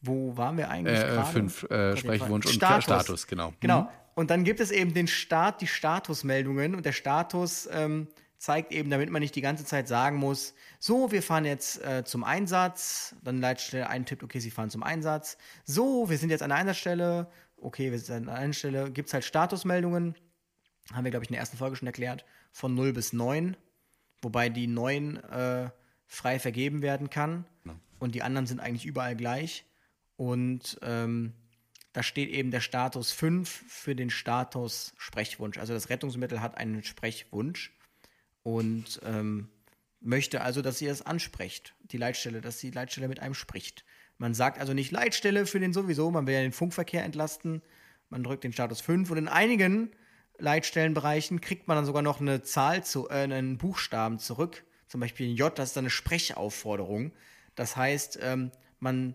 [0.00, 1.30] Wo waren wir eigentlich Äh, äh, gerade?
[1.32, 2.84] fünf äh, Sprechwunsch und Status.
[2.84, 3.52] Status, genau.
[3.60, 3.90] Genau.
[4.14, 8.08] Und dann gibt es eben den Start, die Statusmeldungen und der Status ähm,
[8.42, 12.02] zeigt eben, damit man nicht die ganze Zeit sagen muss, so, wir fahren jetzt äh,
[12.04, 15.38] zum Einsatz, dann Leitstelle eintippt, okay, Sie fahren zum Einsatz.
[15.64, 19.14] So, wir sind jetzt an der Einsatzstelle, okay, wir sind an der Einsatzstelle, gibt es
[19.14, 20.16] halt Statusmeldungen,
[20.92, 23.56] haben wir, glaube ich, in der ersten Folge schon erklärt, von 0 bis 9,
[24.22, 25.70] wobei die 9 äh,
[26.08, 27.44] frei vergeben werden kann.
[28.00, 29.64] Und die anderen sind eigentlich überall gleich.
[30.16, 31.32] Und ähm,
[31.92, 35.58] da steht eben der Status 5 für den Status Sprechwunsch.
[35.58, 37.72] Also das Rettungsmittel hat einen Sprechwunsch
[38.42, 39.48] und ähm,
[40.00, 43.84] möchte also, dass ihr es ansprecht, die Leitstelle, dass die Leitstelle mit einem spricht.
[44.18, 47.62] Man sagt also nicht Leitstelle für den sowieso, man will ja den Funkverkehr entlasten,
[48.08, 49.90] man drückt den Status 5 und in einigen
[50.38, 55.30] Leitstellenbereichen kriegt man dann sogar noch eine Zahl zu, äh, einen Buchstaben zurück, zum Beispiel
[55.30, 57.12] ein J, das ist dann eine Sprechaufforderung.
[57.54, 58.50] Das heißt, ähm,
[58.80, 59.14] man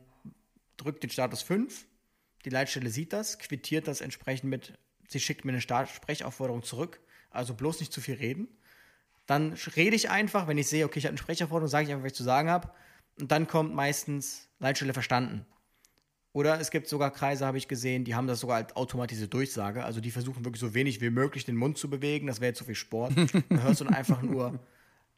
[0.78, 1.86] drückt den Status 5,
[2.46, 4.74] die Leitstelle sieht das, quittiert das entsprechend mit,
[5.08, 8.48] sie schickt mir eine Start Sprechaufforderung zurück, also bloß nicht zu viel reden.
[9.28, 12.04] Dann rede ich einfach, wenn ich sehe, okay, ich habe eine Sprechaufforderung, sage ich einfach,
[12.04, 12.70] was ich zu sagen habe.
[13.20, 15.46] Und dann kommt meistens Leitstelle verstanden.
[16.34, 19.84] Oder es gibt sogar Kreise, habe ich gesehen, die haben das sogar als automatisierte Durchsage.
[19.84, 22.28] Also die versuchen wirklich so wenig wie möglich den Mund zu bewegen.
[22.28, 23.14] Das wäre jetzt zu viel Sport.
[23.50, 24.60] Dann hörst du dann einfach nur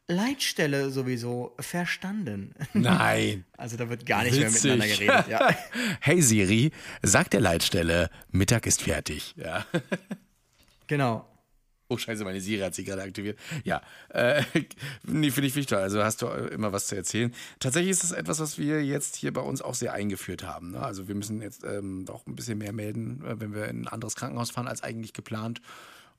[0.08, 2.54] Leitstelle sowieso verstanden.
[2.72, 3.44] Nein.
[3.56, 4.72] Also da wird gar nicht mehr Witzig.
[4.72, 5.28] miteinander geredet.
[5.28, 5.54] Ja.
[6.00, 6.72] Hey Siri,
[7.02, 9.34] sag der Leitstelle, Mittag ist fertig.
[9.36, 9.66] Ja.
[10.86, 11.26] Genau.
[11.90, 13.36] Oh scheiße, meine Siri hat sich gerade aktiviert.
[13.64, 14.44] Ja, äh,
[15.02, 15.76] nee, finde ich wichtig.
[15.76, 17.34] Also hast du immer was zu erzählen.
[17.58, 20.70] Tatsächlich ist es etwas, was wir jetzt hier bei uns auch sehr eingeführt haben.
[20.70, 20.80] Ne?
[20.80, 23.88] Also wir müssen jetzt ähm, auch ein bisschen mehr melden, äh, wenn wir in ein
[23.88, 25.60] anderes Krankenhaus fahren als eigentlich geplant.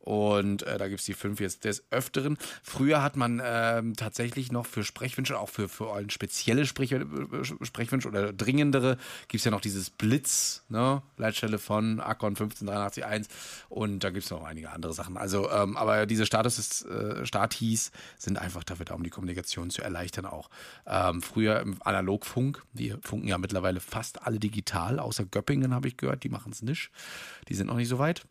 [0.02, 2.38] Und äh, da gibt es die fünf jetzt des Öfteren.
[2.64, 7.06] Früher hat man ähm, tatsächlich noch für Sprechwünsche, auch für, für ein spezielle Sprech, äh,
[7.62, 8.98] Sprechwünsche oder dringendere,
[9.28, 11.04] gibt es ja noch dieses Blitz, ne?
[11.18, 13.32] Leitstelle von Akon 15881
[13.70, 15.18] und da gibt es noch einige andere Sachen.
[15.18, 19.84] Also, ähm, aber diese Status äh, Statis sind einfach dafür da, um die Kommunikation zu
[19.84, 20.50] erleichtern auch.
[20.88, 25.98] Ähm, früher im Analogfunk, die funken ja mittlerweile fast alle digital, außer Göppingen habe ich
[25.98, 26.90] gehört, die machen es nicht.
[27.50, 28.26] Die sind noch nicht so weit.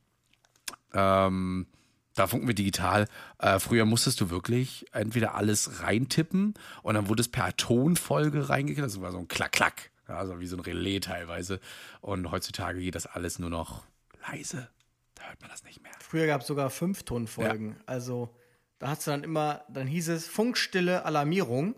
[0.95, 1.67] Ähm,
[2.15, 3.07] da funken wir digital.
[3.39, 8.85] Äh, früher musstest du wirklich entweder alles reintippen und dann wurde es per Tonfolge reingekriegt.
[8.85, 9.91] Das war so ein Klack-Klack.
[10.09, 11.61] Ja, Also wie so ein Relais teilweise.
[12.01, 13.85] Und heutzutage geht das alles nur noch
[14.29, 14.69] leise.
[15.15, 15.93] Da hört man das nicht mehr.
[16.01, 17.77] Früher gab es sogar fünf Tonfolgen.
[17.87, 18.35] Also
[18.79, 21.75] da hast du dann immer, dann hieß es Funkstille Alarmierung.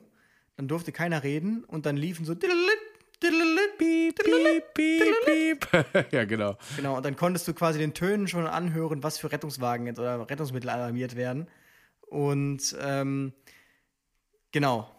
[0.57, 2.35] Dann durfte keiner reden und dann liefen so
[4.75, 5.87] piep, piep.
[6.13, 6.57] ja, genau.
[6.77, 10.29] Genau, und dann konntest du quasi den Tönen schon anhören, was für Rettungswagen jetzt oder
[10.29, 11.49] Rettungsmittel alarmiert werden.
[12.03, 13.33] Und ähm,
[14.53, 14.91] genau,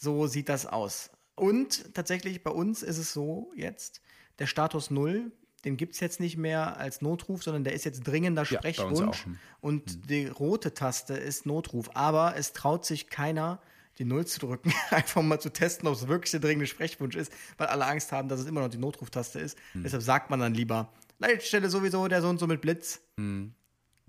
[0.00, 1.10] so sieht das aus.
[1.34, 4.00] Und tatsächlich bei uns ist es so jetzt,
[4.38, 5.32] der Status 0,
[5.64, 8.58] den gibt es jetzt nicht mehr als Notruf, sondern der ist jetzt dringender Ja.
[8.58, 9.26] Sprechwunsch.
[9.60, 11.90] Und die rote Taste ist Notruf.
[11.94, 13.60] Aber es traut sich keiner,
[13.98, 17.32] die Null zu drücken, einfach mal zu testen, ob es wirklich der dringende Sprechwunsch ist,
[17.58, 19.58] weil alle Angst haben, dass es immer noch die Notruftaste ist.
[19.72, 19.82] Hm.
[19.82, 23.00] Deshalb sagt man dann lieber, Leitstelle sowieso, der so und so mit Blitz.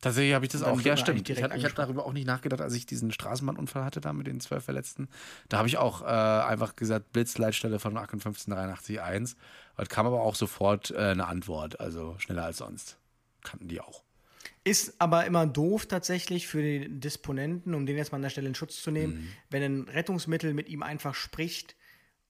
[0.02, 0.82] Tatsächlich habe ich das auch.
[0.82, 1.30] Ja, stimmt.
[1.30, 4.40] Ich habe hab darüber auch nicht nachgedacht, als ich diesen Straßenbahnunfall hatte, da mit den
[4.40, 5.10] zwölf Verletzten.
[5.48, 9.38] Da habe ich auch äh, einfach gesagt, Blitzleitstelle von Akon 15881.
[9.78, 12.98] Heute kam aber auch sofort äh, eine Antwort, also schneller als sonst.
[13.44, 14.04] Kannten die auch.
[14.64, 18.48] Ist aber immer doof tatsächlich für den Disponenten, um den jetzt mal an der Stelle
[18.48, 19.28] in Schutz zu nehmen, Mhm.
[19.50, 21.76] wenn ein Rettungsmittel mit ihm einfach spricht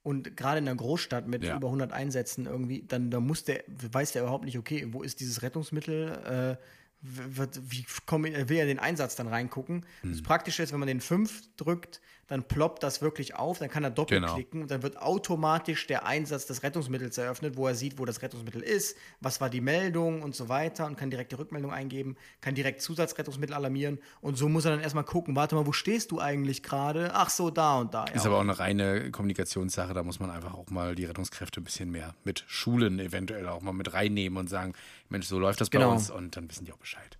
[0.01, 1.57] und gerade in einer Großstadt mit Ja.
[1.57, 5.19] über 100 Einsätzen irgendwie, dann da muss der, weiß der überhaupt nicht, okay, wo ist
[5.19, 6.63] dieses Rettungsmittel, äh,
[7.03, 9.85] wird, wie komm, will er den Einsatz dann reingucken.
[10.03, 10.11] Mhm.
[10.11, 13.83] Das Praktische ist, wenn man den 5 drückt, dann ploppt das wirklich auf, dann kann
[13.83, 18.05] er doppelklicken und dann wird automatisch der Einsatz des Rettungsmittels eröffnet, wo er sieht, wo
[18.05, 21.71] das Rettungsmittel ist, was war die Meldung und so weiter und kann direkt die Rückmeldung
[21.73, 25.73] eingeben, kann direkt Zusatzrettungsmittel alarmieren und so muss er dann erstmal gucken, warte mal, wo
[25.73, 27.11] stehst du eigentlich gerade?
[27.13, 28.05] Ach so, da und da.
[28.05, 28.29] Ist Ja.
[28.29, 29.93] aber auch eine reine Kommunikationssache.
[29.93, 33.61] Da muss man einfach auch mal die Rettungskräfte ein bisschen mehr mit Schulen eventuell auch
[33.61, 34.73] mal mit reinnehmen und sagen,
[35.09, 35.91] Mensch, so läuft das bei Genau.
[35.91, 37.17] uns und dann wissen die auch Bescheid.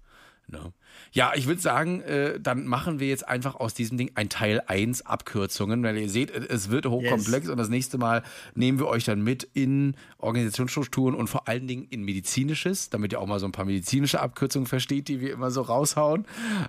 [0.52, 0.74] Ne?
[1.14, 4.62] Ja, ich würde sagen, äh, dann machen wir jetzt einfach aus diesem Ding ein Teil
[4.66, 7.50] 1 Abkürzungen, weil ihr seht, es wird hochkomplex yes.
[7.50, 8.24] und das nächste Mal
[8.56, 13.22] nehmen wir euch dann mit in Organisationsstrukturen und vor allen Dingen in medizinisches, damit ihr
[13.22, 16.26] auch mal so ein paar medizinische Abkürzungen versteht, die wir immer so raushauen.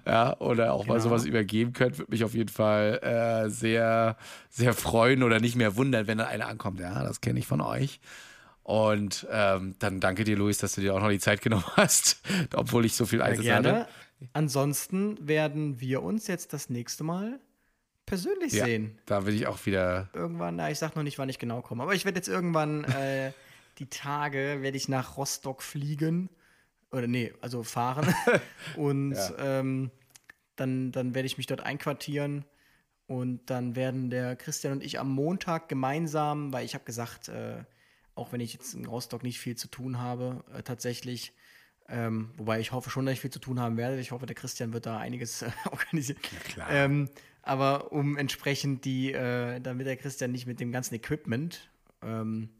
[0.06, 0.94] Ja, oder auch genau.
[0.94, 4.16] mal sowas übergeben könnt, würde mich auf jeden Fall äh, sehr,
[4.50, 6.80] sehr freuen oder nicht mehr wundern, wenn da einer ankommt.
[6.80, 8.00] Ja, das kenne ich von euch.
[8.72, 12.22] Und ähm, dann danke dir, Luis, dass du dir auch noch die Zeit genommen hast,
[12.54, 13.86] obwohl ich so viel Eises hatte.
[14.32, 17.38] Ansonsten werden wir uns jetzt das nächste Mal
[18.06, 18.98] persönlich ja, sehen.
[19.04, 20.08] Da will ich auch wieder.
[20.14, 22.84] Irgendwann, na, ich sag noch nicht, wann ich genau komme, aber ich werde jetzt irgendwann
[22.84, 23.32] äh,
[23.76, 26.30] die Tage, werde ich nach Rostock fliegen.
[26.90, 28.14] Oder nee, also fahren.
[28.76, 29.60] Und ja.
[29.60, 29.90] ähm,
[30.56, 32.46] dann, dann werde ich mich dort einquartieren.
[33.06, 37.64] Und dann werden der Christian und ich am Montag gemeinsam, weil ich habe gesagt, äh,
[38.14, 41.32] auch wenn ich jetzt in Rostock nicht viel zu tun habe, äh, tatsächlich.
[41.88, 43.98] Ähm, wobei ich hoffe schon, dass ich viel zu tun haben werde.
[43.98, 46.20] Ich hoffe, der Christian wird da einiges äh, organisieren.
[46.70, 47.08] Ähm,
[47.42, 51.70] aber um entsprechend die, äh, damit der Christian nicht mit dem ganzen Equipment,
[52.02, 52.50] ähm,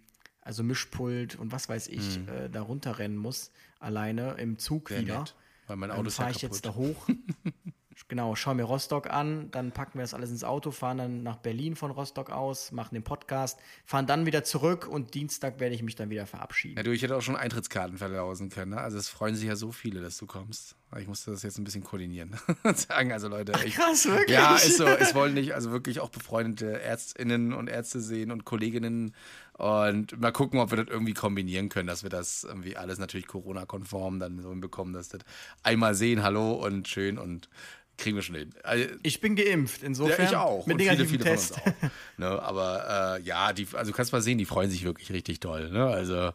[0.41, 2.29] also Mischpult und was weiß ich, mhm.
[2.29, 5.21] äh, da runterrennen muss, alleine im Zug Sehr wieder.
[5.21, 5.37] Nett,
[5.69, 7.09] weil mein Auto ähm, fahre ich jetzt da hoch.
[8.09, 11.37] Genau, schauen wir Rostock an, dann packen wir das alles ins Auto, fahren dann nach
[11.37, 15.83] Berlin von Rostock aus, machen den Podcast, fahren dann wieder zurück und Dienstag werde ich
[15.83, 16.77] mich dann wieder verabschieden.
[16.77, 18.73] Ja, du, ich hätte auch schon Eintrittskarten verlausen können.
[18.73, 18.81] Ne?
[18.81, 20.77] Also es freuen sich ja so viele, dass du kommst.
[20.99, 22.37] Ich musste das jetzt ein bisschen koordinieren.
[22.75, 23.53] Sagen also Leute.
[23.65, 24.37] Ich, krass, wirklich?
[24.37, 24.87] Ja, ist so.
[24.87, 29.15] Es wollen nicht, also wirklich auch befreundete Ärztinnen und Ärzte sehen und Kolleginnen
[29.55, 33.27] und mal gucken, ob wir das irgendwie kombinieren können, dass wir das irgendwie alles natürlich
[33.27, 35.21] Corona-konform dann so hinbekommen, dass das
[35.63, 37.49] einmal sehen, hallo und schön und
[37.97, 38.51] kriegen wir schon hin.
[38.63, 40.25] Also, ich bin geimpft, insofern.
[40.25, 40.67] Ja, ich auch.
[40.67, 41.55] Mit und viele, viele Test.
[41.55, 42.19] von uns auch.
[42.19, 45.41] ne, aber äh, ja, die, also du kannst mal sehen, die freuen sich wirklich richtig
[45.41, 45.71] toll.
[45.71, 45.87] Ne?
[45.87, 46.33] Also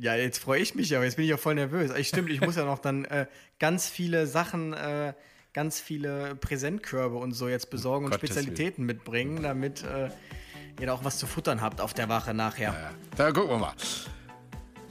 [0.00, 1.90] ja, jetzt freue ich mich aber jetzt bin ich auch voll nervös.
[1.96, 3.26] Ich, stimmt, ich muss ja noch dann äh,
[3.58, 5.12] ganz viele Sachen, äh,
[5.52, 8.96] ganz viele Präsentkörbe und so jetzt besorgen und Spezialitäten Willen.
[8.96, 10.10] mitbringen, damit äh,
[10.80, 12.72] ihr da auch was zu futtern habt auf der Wache nachher.
[12.72, 12.90] Ja, ja.
[13.16, 13.74] Da gucken wir mal.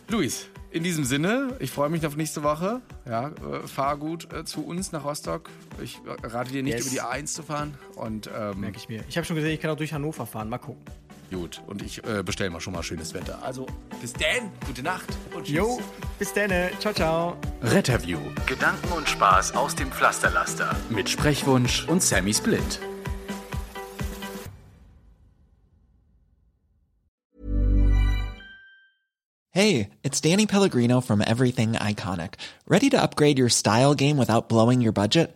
[0.10, 2.82] Luis, in diesem Sinne, ich freue mich auf nächste Woche.
[3.08, 5.50] Ja, äh, fahr gut äh, zu uns nach Rostock.
[5.82, 6.86] Ich äh, rate dir nicht, yes.
[6.86, 7.74] über die A1 zu fahren.
[7.96, 9.04] Und, ähm, Merke ich mir.
[9.10, 10.50] Ich habe schon gesehen, ich kann auch durch Hannover fahren.
[10.50, 10.84] Mal gucken.
[11.32, 13.44] Gut, und ich äh, bestelle mal schon mal schönes Wetter.
[13.44, 13.68] Also,
[14.02, 15.56] bis dann, gute Nacht und tschüss.
[15.56, 15.80] Jo,
[16.18, 17.38] bis dann, ciao, ciao.
[17.62, 18.20] Retterview.
[18.48, 20.76] Gedanken und Spaß aus dem Pflasterlaster.
[20.90, 22.80] Mit Sprechwunsch und Sammy Split.
[29.52, 32.36] Hey, it's Danny Pellegrino from Everything Iconic.
[32.68, 35.36] Ready to upgrade your style game without blowing your budget?